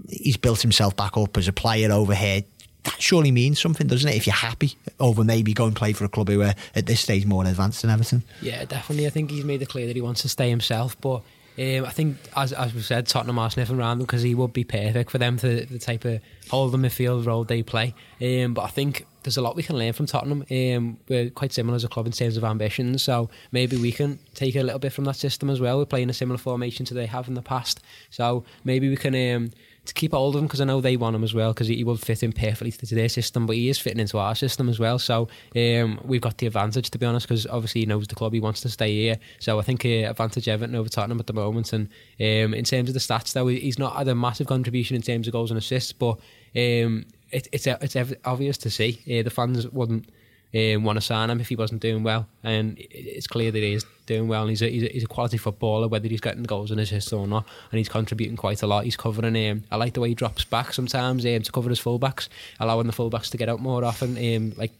He's 0.09 0.37
built 0.37 0.61
himself 0.61 0.95
back 0.95 1.15
up 1.15 1.37
as 1.37 1.47
a 1.47 1.53
player 1.53 1.91
over 1.91 2.15
here. 2.15 2.43
That 2.83 3.01
surely 3.01 3.31
means 3.31 3.61
something, 3.61 3.87
doesn't 3.87 4.09
it? 4.09 4.15
If 4.15 4.27
you're 4.27 4.35
happy 4.35 4.75
over 4.99 5.23
maybe 5.23 5.53
going 5.53 5.73
play 5.73 5.93
for 5.93 6.03
a 6.03 6.09
club 6.09 6.27
who 6.27 6.41
are 6.41 6.53
at 6.75 6.85
this 6.85 6.99
stage 6.99 7.25
more 7.25 7.45
advanced 7.45 7.83
than 7.83 7.91
Everton. 7.91 8.23
Yeah, 8.41 8.65
definitely. 8.65 9.07
I 9.07 9.09
think 9.09 9.31
he's 9.31 9.45
made 9.45 9.61
it 9.61 9.69
clear 9.69 9.87
that 9.87 9.95
he 9.95 10.01
wants 10.01 10.23
to 10.23 10.29
stay 10.29 10.49
himself, 10.49 10.99
but 10.99 11.21
um, 11.57 11.85
I 11.85 11.89
think, 11.91 12.17
as, 12.35 12.51
as 12.51 12.73
we 12.73 12.81
said, 12.81 13.05
Tottenham 13.05 13.37
are 13.37 13.49
sniffing 13.49 13.77
around 13.77 13.99
them 13.99 14.05
because 14.05 14.23
he 14.23 14.33
would 14.33 14.53
be 14.53 14.63
perfect 14.63 15.11
for 15.11 15.19
them 15.19 15.37
for 15.37 15.47
the 15.47 15.79
type 15.79 16.03
of 16.05 16.19
hold 16.49 16.71
the 16.71 16.77
midfield 16.77 17.25
role 17.25 17.43
they 17.43 17.61
play. 17.61 17.93
Um, 18.21 18.53
but 18.53 18.63
I 18.63 18.67
think 18.67 19.05
there's 19.23 19.37
a 19.37 19.41
lot 19.41 19.55
we 19.55 19.63
can 19.63 19.77
learn 19.77 19.93
from 19.93 20.05
Tottenham. 20.05 20.43
Um, 20.49 20.97
we're 21.07 21.29
quite 21.29 21.53
similar 21.53 21.75
as 21.75 21.83
a 21.83 21.87
club 21.87 22.05
in 22.07 22.11
terms 22.11 22.37
of 22.37 22.43
ambitions, 22.43 23.03
so 23.03 23.29
maybe 23.51 23.77
we 23.77 23.91
can 23.91 24.19
take 24.33 24.55
a 24.55 24.63
little 24.63 24.79
bit 24.79 24.93
from 24.93 25.05
that 25.05 25.15
system 25.15 25.49
as 25.49 25.59
well. 25.59 25.77
We're 25.77 25.85
playing 25.85 26.09
a 26.09 26.13
similar 26.13 26.37
formation 26.37 26.85
to 26.87 26.93
they 26.93 27.05
have 27.05 27.27
in 27.27 27.35
the 27.35 27.41
past, 27.41 27.81
so 28.09 28.43
maybe 28.63 28.89
we 28.89 28.95
can 28.95 29.13
um, 29.35 29.51
to 29.85 29.93
keep 29.93 30.13
hold 30.13 30.35
of 30.35 30.41
him 30.41 30.47
because 30.47 30.61
I 30.61 30.65
know 30.65 30.79
they 30.79 30.95
want 30.95 31.15
him 31.15 31.23
as 31.23 31.33
well 31.33 31.53
because 31.53 31.67
he, 31.67 31.75
he 31.75 31.83
will 31.83 31.97
fit 31.97 32.23
in 32.23 32.31
perfectly 32.31 32.71
to 32.71 32.95
their 32.95 33.09
system, 33.09 33.45
but 33.45 33.55
he 33.55 33.69
is 33.69 33.77
fitting 33.77 33.99
into 33.99 34.17
our 34.17 34.35
system 34.35 34.69
as 34.69 34.79
well. 34.79 34.97
So 34.97 35.27
um, 35.55 35.99
we've 36.03 36.21
got 36.21 36.37
the 36.37 36.47
advantage 36.47 36.89
to 36.91 36.97
be 36.97 37.05
honest 37.05 37.27
because 37.27 37.45
obviously 37.47 37.81
he 37.81 37.85
knows 37.85 38.07
the 38.07 38.15
club, 38.15 38.33
he 38.33 38.39
wants 38.39 38.61
to 38.61 38.69
stay 38.69 38.93
here. 38.93 39.17
So 39.39 39.59
I 39.59 39.61
think 39.61 39.85
uh, 39.85 40.09
advantage 40.09 40.47
Everton 40.47 40.75
over 40.75 40.89
Tottenham 40.89 41.19
at 41.19 41.27
the 41.27 41.33
moment. 41.33 41.73
And 41.73 41.87
um, 42.19 42.53
in 42.53 42.63
terms 42.63 42.89
of 42.89 42.93
the 42.93 42.99
stats, 42.99 43.33
though, 43.33 43.47
he's 43.47 43.79
not 43.79 43.95
had 43.95 44.07
a 44.07 44.15
massive 44.15 44.47
contribution 44.47 44.95
in 44.95 45.01
terms 45.01 45.27
of 45.27 45.33
goals 45.33 45.51
and 45.51 45.57
assists, 45.57 45.91
but 45.91 46.17
um, 46.55 47.05
it, 47.31 47.47
it's 47.51 47.67
it's 47.67 48.13
obvious 48.25 48.57
to 48.59 48.69
see 48.69 49.01
uh, 49.07 49.23
the 49.23 49.29
fans 49.29 49.67
wouldn't 49.69 50.07
um, 50.55 50.83
want 50.83 50.97
to 50.97 51.01
sign 51.01 51.29
him 51.29 51.39
if 51.39 51.49
he 51.49 51.55
wasn't 51.55 51.81
doing 51.81 52.03
well. 52.03 52.27
And 52.43 52.77
it's 52.79 53.27
clear 53.27 53.51
that 53.51 53.57
he 53.57 53.73
is 53.73 53.85
doing 54.05 54.27
well. 54.27 54.41
And 54.41 54.51
he's 54.51 54.61
a, 54.61 54.69
he's 54.69 54.83
a, 54.83 54.87
he's 54.87 55.03
a 55.03 55.07
quality 55.07 55.37
footballer, 55.37 55.87
whether 55.87 56.07
he's 56.07 56.21
getting 56.21 56.43
the 56.43 56.47
goals 56.47 56.71
and 56.71 56.79
assists 56.79 57.11
or 57.11 57.27
not. 57.27 57.45
And 57.71 57.77
he's 57.79 57.89
contributing 57.89 58.37
quite 58.37 58.61
a 58.61 58.67
lot. 58.67 58.85
He's 58.85 58.97
covering 58.97 59.35
him. 59.35 59.57
Um, 59.57 59.63
I 59.71 59.77
like 59.77 59.93
the 59.93 60.01
way 60.01 60.09
he 60.09 60.15
drops 60.15 60.45
back 60.45 60.73
sometimes 60.73 61.25
um, 61.25 61.41
to 61.41 61.51
cover 61.51 61.69
his 61.69 61.81
fullbacks, 61.81 62.29
allowing 62.59 62.87
the 62.87 62.93
fullbacks 62.93 63.29
to 63.31 63.37
get 63.37 63.49
out 63.49 63.59
more 63.59 63.83
often. 63.83 64.17
Um, 64.17 64.53
like 64.57 64.71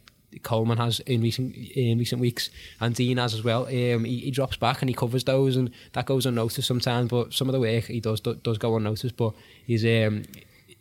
Coleman 0.41 0.77
has 0.77 0.99
in 1.01 1.21
recent 1.21 1.55
in 1.55 1.97
recent 1.99 2.19
weeks, 2.19 2.49
and 2.79 2.95
Digne 2.95 3.21
has 3.21 3.33
as 3.33 3.43
well. 3.43 3.65
Um, 3.65 4.03
he, 4.03 4.19
he, 4.19 4.31
drops 4.31 4.57
back 4.57 4.81
and 4.81 4.89
he 4.89 4.95
covers 4.95 5.23
those, 5.23 5.55
and 5.55 5.69
that 5.93 6.07
goes 6.07 6.25
unnoticed 6.25 6.67
sometimes. 6.67 7.09
But 7.09 7.33
some 7.33 7.47
of 7.49 7.53
the 7.53 7.59
work 7.59 7.85
he 7.85 7.99
does 7.99 8.19
do, 8.19 8.33
does 8.35 8.57
go 8.57 8.75
unnoticed. 8.75 9.15
But 9.15 9.33
his 9.67 9.83
um, 9.83 10.23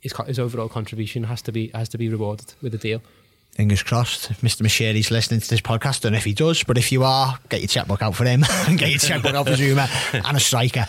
his, 0.00 0.12
his 0.26 0.38
overall 0.38 0.68
contribution 0.68 1.24
has 1.24 1.42
to 1.42 1.52
be 1.52 1.68
has 1.74 1.88
to 1.90 1.98
be 1.98 2.08
rewarded 2.08 2.54
with 2.62 2.74
a 2.74 2.78
deal 2.78 3.02
fingers 3.54 3.82
crossed, 3.82 4.30
Mr. 4.42 4.62
Moshiri's 4.62 5.10
listening 5.10 5.40
to 5.40 5.48
this 5.48 5.60
podcast. 5.60 6.00
Don't 6.00 6.12
know 6.12 6.18
if 6.18 6.24
he 6.24 6.32
does, 6.32 6.62
but 6.64 6.78
if 6.78 6.90
you 6.90 7.04
are, 7.04 7.38
get 7.48 7.60
your 7.60 7.68
checkbook 7.68 8.02
out 8.02 8.14
for 8.14 8.24
him 8.24 8.44
and 8.66 8.78
get 8.78 8.90
your 8.90 8.98
checkbook 8.98 9.34
out 9.34 9.46
for 9.46 9.52
Zouma 9.52 9.88
and 10.26 10.36
a 10.36 10.40
striker. 10.40 10.86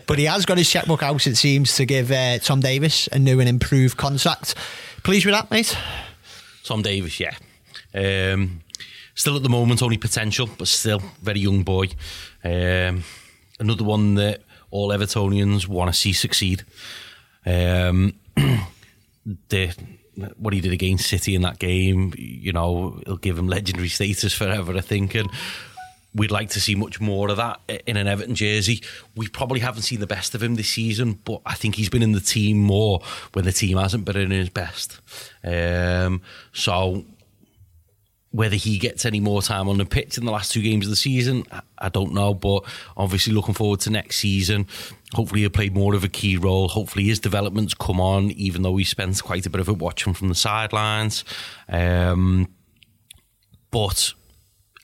but 0.06 0.18
he 0.18 0.24
has 0.24 0.44
got 0.44 0.58
his 0.58 0.68
checkbook 0.68 1.02
out, 1.02 1.26
it 1.26 1.36
seems, 1.36 1.76
to 1.76 1.84
give 1.84 2.10
uh, 2.10 2.38
Tom 2.38 2.60
Davies 2.60 3.08
a 3.12 3.18
new 3.18 3.38
and 3.40 3.48
improved 3.48 3.96
contract. 3.96 4.54
Pleased 5.04 5.24
with 5.24 5.34
that, 5.34 5.50
mate? 5.50 5.76
Tom 6.64 6.82
Davies, 6.82 7.20
yeah. 7.20 7.34
Um, 7.94 8.62
still 9.14 9.36
at 9.36 9.42
the 9.42 9.48
moment, 9.48 9.82
only 9.82 9.98
potential, 9.98 10.48
but 10.58 10.68
still 10.68 11.00
very 11.22 11.40
young 11.40 11.62
boy. 11.62 11.88
Um, 12.42 13.04
another 13.60 13.84
one 13.84 14.16
that 14.16 14.42
all 14.70 14.88
Evertonians 14.88 15.68
want 15.68 15.92
to 15.92 15.98
see 15.98 16.12
succeed. 16.12 16.64
Um, 17.46 18.14
the 19.48 19.74
what 20.36 20.52
he 20.52 20.60
did 20.60 20.72
against 20.72 21.08
City 21.08 21.34
in 21.34 21.42
that 21.42 21.58
game, 21.58 22.12
you 22.16 22.52
know, 22.52 22.98
it'll 23.02 23.16
give 23.16 23.38
him 23.38 23.48
legendary 23.48 23.88
status 23.88 24.34
forever, 24.34 24.76
I 24.76 24.80
think. 24.80 25.14
And 25.14 25.30
we'd 26.14 26.30
like 26.30 26.50
to 26.50 26.60
see 26.60 26.74
much 26.74 27.00
more 27.00 27.30
of 27.30 27.36
that 27.38 27.60
in 27.86 27.96
an 27.96 28.06
Everton 28.06 28.34
jersey. 28.34 28.82
We 29.16 29.28
probably 29.28 29.60
haven't 29.60 29.82
seen 29.82 30.00
the 30.00 30.06
best 30.06 30.34
of 30.34 30.42
him 30.42 30.56
this 30.56 30.68
season, 30.68 31.18
but 31.24 31.40
I 31.46 31.54
think 31.54 31.76
he's 31.76 31.88
been 31.88 32.02
in 32.02 32.12
the 32.12 32.20
team 32.20 32.58
more 32.58 33.00
when 33.32 33.44
the 33.44 33.52
team 33.52 33.78
hasn't 33.78 34.04
been 34.04 34.16
in 34.16 34.30
his 34.30 34.50
best. 34.50 35.00
Um, 35.42 36.20
so 36.52 37.04
whether 38.32 38.56
he 38.56 38.78
gets 38.78 39.04
any 39.04 39.20
more 39.20 39.42
time 39.42 39.68
on 39.68 39.78
the 39.78 39.84
pitch 39.84 40.16
in 40.16 40.24
the 40.24 40.32
last 40.32 40.52
two 40.52 40.62
games 40.62 40.86
of 40.86 40.90
the 40.90 40.96
season, 40.96 41.44
I 41.78 41.90
don't 41.90 42.14
know. 42.14 42.34
But 42.34 42.64
obviously, 42.96 43.32
looking 43.32 43.54
forward 43.54 43.80
to 43.80 43.90
next 43.90 44.16
season. 44.16 44.66
Hopefully, 45.12 45.42
he'll 45.42 45.50
play 45.50 45.68
more 45.68 45.94
of 45.94 46.02
a 46.02 46.08
key 46.08 46.38
role. 46.38 46.68
Hopefully, 46.68 47.04
his 47.04 47.20
developments 47.20 47.74
come 47.74 48.00
on, 48.00 48.30
even 48.32 48.62
though 48.62 48.76
he 48.76 48.84
spends 48.84 49.20
quite 49.20 49.46
a 49.46 49.50
bit 49.50 49.60
of 49.60 49.68
it 49.68 49.78
watching 49.78 50.14
from 50.14 50.28
the 50.28 50.34
sidelines. 50.34 51.24
Um, 51.68 52.48
but 53.70 54.14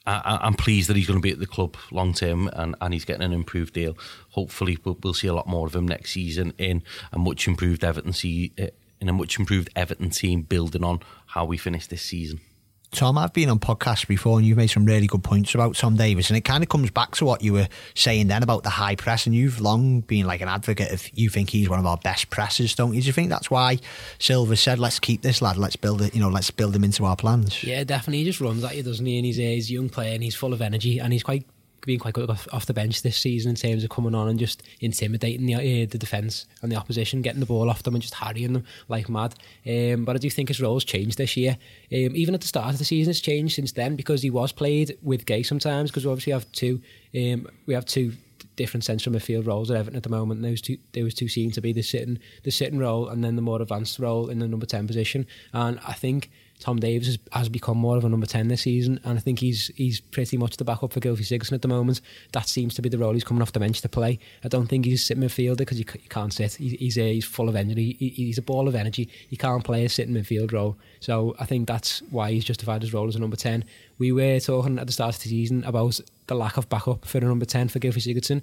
I, 0.07 0.47
am 0.47 0.55
pleased 0.55 0.89
that 0.91 0.97
he's 0.97 1.07
going 1.07 1.19
to 1.19 1.23
be 1.23 1.33
at 1.33 1.39
the 1.39 1.47
club 1.47 1.77
long 1.91 2.13
term 2.13 2.49
and, 2.53 2.75
and 2.81 2.93
he's 2.93 3.05
getting 3.05 3.23
an 3.23 3.33
improved 3.33 3.73
deal. 3.73 3.97
Hopefully, 4.31 4.77
we'll, 4.85 4.99
we'll 5.03 5.15
see 5.15 5.27
a 5.27 5.35
lot 5.35 5.47
more 5.47 5.67
of 5.67 5.75
him 5.75 5.89
next 5.89 6.13
season 6.13 6.53
in 6.59 6.83
a 7.13 7.19
much 7.19 7.49
improved 7.49 7.83
Everton 7.83 8.13
see, 8.13 8.53
in 9.01 9.09
a 9.09 9.13
much 9.15 9.39
improved 9.39 9.71
Everton 9.75 10.11
team, 10.11 10.43
building 10.43 10.85
on 10.85 11.01
how 11.29 11.47
we 11.47 11.57
finished 11.57 11.89
this 11.89 12.03
season. 12.03 12.41
Tom, 12.91 13.19
I've 13.19 13.35
been 13.35 13.51
on 13.51 13.59
podcasts 13.59 14.07
before 14.07 14.39
and 14.39 14.47
you've 14.47 14.57
made 14.57 14.69
some 14.69 14.87
really 14.87 15.07
good 15.07 15.23
points 15.23 15.55
about 15.55 15.77
Tom 15.77 15.97
Davies. 15.97 16.31
And 16.31 16.37
it 16.37 16.41
kind 16.41 16.63
of 16.63 16.71
comes 16.71 16.91
back 16.91 17.13
to 17.17 17.25
what 17.25 17.43
you 17.43 17.53
were 17.53 17.69
saying 17.95 18.29
then 18.29 18.43
about 18.43 18.63
the 18.63 18.71
high 18.71 18.97
press. 18.97 19.27
And 19.27 19.35
you've 19.35 19.61
long 19.61 20.01
been 20.01 20.27
like 20.27 20.41
an 20.41 20.49
advocate 20.49 20.91
of 20.91 21.07
you 21.13 21.29
think 21.29 21.51
he's 21.51 21.69
one 21.69 21.79
of 21.79 21.87
our 21.87 21.99
best 21.99 22.31
pressers, 22.31 22.75
don't 22.75 22.95
you? 22.95 23.03
Do 23.03 23.07
you 23.07 23.13
think 23.13 23.29
that's 23.29 23.51
why 23.51 23.79
Silva 24.19 24.57
said, 24.57 24.79
let's 24.79 24.99
keep 24.99 25.23
this 25.23 25.43
lad, 25.43 25.59
let's 25.59 25.77
build 25.77 26.01
it, 26.01 26.15
you 26.15 26.21
know, 26.21 26.31
let's 26.31 26.51
build 26.51 26.75
him 26.75 26.85
into 26.85 27.05
our 27.05 27.17
plans? 27.17 27.63
Yeah, 27.63 27.85
definitely. 27.85 28.19
He 28.21 28.25
just 28.25 28.41
runs 28.41 28.65
at 28.65 28.75
you, 28.75 28.83
doesn't 28.83 29.05
he? 29.05 29.19
And 29.19 29.27
he's 29.27 29.39
a 29.39 29.73
young 29.73 29.91
player 29.91 30.15
and 30.15 30.23
he's 30.23 30.35
full 30.35 30.55
of 30.55 30.63
energy 30.63 30.99
and 30.99 31.13
he's 31.13 31.23
quite 31.23 31.47
being 31.87 31.99
quite 31.99 32.15
good 32.15 32.31
off, 32.31 32.67
the 32.67 32.75
bench 32.75 33.03
this 33.03 33.17
season 33.17 33.51
in 33.51 33.57
terms 33.57 33.85
of 33.85 33.91
coming 33.91 34.15
on 34.15 34.29
and 34.29 34.39
just 34.39 34.63
intimidating 34.81 35.47
the 35.47 35.55
uh, 35.55 35.87
the 35.89 35.99
defence 35.99 36.47
and 36.63 36.71
the 36.71 36.77
opposition, 36.77 37.23
getting 37.23 37.41
the 37.41 37.47
ball 37.47 37.71
off 37.71 37.83
them 37.83 37.95
and 37.95 38.03
just 38.03 38.15
harrying 38.15 38.53
them 38.53 38.65
like 38.89 39.09
mad. 39.09 39.35
Um, 39.67 40.05
but 40.05 40.17
I 40.17 40.19
do 40.19 40.31
think 40.31 40.49
his 40.49 40.61
role's 40.61 40.85
changed 40.85 41.19
this 41.19 41.37
year. 41.37 41.57
Um, 41.93 42.15
even 42.15 42.35
at 42.35 42.41
the 42.41 42.47
start 42.47 42.73
of 42.73 42.79
the 42.79 42.85
season, 42.85 43.11
it's 43.11 43.21
changed 43.21 43.55
since 43.55 43.73
then 43.73 43.97
because 43.97 44.23
he 44.23 44.31
was 44.31 44.53
played 44.53 44.99
with 45.03 45.27
Gueye 45.27 45.47
sometimes 45.47 45.91
because 45.91 46.05
we 46.05 46.11
obviously 46.11 46.33
have 46.33 46.51
two. 46.53 46.81
Um, 47.15 47.49
we 47.67 47.75
have 47.75 47.87
two 47.87 48.13
different 48.57 48.85
central 48.85 49.15
midfield 49.15 49.47
roles 49.47 49.71
at 49.71 49.77
Everton 49.77 49.97
at 49.97 50.03
the 50.03 50.09
moment. 50.11 50.43
Those 50.43 50.61
two, 50.61 50.77
those 50.93 51.15
two 51.15 51.29
seem 51.29 51.51
to 51.53 51.61
be 51.61 51.73
the 51.73 51.83
sitting, 51.83 52.19
the 52.43 52.51
sitting 52.51 52.79
role, 52.79 53.09
and 53.09 53.25
then 53.25 53.37
the 53.37 53.43
more 53.43 53.63
advanced 53.63 53.99
role 53.99 54.29
in 54.29 54.41
the 54.41 54.49
number 54.49 54.67
ten 54.67 54.87
position. 54.87 55.27
And 55.53 55.79
I 55.87 55.93
think 55.93 56.31
Tom 56.59 56.79
Davies 56.79 57.07
has, 57.07 57.19
has, 57.33 57.49
become 57.49 57.79
more 57.79 57.97
of 57.97 58.05
a 58.05 58.09
number 58.09 58.27
10 58.27 58.49
this 58.49 58.63
season, 58.63 59.01
and 59.05 59.19
I 59.19 59.21
think 59.21 59.39
he's 59.39 59.69
he's 59.77 60.01
pretty 60.01 60.37
much 60.37 60.57
the 60.57 60.65
backup 60.65 60.93
for 60.93 61.01
Gylfi 61.01 61.21
Sigurdsson 61.21 61.53
at 61.53 61.63
the 61.63 61.69
moment. 61.69 62.01
That 62.33 62.49
seems 62.49 62.75
to 62.75 62.83
be 62.83 62.89
the 62.89 62.99
role 62.99 63.13
he's 63.13 63.25
coming 63.25 63.43
off 63.43 63.53
the 63.53 63.61
bench 63.61 63.81
to 63.83 63.89
play. 63.89 64.19
I 64.45 64.49
don't 64.49 64.67
think 64.67 64.85
he's 64.85 65.03
a 65.03 65.05
sitting 65.05 65.23
midfielder 65.23 65.59
because 65.59 65.79
you, 65.79 65.85
can't 65.85 66.33
sit. 66.33 66.55
He's, 66.55 66.73
he's, 66.73 66.99
a, 66.99 67.15
he's 67.15 67.25
full 67.25 67.49
of 67.49 67.57
energy. 67.57 67.97
He, 67.99 68.09
he's 68.09 68.39
a 68.39 68.43
ball 68.43 68.69
of 68.69 68.75
energy. 68.75 69.09
He 69.29 69.37
can't 69.37 69.65
play 69.65 69.85
a 69.85 69.89
sitting 69.89 70.15
midfield 70.15 70.53
role. 70.53 70.77
So 71.01 71.37
I 71.39 71.45
think 71.45 71.69
that's 71.69 72.01
why 72.11 72.33
he's 72.33 72.45
justified 72.45 72.83
his 72.83 72.93
role 72.93 73.09
as 73.09 73.17
a 73.17 73.21
number 73.21 73.37
10. 73.37 73.65
We 73.99 74.13
were 74.13 74.41
talking 74.41 74.79
at 74.79 74.87
the 74.87 74.93
start 74.93 75.17
of 75.17 75.23
the 75.23 75.29
season 75.29 75.65
about 75.65 76.01
the 76.27 76.35
lack 76.35 76.57
of 76.57 76.69
backup 76.69 77.05
for 77.05 77.19
a 77.19 77.23
number 77.23 77.45
10 77.45 77.69
for 77.69 77.79
Gylfi 77.79 77.99
Sigurdsson, 77.99 78.43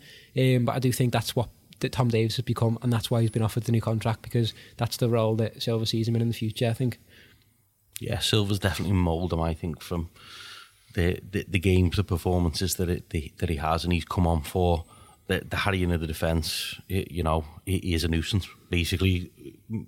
um, 0.58 0.66
but 0.66 0.76
I 0.76 0.80
do 0.80 0.92
think 0.92 1.14
that's 1.14 1.36
what 1.36 1.50
that 1.80 1.92
Tom 1.92 2.10
Davies 2.10 2.38
has 2.38 2.46
become, 2.46 2.78
and 2.82 2.92
that's 2.92 3.12
why 3.12 3.22
he's 3.22 3.30
been 3.30 3.42
offered 3.42 3.64
the 3.64 3.72
new 3.72 3.82
contract 3.82 4.22
because 4.22 4.54
that's 4.78 4.98
the 4.98 5.10
role 5.10 5.36
that 5.36 5.62
Silva 5.62 5.86
sees 5.86 6.08
him 6.08 6.16
in 6.16 6.22
in 6.22 6.30
the 6.30 6.34
future. 6.34 6.68
I 6.70 6.74
think 6.74 7.00
yeah, 8.00 8.20
Silva's 8.20 8.60
definitely 8.60 8.96
mould 8.96 9.34
him. 9.34 9.42
I 9.42 9.54
think 9.54 9.82
from 9.82 10.10
the 10.94 11.20
the, 11.30 11.46
the 11.48 11.60
games, 11.60 11.96
the 11.96 12.04
performances 12.04 12.76
that 12.76 12.90
it 12.90 13.10
the, 13.10 13.32
that 13.38 13.50
he 13.50 13.58
has, 13.58 13.84
and 13.84 13.94
he's 13.94 14.06
come 14.06 14.28
on 14.28 14.44
for 14.44 14.86
the, 15.28 15.44
the 15.48 15.58
harrying 15.58 15.92
of 15.92 16.02
the 16.02 16.08
defence. 16.08 16.80
You 16.88 17.24
know, 17.24 17.46
he, 17.66 17.94
is 17.94 18.04
a 18.04 18.08
nuisance. 18.08 18.48
Basically, 18.70 19.32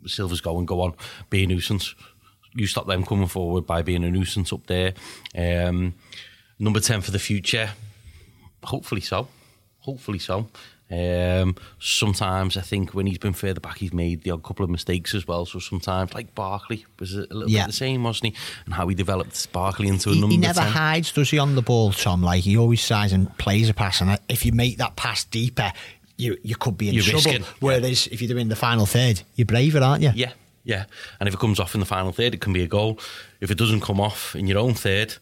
Silva's 0.05 0.41
going, 0.41 0.65
go 0.65 0.81
on, 0.81 0.93
be 1.29 1.43
a 1.43 1.47
nuisance. 1.47 1.95
You 2.53 2.65
stop 2.65 2.87
them 2.87 3.05
coming 3.05 3.27
forward 3.27 3.67
by 3.67 3.81
being 3.81 4.03
a 4.03 4.09
nuisance 4.09 4.51
up 4.51 4.65
there. 4.67 4.93
Um, 5.35 5.93
number 6.57 6.79
ten 6.79 7.01
for 7.01 7.11
the 7.11 7.19
future. 7.19 7.69
Hopefully 8.63 9.01
so. 9.01 9.27
Hopefully 9.79 10.19
so. 10.19 10.49
Um, 10.89 11.55
sometimes 11.79 12.55
I 12.55 12.61
think 12.61 12.93
when 12.93 13.07
he's 13.07 13.17
been 13.17 13.33
further 13.33 13.59
back, 13.59 13.77
he's 13.77 13.93
made 13.93 14.23
the 14.23 14.31
odd 14.31 14.43
couple 14.43 14.63
of 14.63 14.69
mistakes 14.69 15.13
as 15.13 15.27
well. 15.27 15.45
So 15.45 15.59
sometimes, 15.59 16.13
like 16.13 16.33
Barkley, 16.33 16.85
was 16.99 17.13
a 17.13 17.21
little 17.21 17.49
yeah. 17.49 17.63
bit 17.63 17.67
the 17.67 17.73
same, 17.73 18.03
wasn't 18.03 18.33
he? 18.33 18.41
And 18.65 18.73
how 18.73 18.87
he 18.87 18.95
developed 18.95 19.51
Barkley 19.51 19.89
into 19.89 20.09
a 20.09 20.13
he, 20.13 20.21
number. 20.21 20.31
He 20.31 20.37
never 20.37 20.61
10. 20.61 20.71
hides, 20.71 21.11
does 21.11 21.29
he, 21.29 21.39
on 21.39 21.55
the 21.55 21.61
ball, 21.61 21.91
Tom? 21.91 22.23
Like 22.23 22.43
he 22.43 22.57
always 22.57 22.81
size 22.81 23.11
and 23.11 23.35
plays 23.37 23.69
a 23.69 23.73
pass, 23.73 23.99
and 23.99 24.17
if 24.29 24.45
you 24.45 24.53
make 24.53 24.77
that 24.77 24.95
pass 24.95 25.25
deeper, 25.25 25.73
you 26.17 26.37
you 26.41 26.55
could 26.55 26.77
be 26.77 26.89
in 26.89 26.95
you're 26.95 27.03
trouble. 27.03 27.31
Risking, 27.31 27.45
Whereas 27.59 28.07
yeah. 28.07 28.13
if 28.13 28.21
you're 28.21 28.29
doing 28.29 28.47
the 28.47 28.55
final 28.55 28.85
third, 28.85 29.21
you're 29.35 29.45
braver, 29.45 29.79
aren't 29.79 30.03
you? 30.03 30.11
Yeah, 30.15 30.31
yeah. 30.63 30.85
And 31.19 31.27
if 31.27 31.35
it 31.35 31.39
comes 31.39 31.59
off 31.59 31.73
in 31.73 31.81
the 31.81 31.85
final 31.85 32.13
third, 32.13 32.33
it 32.33 32.41
can 32.41 32.53
be 32.53 32.63
a 32.63 32.67
goal. 32.67 32.99
If 33.41 33.51
it 33.51 33.57
doesn't 33.57 33.81
come 33.81 33.99
off 33.99 34.35
in 34.35 34.47
your 34.47 34.57
own 34.57 34.73
third, 34.73 35.15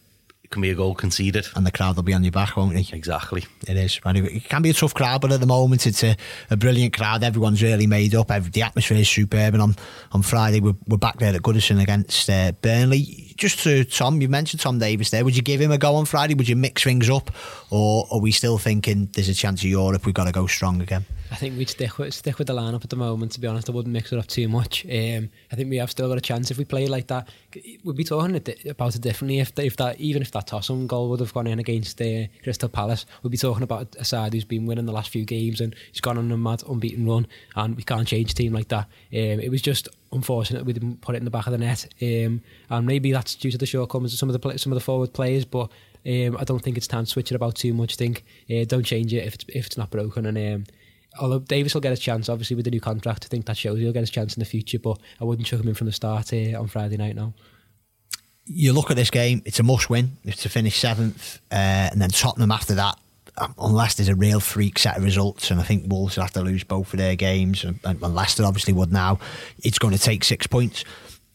it 0.46 0.50
can 0.50 0.62
be 0.62 0.70
a 0.70 0.76
goal 0.76 0.94
conceded. 0.94 1.48
And 1.56 1.66
the 1.66 1.72
crowd 1.72 1.96
will 1.96 2.04
be 2.04 2.14
on 2.14 2.22
your 2.22 2.30
back, 2.30 2.56
won't 2.56 2.72
they? 2.72 2.86
Exactly. 2.92 3.44
It 3.66 3.76
is. 3.76 3.98
It 4.04 4.44
can 4.48 4.62
be 4.62 4.70
a 4.70 4.74
tough 4.74 4.94
crowd, 4.94 5.20
but 5.20 5.32
at 5.32 5.40
the 5.40 5.46
moment 5.46 5.88
it's 5.88 6.04
a, 6.04 6.16
a 6.50 6.56
brilliant 6.56 6.96
crowd. 6.96 7.24
Everyone's 7.24 7.60
really 7.64 7.88
made 7.88 8.14
up. 8.14 8.30
Every, 8.30 8.52
the 8.52 8.62
atmosphere 8.62 8.96
is 8.98 9.08
superb. 9.08 9.54
And 9.54 9.62
on, 9.62 9.74
on 10.12 10.22
Friday, 10.22 10.60
we're, 10.60 10.76
we're 10.86 10.98
back 10.98 11.18
there 11.18 11.34
at 11.34 11.42
Goodison 11.42 11.82
against 11.82 12.30
uh, 12.30 12.52
Burnley. 12.62 13.34
Just 13.36 13.58
to 13.64 13.82
Tom, 13.84 14.20
you 14.20 14.28
mentioned 14.28 14.60
Tom 14.60 14.78
Davies 14.78 15.10
there. 15.10 15.24
Would 15.24 15.34
you 15.34 15.42
give 15.42 15.60
him 15.60 15.72
a 15.72 15.78
go 15.78 15.96
on 15.96 16.04
Friday? 16.04 16.34
Would 16.34 16.48
you 16.48 16.54
mix 16.54 16.84
things 16.84 17.10
up? 17.10 17.32
Or 17.70 18.06
are 18.12 18.20
we 18.20 18.30
still 18.30 18.56
thinking 18.56 19.06
there's 19.14 19.28
a 19.28 19.34
chance 19.34 19.62
of 19.62 19.68
Europe? 19.68 20.06
We've 20.06 20.14
got 20.14 20.26
to 20.26 20.32
go 20.32 20.46
strong 20.46 20.80
again? 20.80 21.06
I 21.36 21.38
think 21.38 21.58
we'd 21.58 21.68
stick 21.68 21.98
with 21.98 22.14
stick 22.14 22.38
with 22.38 22.46
the 22.46 22.54
lineup 22.54 22.82
at 22.82 22.88
the 22.88 22.96
moment. 22.96 23.32
To 23.32 23.40
be 23.40 23.46
honest, 23.46 23.68
I 23.68 23.72
wouldn't 23.72 23.92
mix 23.92 24.10
it 24.10 24.18
up 24.18 24.26
too 24.26 24.48
much. 24.48 24.86
Um, 24.86 25.28
I 25.52 25.54
think 25.54 25.68
we 25.68 25.76
have 25.76 25.90
still 25.90 26.08
got 26.08 26.16
a 26.16 26.22
chance 26.22 26.50
if 26.50 26.56
we 26.56 26.64
play 26.64 26.86
like 26.86 27.08
that. 27.08 27.28
We'd 27.84 27.94
be 27.94 28.04
talking 28.04 28.40
about 28.64 28.94
it 28.94 29.02
differently 29.02 29.40
if 29.40 29.52
if 29.58 29.76
that 29.76 30.00
even 30.00 30.22
if 30.22 30.30
that 30.30 30.46
Tosun 30.46 30.86
goal 30.86 31.10
would 31.10 31.20
have 31.20 31.34
gone 31.34 31.46
in 31.46 31.58
against 31.58 32.00
uh, 32.00 32.24
Crystal 32.42 32.70
Palace, 32.70 33.04
we'd 33.22 33.32
be 33.32 33.36
talking 33.36 33.64
about 33.64 33.94
a 33.98 34.04
side 34.04 34.32
who's 34.32 34.46
been 34.46 34.64
winning 34.64 34.86
the 34.86 34.92
last 34.92 35.10
few 35.10 35.26
games 35.26 35.60
and 35.60 35.76
he's 35.92 36.00
gone 36.00 36.16
on 36.16 36.32
a 36.32 36.38
mad 36.38 36.62
unbeaten 36.66 37.06
run, 37.06 37.26
and 37.54 37.76
we 37.76 37.82
can't 37.82 38.08
change 38.08 38.32
team 38.32 38.54
like 38.54 38.68
that. 38.68 38.86
Um, 39.12 39.38
it 39.38 39.50
was 39.50 39.60
just 39.60 39.90
unfortunate 40.12 40.64
we 40.64 40.72
didn't 40.72 41.02
put 41.02 41.16
it 41.16 41.18
in 41.18 41.26
the 41.26 41.30
back 41.30 41.46
of 41.46 41.52
the 41.52 41.58
net, 41.58 41.86
um, 42.00 42.40
and 42.70 42.86
maybe 42.86 43.12
that's 43.12 43.34
due 43.34 43.50
to 43.50 43.58
the 43.58 43.66
shortcomings 43.66 44.14
of 44.14 44.18
some 44.18 44.30
of 44.30 44.40
the 44.40 44.58
some 44.58 44.72
of 44.72 44.76
the 44.76 44.84
forward 44.84 45.12
players, 45.12 45.44
but. 45.44 45.70
Um, 46.08 46.36
I 46.38 46.44
don't 46.44 46.60
think 46.60 46.76
it's 46.76 46.86
time 46.86 47.04
to 47.04 47.10
switch 47.10 47.32
it 47.32 47.34
about 47.34 47.56
too 47.56 47.74
much. 47.74 47.94
I 47.94 47.96
think 47.96 48.24
uh, 48.48 48.64
don't 48.64 48.84
change 48.84 49.12
it 49.12 49.26
if 49.26 49.34
it's 49.34 49.44
if 49.48 49.66
it's 49.66 49.76
not 49.76 49.90
broken, 49.90 50.24
and 50.26 50.38
um, 50.38 50.64
although 51.20 51.38
Davies 51.38 51.74
will 51.74 51.80
get 51.80 51.92
a 51.92 51.96
chance, 51.96 52.28
obviously 52.28 52.56
with 52.56 52.64
the 52.64 52.70
new 52.70 52.80
contract, 52.80 53.24
I 53.24 53.28
think 53.28 53.46
that 53.46 53.56
shows 53.56 53.78
he'll 53.78 53.92
get 53.92 54.00
his 54.00 54.10
chance 54.10 54.34
in 54.36 54.40
the 54.40 54.46
future. 54.46 54.78
But 54.78 54.98
I 55.20 55.24
wouldn't 55.24 55.46
chuck 55.46 55.60
him 55.60 55.68
in 55.68 55.74
from 55.74 55.86
the 55.86 55.92
start 55.92 56.30
here 56.30 56.58
on 56.58 56.66
Friday 56.66 56.96
night 56.96 57.16
now. 57.16 57.34
You 58.44 58.72
look 58.72 58.90
at 58.90 58.96
this 58.96 59.10
game; 59.10 59.42
it's 59.44 59.58
a 59.58 59.62
must-win. 59.62 60.12
It's 60.24 60.42
to 60.42 60.48
finish 60.48 60.78
seventh, 60.78 61.40
uh, 61.50 61.90
and 61.90 62.00
then 62.00 62.10
Tottenham 62.10 62.52
after 62.52 62.74
that. 62.74 62.98
Um, 63.38 63.54
unless 63.58 63.94
there's 63.96 64.08
a 64.08 64.14
real 64.14 64.40
freak 64.40 64.78
set 64.78 64.96
of 64.96 65.04
results, 65.04 65.50
and 65.50 65.60
I 65.60 65.62
think 65.62 65.92
Wolves 65.92 66.16
will 66.16 66.22
have 66.22 66.32
to 66.32 66.40
lose 66.40 66.64
both 66.64 66.94
of 66.94 66.98
their 66.98 67.16
games, 67.16 67.64
and, 67.64 67.78
and 67.84 68.00
Leicester 68.00 68.44
obviously 68.44 68.72
would 68.72 68.92
now. 68.92 69.18
It's 69.62 69.78
going 69.78 69.92
to 69.92 70.00
take 70.00 70.24
six 70.24 70.46
points. 70.46 70.84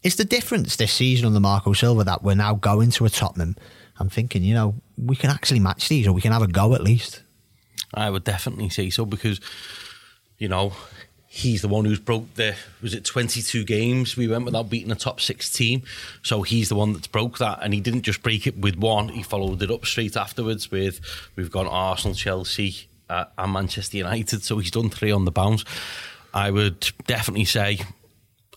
It's 0.02 0.16
the 0.16 0.26
difference 0.26 0.78
this 0.78 0.92
season 0.92 1.28
on 1.28 1.34
the 1.36 1.40
Marco 1.40 1.74
Silva 1.74 2.04
that 2.06 2.24
we're 2.24 2.34
now 2.34 2.56
going 2.56 2.90
to 2.92 3.06
a 3.06 3.10
Tottenham? 3.10 3.56
I'm 4.00 4.10
thinking, 4.10 4.42
you 4.42 4.56
know, 4.56 4.74
we 4.98 5.16
can 5.16 5.30
actually 5.30 5.60
match 5.60 5.90
these, 5.90 6.08
or 6.08 6.12
we 6.12 6.22
can 6.22 6.32
have 6.32 6.42
a 6.42 6.48
go 6.48 6.74
at 6.74 6.82
least. 6.82 7.22
I 7.94 8.10
would 8.10 8.24
definitely 8.24 8.70
say 8.70 8.90
so 8.90 9.06
because, 9.06 9.40
you 10.38 10.48
know, 10.48 10.74
he's 11.28 11.62
the 11.62 11.68
one 11.68 11.86
who's 11.86 12.00
broke 12.00 12.34
the 12.34 12.56
was 12.82 12.94
it 12.94 13.06
22 13.06 13.64
games 13.64 14.18
we 14.18 14.28
went 14.28 14.44
without 14.44 14.70
beating 14.70 14.92
a 14.92 14.96
top 14.96 15.22
six 15.22 15.52
team? 15.52 15.84
So 16.24 16.42
he's 16.42 16.70
the 16.70 16.76
one 16.76 16.94
that's 16.94 17.08
broke 17.08 17.38
that. 17.38 17.60
And 17.62 17.74
he 17.74 17.80
didn't 17.80 18.02
just 18.02 18.22
break 18.22 18.48
it 18.48 18.58
with 18.58 18.76
one. 18.76 19.10
He 19.10 19.24
followed 19.24 19.62
it 19.62 19.72
up 19.72 19.86
straight 19.86 20.18
afterwards 20.18 20.70
with 20.70 21.00
we've 21.36 21.52
gone 21.52 21.68
arsenal 21.68 22.16
chelsea 22.16 22.88
uh, 23.10 23.26
and 23.38 23.54
manchester 23.54 23.98
united. 23.98 24.44
So 24.44 24.58
he's 24.58 24.72
done 24.72 24.90
three 24.90 25.12
on 25.12 25.26
the 25.26 25.32
bounce. 25.32 25.64
I 26.34 26.52
would 26.52 26.92
definitely 27.08 27.46
say 27.46 27.80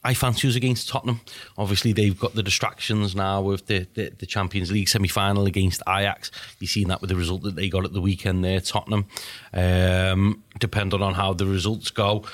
I 0.05 0.13
fancy 0.13 0.47
us 0.49 0.55
against 0.55 0.89
Tottenham. 0.89 1.21
Obviously, 1.57 1.93
they've 1.93 2.19
got 2.19 2.35
the 2.35 2.43
distractions 2.43 3.17
now 3.17 3.41
with 3.41 3.67
the, 3.67 3.87
the, 3.95 4.11
the 4.11 4.27
Champions 4.27 4.71
League 4.71 4.89
semi 4.89 5.09
final 5.09 5.47
against 5.47 5.83
Ajax. 5.89 6.31
You've 6.61 6.71
seen 6.71 6.89
that 6.89 7.01
with 7.01 7.09
the 7.09 7.17
result 7.17 7.43
that 7.43 7.57
they 7.57 7.71
got 7.71 7.85
at 7.85 7.95
the 7.95 8.01
weekend 8.03 8.45
there, 8.45 8.61
Tottenham. 8.61 9.07
Um, 9.53 10.45
depending 10.59 11.03
on 11.03 11.15
how 11.15 11.33
the 11.33 11.47
results 11.47 11.91
go 11.91 12.25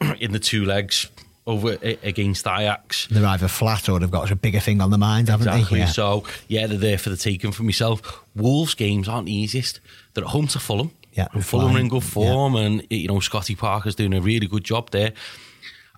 in 0.18 0.32
the 0.32 0.40
two 0.40 0.64
legs 0.64 1.08
over 1.46 1.76
against 1.82 2.46
Ajax. 2.46 3.06
They're 3.08 3.26
either 3.26 3.48
flat 3.48 3.88
or 3.88 3.98
they've 3.98 4.10
got 4.10 4.30
a 4.30 4.36
bigger 4.36 4.60
thing 4.60 4.80
on 4.80 4.90
the 4.90 4.98
mind, 4.98 5.28
haven't 5.28 5.48
exactly. 5.48 5.78
they? 5.78 5.84
Yeah. 5.84 5.90
So, 5.90 6.24
yeah, 6.48 6.66
they're 6.66 6.78
there 6.78 6.98
for 6.98 7.10
the 7.10 7.16
taking 7.16 7.52
for 7.52 7.62
myself. 7.62 8.24
Wolves 8.34 8.74
games 8.74 9.08
aren't 9.08 9.26
the 9.26 9.34
easiest. 9.34 9.80
They're 10.14 10.24
at 10.24 10.30
home 10.30 10.48
to 10.48 10.58
Fulham. 10.58 10.92
Yeah, 11.12 11.28
and 11.32 11.44
Fulham 11.44 11.76
are 11.76 11.78
in 11.78 11.88
good 11.88 12.04
form, 12.04 12.54
yeah. 12.54 12.60
and 12.62 12.86
you 12.88 13.06
know 13.06 13.20
Scotty 13.20 13.54
Parker's 13.54 13.94
doing 13.94 14.14
a 14.14 14.20
really 14.22 14.46
good 14.46 14.64
job 14.64 14.90
there. 14.92 15.12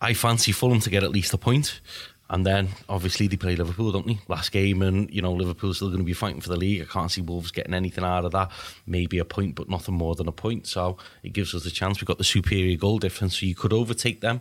I 0.05 0.13
fancy 0.13 0.53
Fulham 0.53 0.81
to 0.81 0.91
get 0.91 1.03
at 1.03 1.11
least 1.11 1.33
a 1.33 1.39
point. 1.39 1.81
And 2.29 2.45
then 2.45 2.69
obviously 2.89 3.27
they 3.27 3.37
play 3.37 3.57
Liverpool, 3.57 3.93
don't 3.93 4.07
they? 4.07 4.19
Last 4.29 4.51
game, 4.51 4.83
and 4.83 5.11
you 5.11 5.21
know 5.21 5.33
Liverpool's 5.33 5.77
still 5.77 5.89
going 5.89 6.01
to 6.01 6.05
be 6.05 6.15
fighting 6.15 6.41
for 6.41 6.49
the 6.49 6.57
league. 6.57 6.83
I 6.83 6.87
can't 6.87 7.11
see 7.11 7.21
Wolves 7.21 7.51
getting 7.51 7.75
anything 7.75 8.03
out 8.03 8.25
of 8.25 8.33
that. 8.33 8.51
Maybe 8.87 9.19
a 9.19 9.25
point, 9.25 9.55
but 9.55 9.69
nothing 9.69 9.95
more 9.95 10.15
than 10.15 10.27
a 10.27 10.33
point. 10.33 10.67
So 10.67 10.97
it 11.23 11.33
gives 11.35 11.55
us 11.55 11.67
a 11.67 11.71
chance. 11.71 12.01
We've 12.01 12.07
got 12.07 12.19
the 12.19 12.25
superior 12.25 12.77
goal 12.77 12.99
difference, 12.99 13.39
so 13.39 13.47
you 13.47 13.55
could 13.55 13.75
overtake 13.75 14.21
them. 14.21 14.41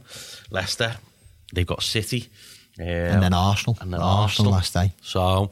Leicester, 0.49 0.95
they've 1.53 1.67
got 1.67 1.83
City, 1.83 2.29
um, 2.79 2.85
and 2.85 3.23
then 3.23 3.33
Arsenal, 3.33 3.77
and 3.81 3.93
then 3.93 4.01
Arsenal, 4.01 4.21
Arsenal 4.23 4.51
last 4.53 4.73
day. 4.73 4.93
So 5.01 5.49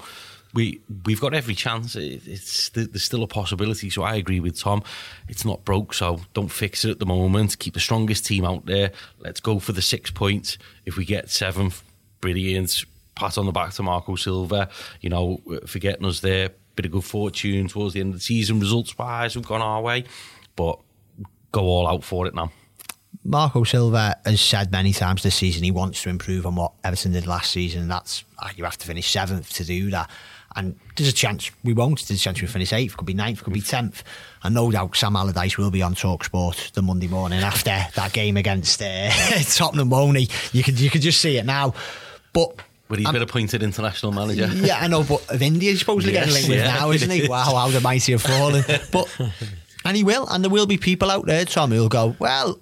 we 0.54 0.82
we've 1.06 1.22
got 1.22 1.34
every 1.34 1.56
chance. 1.56 1.96
it's 1.96 2.70
there's 2.70 3.04
still 3.04 3.24
a 3.24 3.28
possibility. 3.28 3.90
So 3.90 4.04
I 4.04 4.16
agree 4.16 4.40
with 4.40 4.60
Tom. 4.60 4.84
It's 5.28 5.46
not 5.46 5.64
broke, 5.66 5.94
so 5.94 6.22
don't 6.34 6.52
fix 6.52 6.86
it 6.86 6.92
at 6.92 7.00
the 7.00 7.06
moment. 7.06 7.58
Keep 7.60 7.76
the 7.76 7.80
strongest 7.80 8.26
team 8.26 8.46
out 8.46 8.66
there. 8.66 8.92
Let's 9.20 9.40
go 9.40 9.60
for 9.60 9.72
the 9.72 9.82
six 9.82 10.12
points. 10.12 10.58
If 10.86 10.98
we 10.98 11.06
get 11.06 11.30
seventh, 11.30 11.84
brilliant. 12.20 12.86
Pat 13.16 13.38
on 13.38 13.46
the 13.46 13.52
back 13.52 13.74
to 13.74 13.84
Marco 13.84 14.16
Silva. 14.16 14.70
You 15.02 15.10
know, 15.10 15.42
for 15.66 15.80
getting 15.80 16.06
us 16.06 16.20
there. 16.20 16.50
Bit 16.76 16.86
of 16.86 16.92
good 16.94 17.04
fortune 17.04 17.68
towards 17.68 17.94
the 17.94 18.00
end 18.00 18.14
of 18.14 18.20
the 18.20 18.24
season. 18.24 18.60
Results 18.60 18.98
wise, 18.98 19.36
we've 19.36 19.46
gone 19.46 19.62
our 19.62 19.82
way, 19.82 20.06
but 20.56 20.80
go 21.52 21.64
all 21.64 21.86
out 21.86 22.04
for 22.04 22.28
it 22.28 22.34
now. 22.34 22.50
Marco 23.24 23.64
Silva 23.64 24.16
has 24.26 24.42
said 24.42 24.72
many 24.72 24.94
times 24.94 25.22
this 25.22 25.36
season 25.36 25.64
he 25.64 25.72
wants 25.72 26.02
to 26.04 26.10
improve 26.10 26.46
on 26.46 26.56
what 26.56 26.72
Everton 26.84 27.12
did 27.12 27.28
last 27.28 27.52
season. 27.52 27.84
And 27.84 27.92
that's 27.92 28.24
you 28.56 28.64
have 28.64 28.78
to 28.78 28.88
finish 28.88 29.12
seventh 29.12 29.54
to 29.54 29.64
do 29.64 29.92
that. 29.92 30.10
And 30.56 30.78
there's 30.96 31.10
a 31.10 31.14
chance 31.14 31.50
we 31.64 31.74
won't. 31.74 32.06
There's 32.08 32.20
a 32.20 32.24
chance 32.24 32.42
we 32.42 32.48
finish 32.48 32.74
eighth, 32.74 32.98
could 32.98 33.06
be 33.06 33.14
ninth, 33.14 33.44
could 33.44 33.54
be 33.54 33.62
tenth. 33.62 34.04
And 34.44 34.54
no 34.54 34.70
doubt 34.72 34.96
Sam 34.96 35.16
Allardyce 35.16 35.58
will 35.58 35.72
be 35.72 35.82
on 35.82 35.96
Talk 35.96 36.26
Sport 36.26 36.72
the 36.74 36.82
Monday 36.82 37.08
morning 37.08 37.40
after 37.40 37.86
that 37.96 38.14
game 38.14 38.38
against 38.38 38.82
uh, 38.82 39.10
Tottenham, 39.56 39.90
won't 39.90 40.18
he? 40.18 40.30
You 40.52 40.64
could, 40.64 40.80
you 40.80 40.90
could 40.90 41.02
just 41.02 41.22
see 41.22 41.38
it 41.38 41.46
now. 41.46 41.74
But 42.34 42.62
but 42.92 43.00
he's 43.00 43.08
um, 43.08 43.14
been 43.14 43.22
appointed 43.22 43.64
international 43.64 44.12
manager. 44.12 44.48
Yeah, 44.54 44.78
I 44.78 44.88
know, 44.88 45.06
but 45.06 45.26
of 45.32 45.42
India, 45.42 45.70
he's 45.70 45.80
supposedly 45.80 46.14
yes, 46.14 46.26
getting 46.26 46.34
linked 46.34 46.50
with 46.50 46.58
yeah. 46.58 46.78
now, 46.78 46.92
isn't 46.92 47.10
he? 47.10 47.26
Wow, 47.26 47.56
how 47.56 47.70
the 47.70 47.80
mighty 47.80 48.12
have 48.12 48.22
fallen. 48.22 48.66
But 48.92 49.08
and 49.84 49.98
he 49.98 50.04
will, 50.04 50.28
and 50.28 50.44
there 50.44 50.52
will 50.52 50.68
be 50.68 50.78
people 50.78 51.10
out 51.10 51.26
there, 51.26 51.46
Tom, 51.46 51.72
who'll 51.72 51.90
go, 51.90 52.16
well, 52.20 52.58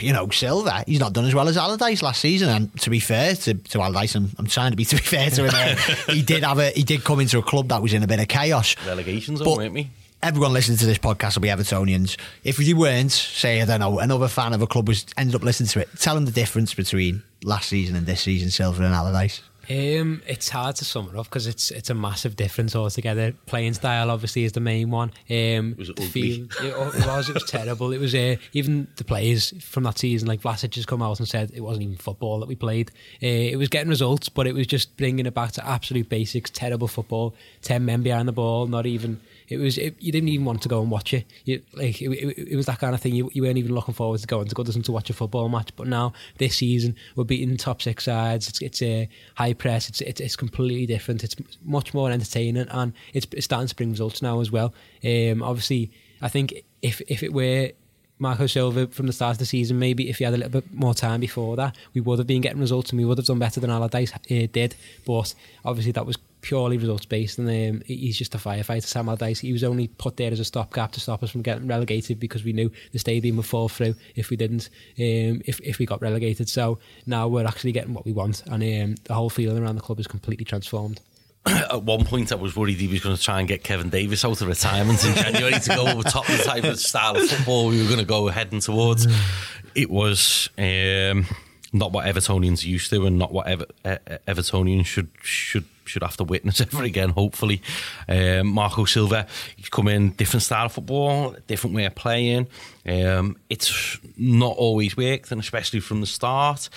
you 0.00 0.12
know, 0.12 0.28
Silva, 0.30 0.84
he's 0.86 1.00
not 1.00 1.12
done 1.12 1.24
as 1.24 1.34
well 1.34 1.48
as 1.48 1.56
Allardyce 1.56 2.02
last 2.02 2.20
season. 2.20 2.48
And 2.48 2.80
to 2.80 2.90
be 2.90 3.00
fair 3.00 3.34
to, 3.34 3.54
to 3.54 3.80
Allardyce, 3.80 4.14
I'm, 4.14 4.30
I'm 4.38 4.46
trying 4.46 4.70
to 4.70 4.76
be 4.76 4.84
to 4.86 4.96
be 4.96 5.02
fair 5.02 5.30
to 5.30 5.44
him. 5.44 5.50
Uh, 5.54 5.74
he 6.12 6.22
did 6.32 6.42
have 6.44 6.58
a, 6.58 6.70
he 6.70 6.82
did 6.82 7.04
come 7.04 7.20
into 7.20 7.38
a 7.38 7.42
club 7.42 7.68
that 7.68 7.82
was 7.82 7.92
in 7.92 8.02
a 8.02 8.06
bit 8.06 8.20
of 8.20 8.28
chaos. 8.28 8.74
Relegations, 8.86 9.40
but, 9.40 9.56
weren't 9.56 9.74
we? 9.74 9.90
Everyone 10.22 10.52
listening 10.52 10.78
to 10.78 10.86
this 10.86 10.98
podcast 10.98 11.34
will 11.34 11.42
be 11.42 11.48
Evertonians. 11.48 12.16
If 12.44 12.60
you 12.60 12.76
weren't, 12.76 13.10
say 13.10 13.60
I 13.60 13.64
don't 13.64 13.80
know, 13.80 13.98
another 13.98 14.28
fan 14.28 14.52
of 14.52 14.62
a 14.62 14.68
club 14.68 14.86
was 14.86 15.04
ended 15.16 15.34
up 15.34 15.42
listening 15.42 15.68
to 15.70 15.80
it. 15.80 15.88
Tell 15.98 16.14
them 16.14 16.26
the 16.26 16.30
difference 16.30 16.74
between 16.74 17.24
last 17.42 17.68
season 17.68 17.96
and 17.96 18.06
this 18.06 18.20
season, 18.20 18.50
Silva 18.50 18.84
and 18.84 18.94
Allardyce. 18.94 19.42
Um, 19.72 20.22
it's 20.26 20.48
hard 20.48 20.76
to 20.76 20.84
sum 20.84 21.08
it 21.12 21.16
up 21.18 21.26
because 21.26 21.46
it's 21.46 21.70
it's 21.70 21.88
a 21.90 21.94
massive 21.94 22.36
difference 22.36 22.76
altogether. 22.76 23.32
Playing 23.46 23.74
style 23.74 24.10
obviously 24.10 24.44
is 24.44 24.52
the 24.52 24.60
main 24.60 24.90
one. 24.90 25.12
Um, 25.30 25.74
was 25.78 25.88
it 25.90 25.98
feel- 26.00 26.44
it, 26.44 26.64
it 26.64 26.76
was 27.06 27.28
it 27.28 27.34
was 27.34 27.44
terrible. 27.44 27.92
It 27.92 27.98
was 28.00 28.14
uh, 28.14 28.36
even 28.52 28.88
the 28.96 29.04
players 29.04 29.52
from 29.64 29.84
that 29.84 29.98
season, 29.98 30.28
like 30.28 30.42
Vlasic, 30.42 30.74
has 30.74 30.86
come 30.86 31.02
out 31.02 31.18
and 31.18 31.28
said 31.28 31.50
it 31.54 31.60
wasn't 31.60 31.84
even 31.84 31.96
football 31.96 32.40
that 32.40 32.48
we 32.48 32.54
played. 32.54 32.90
Uh, 33.22 33.26
it 33.26 33.56
was 33.56 33.68
getting 33.68 33.88
results, 33.88 34.28
but 34.28 34.46
it 34.46 34.54
was 34.54 34.66
just 34.66 34.96
bringing 34.96 35.26
it 35.26 35.34
back 35.34 35.52
to 35.52 35.66
absolute 35.66 36.08
basics. 36.08 36.50
Terrible 36.50 36.88
football. 36.88 37.34
Ten 37.62 37.84
men 37.84 38.02
behind 38.02 38.28
the 38.28 38.32
ball. 38.32 38.66
Not 38.66 38.86
even. 38.86 39.20
It 39.52 39.58
was. 39.58 39.78
It, 39.78 39.96
you 40.00 40.12
didn't 40.12 40.28
even 40.28 40.44
want 40.44 40.62
to 40.62 40.68
go 40.68 40.80
and 40.80 40.90
watch 40.90 41.14
it. 41.14 41.26
You, 41.44 41.62
like 41.74 42.00
it, 42.00 42.10
it, 42.10 42.52
it 42.52 42.56
was 42.56 42.66
that 42.66 42.78
kind 42.78 42.94
of 42.94 43.00
thing. 43.00 43.14
You, 43.14 43.30
you 43.32 43.42
weren't 43.42 43.58
even 43.58 43.74
looking 43.74 43.94
forward 43.94 44.20
to 44.20 44.26
going 44.26 44.48
to 44.48 44.54
Goodison 44.54 44.84
to 44.84 44.92
watch 44.92 45.10
a 45.10 45.12
football 45.12 45.48
match. 45.48 45.74
But 45.76 45.88
now 45.88 46.12
this 46.38 46.56
season 46.56 46.96
we're 47.16 47.24
beating 47.24 47.56
top 47.56 47.82
six 47.82 48.04
sides. 48.04 48.48
It's 48.48 48.62
it's 48.62 48.82
a 48.82 49.08
high 49.36 49.52
press. 49.52 49.88
It's, 49.88 50.00
it's 50.00 50.20
it's 50.20 50.36
completely 50.36 50.86
different. 50.86 51.22
It's 51.22 51.36
much 51.64 51.94
more 51.94 52.10
entertaining 52.10 52.68
and 52.68 52.92
it's, 53.12 53.26
it's 53.32 53.44
starting 53.44 53.68
to 53.68 53.76
bring 53.76 53.90
results 53.90 54.22
now 54.22 54.40
as 54.40 54.50
well. 54.50 54.74
Um, 55.04 55.42
obviously, 55.42 55.90
I 56.20 56.28
think 56.28 56.54
if 56.80 57.00
if 57.08 57.22
it 57.22 57.32
were 57.32 57.72
Marco 58.18 58.46
Silva 58.46 58.86
from 58.86 59.06
the 59.06 59.12
start 59.12 59.32
of 59.32 59.38
the 59.38 59.46
season, 59.46 59.78
maybe 59.78 60.08
if 60.08 60.18
he 60.18 60.24
had 60.24 60.32
a 60.32 60.36
little 60.36 60.60
bit 60.60 60.72
more 60.72 60.94
time 60.94 61.20
before 61.20 61.56
that, 61.56 61.76
we 61.92 62.00
would 62.00 62.18
have 62.18 62.26
been 62.26 62.40
getting 62.40 62.60
results 62.60 62.90
and 62.90 62.98
we 63.00 63.04
would 63.04 63.18
have 63.18 63.26
done 63.26 63.40
better 63.40 63.58
than 63.58 63.70
Allardyce 63.70 64.14
uh, 64.14 64.46
did. 64.52 64.76
But 65.04 65.34
obviously, 65.64 65.92
that 65.92 66.06
was 66.06 66.16
purely 66.42 66.76
results 66.76 67.06
based, 67.06 67.38
and 67.38 67.48
um, 67.48 67.82
he's 67.86 68.18
just 68.18 68.34
a 68.34 68.38
firefighter. 68.38 68.82
Sam 68.82 69.08
Allardyce, 69.08 69.38
he 69.40 69.52
was 69.52 69.64
only 69.64 69.88
put 69.88 70.18
there 70.18 70.30
as 70.30 70.40
a 70.40 70.44
stopgap 70.44 70.92
to 70.92 71.00
stop 71.00 71.22
us 71.22 71.30
from 71.30 71.40
getting 71.42 71.66
relegated 71.66 72.20
because 72.20 72.44
we 72.44 72.52
knew 72.52 72.70
the 72.92 72.98
stadium 72.98 73.36
would 73.36 73.46
fall 73.46 73.68
through 73.68 73.94
if 74.14 74.28
we 74.28 74.36
didn't, 74.36 74.68
um, 74.98 75.40
if 75.46 75.58
if 75.60 75.78
we 75.78 75.86
got 75.86 76.02
relegated. 76.02 76.48
So 76.48 76.78
now 77.06 77.28
we're 77.28 77.46
actually 77.46 77.72
getting 77.72 77.94
what 77.94 78.04
we 78.04 78.12
want, 78.12 78.42
and 78.46 78.62
um, 78.62 78.96
the 79.04 79.14
whole 79.14 79.30
feeling 79.30 79.62
around 79.62 79.76
the 79.76 79.82
club 79.82 79.98
is 79.98 80.06
completely 80.06 80.44
transformed. 80.44 81.00
At 81.44 81.82
one 81.82 82.04
point, 82.04 82.30
I 82.30 82.36
was 82.36 82.54
worried 82.54 82.76
he 82.76 82.86
was 82.86 83.00
going 83.00 83.16
to 83.16 83.22
try 83.22 83.40
and 83.40 83.48
get 83.48 83.64
Kevin 83.64 83.88
Davies 83.88 84.24
out 84.24 84.40
of 84.40 84.46
retirement 84.46 85.04
in 85.04 85.14
January 85.14 85.58
to 85.58 85.68
go 85.74 85.88
over 85.88 86.02
top 86.04 86.26
the 86.26 86.36
type 86.36 86.62
of 86.62 86.78
style 86.78 87.16
of 87.16 87.28
football 87.28 87.66
we 87.66 87.82
were 87.82 87.88
going 87.88 87.98
to 87.98 88.04
go 88.04 88.28
heading 88.28 88.60
towards. 88.60 89.08
It 89.74 89.90
was 89.90 90.48
um, 90.56 91.26
not 91.72 91.90
what 91.90 92.06
Evertonians 92.06 92.64
used 92.64 92.90
to, 92.90 93.06
and 93.06 93.18
not 93.18 93.32
what 93.32 93.48
Ever- 93.48 93.66
Evertonians 93.84 94.86
should 94.86 95.08
should 95.20 95.64
should 95.84 96.02
have 96.02 96.16
to 96.18 96.24
witness 96.24 96.60
ever 96.62 96.82
again. 96.82 97.10
Hopefully, 97.10 97.62
um, 98.08 98.48
Marco 98.48 98.84
Silva, 98.84 99.26
he's 99.56 99.68
come 99.68 99.88
in 99.88 100.10
different 100.12 100.42
style 100.42 100.66
of 100.66 100.72
football, 100.72 101.36
different 101.46 101.76
way 101.76 101.84
of 101.84 101.94
playing. 101.94 102.46
Um, 102.86 103.36
it's 103.48 103.98
not 104.16 104.56
always 104.56 104.96
worked, 104.96 105.32
and 105.32 105.40
especially 105.40 105.80
from 105.80 106.00
the 106.00 106.06
start 106.06 106.68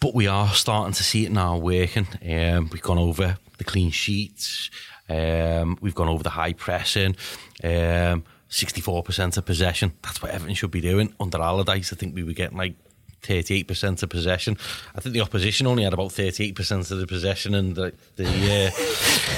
but 0.00 0.14
we 0.14 0.26
are 0.26 0.48
starting 0.48 0.92
to 0.92 1.02
see 1.02 1.24
it 1.24 1.32
now 1.32 1.56
working. 1.56 2.06
Um, 2.22 2.68
we've 2.70 2.82
gone 2.82 2.98
over 2.98 3.38
the 3.58 3.64
clean 3.64 3.90
sheets. 3.90 4.70
Um, 5.08 5.78
we've 5.80 5.94
gone 5.94 6.08
over 6.08 6.22
the 6.22 6.30
high 6.30 6.52
pressing. 6.52 7.16
Um, 7.64 8.24
64% 8.50 9.36
of 9.36 9.44
possession. 9.44 9.92
That's 10.02 10.22
what 10.22 10.30
Everton 10.30 10.54
should 10.54 10.70
be 10.70 10.80
doing. 10.80 11.14
Under 11.18 11.38
Allardyce, 11.38 11.92
I 11.92 11.96
think 11.96 12.14
we 12.14 12.22
were 12.22 12.32
getting 12.32 12.58
like 12.58 12.74
38% 13.22 14.02
of 14.02 14.08
possession. 14.08 14.56
I 14.94 15.00
think 15.00 15.14
the 15.14 15.20
opposition 15.20 15.66
only 15.66 15.84
had 15.84 15.92
about 15.92 16.10
38% 16.10 16.90
of 16.90 16.98
the 16.98 17.06
possession 17.06 17.54
and 17.54 17.74
the 17.74 17.92
the, 18.16 18.24
uh, 18.26 18.70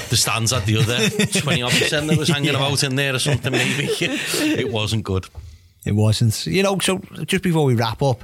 the 0.09 0.17
stands 0.17 0.51
had 0.51 0.65
the 0.65 0.77
other 0.77 1.09
20 1.39 1.61
odd 1.61 1.71
percent 1.71 2.07
that 2.07 2.17
was 2.17 2.29
hanging 2.29 2.49
about 2.55 2.83
in 2.83 2.95
there 2.95 3.15
or 3.15 3.19
something 3.19 3.51
maybe. 3.51 3.85
it 3.99 4.71
wasn't 4.71 5.03
good. 5.03 5.27
It 5.85 5.93
wasn't. 5.93 6.45
You 6.45 6.63
know, 6.63 6.77
so 6.79 6.99
just 7.25 7.43
before 7.43 7.65
we 7.65 7.75
wrap 7.75 8.01
up, 8.01 8.23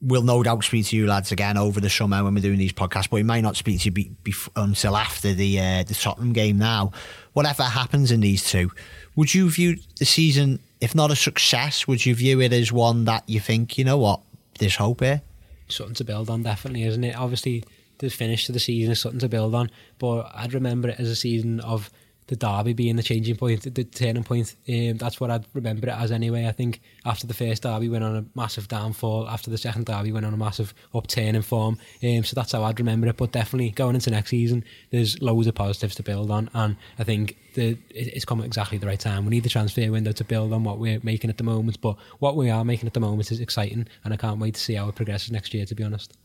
we'll 0.00 0.22
no 0.22 0.42
doubt 0.42 0.64
speak 0.64 0.86
to 0.86 0.96
you 0.96 1.06
lads 1.06 1.32
again 1.32 1.56
over 1.56 1.80
the 1.80 1.90
summer 1.90 2.22
when 2.22 2.34
we're 2.34 2.40
doing 2.40 2.58
these 2.58 2.72
podcasts, 2.72 3.08
but 3.08 3.12
we 3.12 3.22
may 3.22 3.40
not 3.40 3.56
speak 3.56 3.80
to 3.80 3.86
you 3.86 3.90
be, 3.92 4.10
bef- 4.22 4.48
until 4.56 4.96
after 4.96 5.32
the 5.32 5.58
uh, 5.58 5.82
the 5.84 5.94
Tottenham 5.94 6.32
game 6.32 6.58
now. 6.58 6.92
Whatever 7.32 7.64
happens 7.64 8.10
in 8.12 8.20
these 8.20 8.44
two, 8.44 8.70
would 9.16 9.34
you 9.34 9.50
view 9.50 9.76
the 9.98 10.04
season, 10.04 10.60
if 10.80 10.94
not 10.94 11.10
a 11.10 11.16
success, 11.16 11.86
would 11.86 12.04
you 12.04 12.14
view 12.14 12.40
it 12.40 12.52
as 12.52 12.72
one 12.72 13.04
that 13.04 13.28
you 13.28 13.40
think, 13.40 13.78
you 13.78 13.84
know 13.84 13.98
what, 13.98 14.20
there's 14.58 14.76
hope 14.76 15.00
here? 15.00 15.22
something 15.68 15.94
to 15.94 16.04
build 16.04 16.28
on, 16.30 16.42
definitely, 16.42 16.84
isn't 16.84 17.04
it? 17.04 17.16
Obviously, 17.16 17.64
the 17.98 18.08
finish 18.10 18.46
to 18.46 18.52
the 18.52 18.60
season 18.60 18.92
is 18.92 19.00
something 19.00 19.20
to 19.20 19.28
build 19.28 19.54
on, 19.54 19.70
but 19.98 20.30
I'd 20.34 20.54
remember 20.54 20.88
it 20.88 21.00
as 21.00 21.08
a 21.08 21.16
season 21.16 21.60
of 21.60 21.90
the 22.26 22.36
derby 22.36 22.72
being 22.72 22.96
the 22.96 23.02
changing 23.02 23.36
point, 23.36 23.62
the 23.74 23.84
turning 23.84 24.24
point. 24.24 24.54
Um, 24.68 24.96
that's 24.96 25.20
what 25.20 25.30
I'd 25.30 25.44
remember 25.52 25.88
it 25.88 25.94
as 25.94 26.10
anyway. 26.10 26.46
I 26.46 26.52
think 26.52 26.80
after 27.04 27.26
the 27.26 27.34
first 27.34 27.62
derby 27.62 27.88
went 27.88 28.04
on 28.04 28.16
a 28.16 28.24
massive 28.34 28.68
downfall, 28.68 29.28
after 29.28 29.50
the 29.50 29.58
second 29.58 29.86
derby 29.86 30.12
went 30.12 30.24
on 30.24 30.32
a 30.32 30.36
massive 30.36 30.72
upturn 30.94 31.34
in 31.34 31.42
form. 31.42 31.78
Um, 32.02 32.24
so 32.24 32.34
that's 32.34 32.52
how 32.52 32.62
I'd 32.64 32.78
remember 32.78 33.08
it. 33.08 33.16
But 33.16 33.32
definitely 33.32 33.70
going 33.70 33.94
into 33.94 34.10
next 34.10 34.30
season, 34.30 34.64
there's 34.90 35.20
loads 35.20 35.46
of 35.46 35.54
positives 35.54 35.94
to 35.96 36.02
build 36.02 36.30
on, 36.30 36.50
and 36.54 36.76
I 36.98 37.04
think 37.04 37.36
the 37.54 37.76
it's 37.90 38.24
come 38.24 38.40
at 38.40 38.46
exactly 38.46 38.78
the 38.78 38.86
right 38.86 38.98
time. 38.98 39.24
We 39.24 39.30
need 39.30 39.42
the 39.42 39.48
transfer 39.48 39.90
window 39.90 40.12
to 40.12 40.24
build 40.24 40.52
on 40.52 40.64
what 40.64 40.78
we're 40.78 41.00
making 41.02 41.30
at 41.30 41.36
the 41.36 41.44
moment, 41.44 41.80
but 41.80 41.96
what 42.20 42.36
we 42.36 42.50
are 42.50 42.64
making 42.64 42.86
at 42.86 42.94
the 42.94 43.00
moment 43.00 43.30
is 43.30 43.40
exciting, 43.40 43.86
and 44.02 44.14
I 44.14 44.16
can't 44.16 44.40
wait 44.40 44.54
to 44.54 44.60
see 44.60 44.74
how 44.74 44.88
it 44.88 44.94
progresses 44.94 45.30
next 45.30 45.52
year. 45.52 45.66
To 45.66 45.74
be 45.74 45.84
honest. 45.84 46.16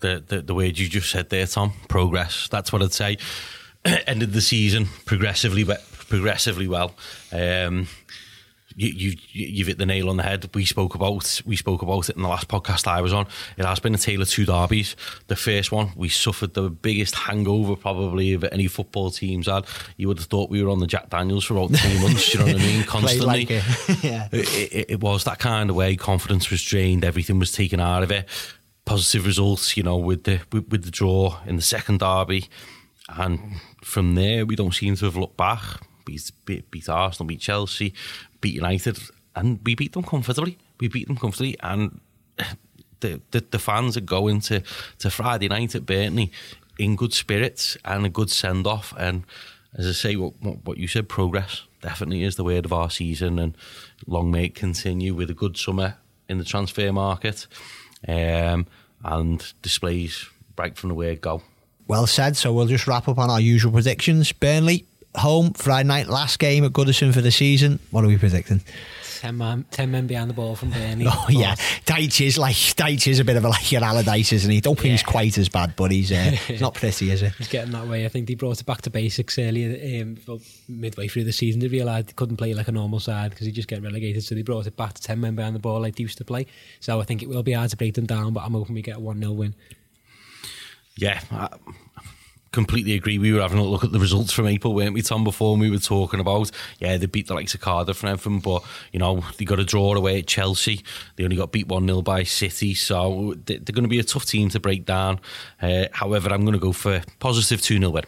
the, 0.00 0.22
the 0.26 0.42
the 0.42 0.54
word 0.54 0.78
you 0.78 0.88
just 0.88 1.10
said 1.10 1.30
there, 1.30 1.46
Tom. 1.46 1.72
Progress. 1.88 2.48
That's 2.48 2.72
what 2.72 2.82
I'd 2.82 2.92
say. 2.92 3.18
Ended 4.06 4.32
the 4.32 4.40
season 4.40 4.86
progressively, 5.06 5.64
we- 5.64 5.74
progressively 6.08 6.68
well. 6.68 6.94
Um, 7.32 7.88
you, 8.74 8.88
you 8.88 9.16
you've 9.32 9.66
hit 9.68 9.76
the 9.78 9.84
nail 9.86 10.08
on 10.08 10.16
the 10.16 10.22
head. 10.22 10.48
We 10.54 10.64
spoke 10.64 10.94
about 10.94 11.42
we 11.44 11.56
spoke 11.56 11.82
about 11.82 12.08
it 12.08 12.16
in 12.16 12.22
the 12.22 12.28
last 12.28 12.48
podcast 12.48 12.86
I 12.86 13.02
was 13.02 13.12
on. 13.12 13.26
It 13.58 13.66
has 13.66 13.80
been 13.80 13.94
a 13.94 13.98
tale 13.98 14.22
of 14.22 14.30
two 14.30 14.46
derbies. 14.46 14.96
The 15.26 15.36
first 15.36 15.72
one 15.72 15.90
we 15.94 16.08
suffered 16.08 16.54
the 16.54 16.70
biggest 16.70 17.14
hangover 17.14 17.76
probably 17.76 18.32
of 18.32 18.44
any 18.44 18.68
football 18.68 19.10
teams 19.10 19.46
had. 19.46 19.66
You 19.98 20.08
would 20.08 20.18
have 20.18 20.28
thought 20.28 20.48
we 20.48 20.62
were 20.62 20.70
on 20.70 20.78
the 20.78 20.86
Jack 20.86 21.10
Daniels 21.10 21.44
for 21.44 21.54
about 21.58 21.76
three 21.78 22.00
months. 22.02 22.32
You 22.32 22.40
know 22.40 22.46
what 22.46 22.54
I 22.56 22.58
mean? 22.58 22.84
Constantly. 22.84 23.26
like 23.26 23.50
it. 23.50 23.64
yeah. 24.04 24.28
it, 24.32 24.72
it, 24.72 24.86
it 24.92 25.00
was 25.00 25.24
that 25.24 25.38
kind 25.38 25.68
of 25.68 25.76
way. 25.76 25.94
Confidence 25.96 26.50
was 26.50 26.62
drained. 26.62 27.04
Everything 27.04 27.38
was 27.38 27.52
taken 27.52 27.78
out 27.78 28.02
of 28.02 28.10
it. 28.10 28.26
Positive 28.86 29.26
results, 29.26 29.76
you 29.76 29.82
know, 29.82 29.96
with 29.98 30.24
the 30.24 30.40
with, 30.50 30.68
with 30.70 30.84
the 30.84 30.90
draw 30.90 31.38
in 31.44 31.56
the 31.56 31.62
second 31.62 32.00
derby, 32.00 32.48
and 33.16 33.60
from 33.82 34.14
there 34.14 34.46
we 34.46 34.56
don't 34.56 34.74
seem 34.74 34.96
to 34.96 35.04
have 35.04 35.16
looked 35.16 35.36
back. 35.36 35.62
Beat, 36.04 36.32
beat, 36.44 36.70
beat 36.70 36.88
Arsenal, 36.88 37.28
beat 37.28 37.40
Chelsea, 37.40 37.94
beat 38.40 38.54
United, 38.54 38.98
and 39.36 39.60
we 39.64 39.74
beat 39.74 39.92
them 39.92 40.02
comfortably. 40.02 40.58
We 40.80 40.88
beat 40.88 41.06
them 41.06 41.16
comfortably, 41.16 41.56
and 41.60 42.00
the 43.00 43.20
the, 43.30 43.44
the 43.50 43.58
fans 43.58 43.96
are 43.96 44.00
going 44.00 44.40
to, 44.42 44.62
to 44.98 45.10
Friday 45.10 45.48
night 45.48 45.74
at 45.74 45.86
Burnley 45.86 46.32
in 46.78 46.96
good 46.96 47.12
spirits 47.12 47.76
and 47.84 48.04
a 48.06 48.08
good 48.08 48.30
send 48.30 48.66
off. 48.66 48.94
And 48.98 49.24
as 49.74 49.86
I 49.86 49.92
say, 49.92 50.16
what, 50.16 50.34
what 50.40 50.64
what 50.64 50.78
you 50.78 50.88
said, 50.88 51.08
progress 51.08 51.62
definitely 51.80 52.22
is 52.22 52.36
the 52.36 52.44
word 52.44 52.64
of 52.64 52.72
our 52.72 52.90
season, 52.90 53.38
and 53.38 53.56
long 54.06 54.30
may 54.30 54.46
it 54.46 54.54
continue 54.54 55.14
with 55.14 55.30
a 55.30 55.34
good 55.34 55.56
summer 55.56 55.96
in 56.28 56.38
the 56.38 56.44
transfer 56.44 56.92
market, 56.92 57.46
um, 58.08 58.66
and 59.04 59.52
displays 59.62 60.28
right 60.56 60.76
from 60.76 60.88
the 60.88 60.94
word 60.94 61.20
go. 61.20 61.42
Well 61.92 62.06
said. 62.06 62.38
So 62.38 62.54
we'll 62.54 62.68
just 62.68 62.86
wrap 62.86 63.06
up 63.06 63.18
on 63.18 63.28
our 63.28 63.38
usual 63.38 63.70
predictions. 63.70 64.32
Burnley, 64.32 64.86
home, 65.14 65.52
Friday 65.52 65.86
night, 65.86 66.06
last 66.06 66.38
game 66.38 66.64
at 66.64 66.72
Goodison 66.72 67.12
for 67.12 67.20
the 67.20 67.30
season. 67.30 67.80
What 67.90 68.02
are 68.02 68.06
we 68.06 68.16
predicting? 68.16 68.62
Ten 69.20 69.36
men, 69.36 69.66
ten 69.70 69.90
men 69.90 70.06
behind 70.06 70.30
the 70.30 70.34
ball 70.34 70.56
from 70.56 70.70
Burnley. 70.70 71.04
Oh, 71.10 71.26
yeah. 71.28 71.54
Dyche 71.84 72.24
is 72.24 72.38
like, 72.38 72.56
Dyche 72.56 73.08
is 73.08 73.18
a 73.18 73.24
bit 73.24 73.36
of 73.36 73.44
a 73.44 73.50
like 73.50 73.70
your 73.70 73.84
Allardyce, 73.84 74.32
isn't 74.32 74.50
he? 74.50 74.62
Don't 74.62 74.78
think 74.78 74.92
he's 74.92 75.02
quite 75.02 75.36
as 75.36 75.50
bad, 75.50 75.76
but 75.76 75.90
he's, 75.90 76.10
uh, 76.10 76.14
he's 76.48 76.62
not 76.62 76.72
pretty, 76.72 77.10
is 77.10 77.20
he? 77.20 77.28
He's 77.36 77.48
getting 77.48 77.72
that 77.72 77.86
way. 77.86 78.06
I 78.06 78.08
think 78.08 78.26
they 78.26 78.36
brought 78.36 78.58
it 78.58 78.64
back 78.64 78.80
to 78.80 78.90
basics 78.90 79.38
earlier, 79.38 80.02
um, 80.02 80.16
well, 80.26 80.40
midway 80.70 81.08
through 81.08 81.24
the 81.24 81.32
season. 81.32 81.60
They 81.60 81.68
realised 81.68 82.08
they 82.08 82.14
couldn't 82.14 82.38
play 82.38 82.54
like 82.54 82.68
a 82.68 82.72
normal 82.72 83.00
side 83.00 83.32
because 83.32 83.44
he 83.44 83.52
just 83.52 83.68
get 83.68 83.82
relegated. 83.82 84.24
So 84.24 84.34
they 84.34 84.40
brought 84.40 84.66
it 84.66 84.78
back 84.78 84.94
to 84.94 85.02
10 85.02 85.20
men 85.20 85.34
behind 85.34 85.54
the 85.54 85.60
ball 85.60 85.82
like 85.82 85.96
they 85.96 86.02
used 86.04 86.16
to 86.18 86.24
play. 86.24 86.46
So 86.80 87.02
I 87.02 87.04
think 87.04 87.22
it 87.22 87.28
will 87.28 87.42
be 87.42 87.52
hard 87.52 87.68
to 87.68 87.76
break 87.76 87.92
them 87.92 88.06
down, 88.06 88.32
but 88.32 88.44
I'm 88.44 88.52
hoping 88.52 88.74
we 88.74 88.80
get 88.80 88.96
a 88.96 89.00
1 89.00 89.18
0 89.18 89.32
win. 89.32 89.54
Yeah, 90.96 91.20
I 91.30 91.48
completely 92.52 92.92
agree. 92.94 93.18
We 93.18 93.32
were 93.32 93.40
having 93.40 93.58
a 93.58 93.62
look 93.64 93.82
at 93.82 93.92
the 93.92 93.98
results 93.98 94.32
from 94.32 94.46
April, 94.46 94.74
weren't 94.74 94.92
we, 94.92 95.00
Tom, 95.02 95.24
before 95.24 95.56
we 95.56 95.70
were 95.70 95.78
talking 95.78 96.20
about, 96.20 96.50
yeah, 96.78 96.96
they 96.98 97.06
beat 97.06 97.26
the 97.28 97.34
likes 97.34 97.54
of 97.54 97.60
Cardiff 97.62 98.02
and 98.02 98.10
everything, 98.10 98.40
but, 98.40 98.62
you 98.92 98.98
know, 98.98 99.24
they 99.38 99.44
got 99.46 99.58
a 99.58 99.64
draw 99.64 99.94
away 99.94 100.18
at 100.18 100.26
Chelsea. 100.26 100.82
They 101.16 101.24
only 101.24 101.36
got 101.36 101.50
beat 101.52 101.68
1 101.68 101.86
0 101.86 102.02
by 102.02 102.24
City, 102.24 102.74
so 102.74 103.34
they- 103.46 103.56
they're 103.56 103.72
going 103.74 103.84
to 103.84 103.88
be 103.88 104.00
a 104.00 104.04
tough 104.04 104.26
team 104.26 104.50
to 104.50 104.60
break 104.60 104.84
down. 104.84 105.18
Uh, 105.62 105.86
however, 105.92 106.28
I'm 106.30 106.42
going 106.42 106.52
to 106.52 106.58
go 106.58 106.72
for 106.72 107.02
positive 107.20 107.62
2 107.62 107.78
0 107.78 107.90
win. 107.90 108.04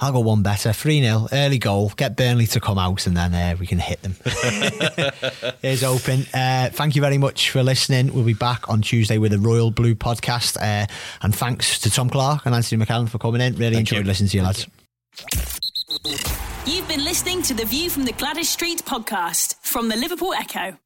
I'll 0.00 0.12
go 0.12 0.20
one 0.20 0.42
better. 0.42 0.72
3 0.72 1.00
0, 1.00 1.28
early 1.32 1.58
goal. 1.58 1.92
Get 1.96 2.16
Burnley 2.16 2.46
to 2.46 2.60
come 2.60 2.78
out 2.78 3.06
and 3.06 3.16
then 3.16 3.34
uh, 3.34 3.56
we 3.58 3.66
can 3.66 3.78
hit 3.78 4.02
them. 4.02 4.16
It's 5.62 5.84
open. 5.84 6.26
Uh, 6.34 6.70
thank 6.70 6.96
you 6.96 7.02
very 7.02 7.18
much 7.18 7.50
for 7.50 7.62
listening. 7.62 8.12
We'll 8.12 8.24
be 8.24 8.34
back 8.34 8.68
on 8.68 8.82
Tuesday 8.82 9.16
with 9.18 9.32
a 9.32 9.38
Royal 9.38 9.70
Blue 9.70 9.94
podcast. 9.94 10.56
Uh, 10.56 10.86
and 11.22 11.34
thanks 11.34 11.78
to 11.80 11.90
Tom 11.90 12.10
Clarke 12.10 12.46
and 12.46 12.54
Anthony 12.54 12.84
McEllin 12.84 13.08
for 13.08 13.18
coming 13.18 13.40
in. 13.40 13.54
Really 13.54 13.76
Thank 13.76 13.92
enjoyed 13.92 14.04
you. 14.04 14.08
listening 14.08 14.28
to 14.30 14.36
you, 14.38 14.42
lads. 14.42 14.66
You've 16.66 16.88
been 16.88 17.04
listening 17.04 17.42
to 17.42 17.54
the 17.54 17.64
View 17.64 17.90
from 17.90 18.04
the 18.04 18.12
Gwladys 18.12 18.46
Street 18.46 18.84
podcast 18.84 19.54
from 19.62 19.88
the 19.88 19.96
Liverpool 19.96 20.32
Echo. 20.34 20.76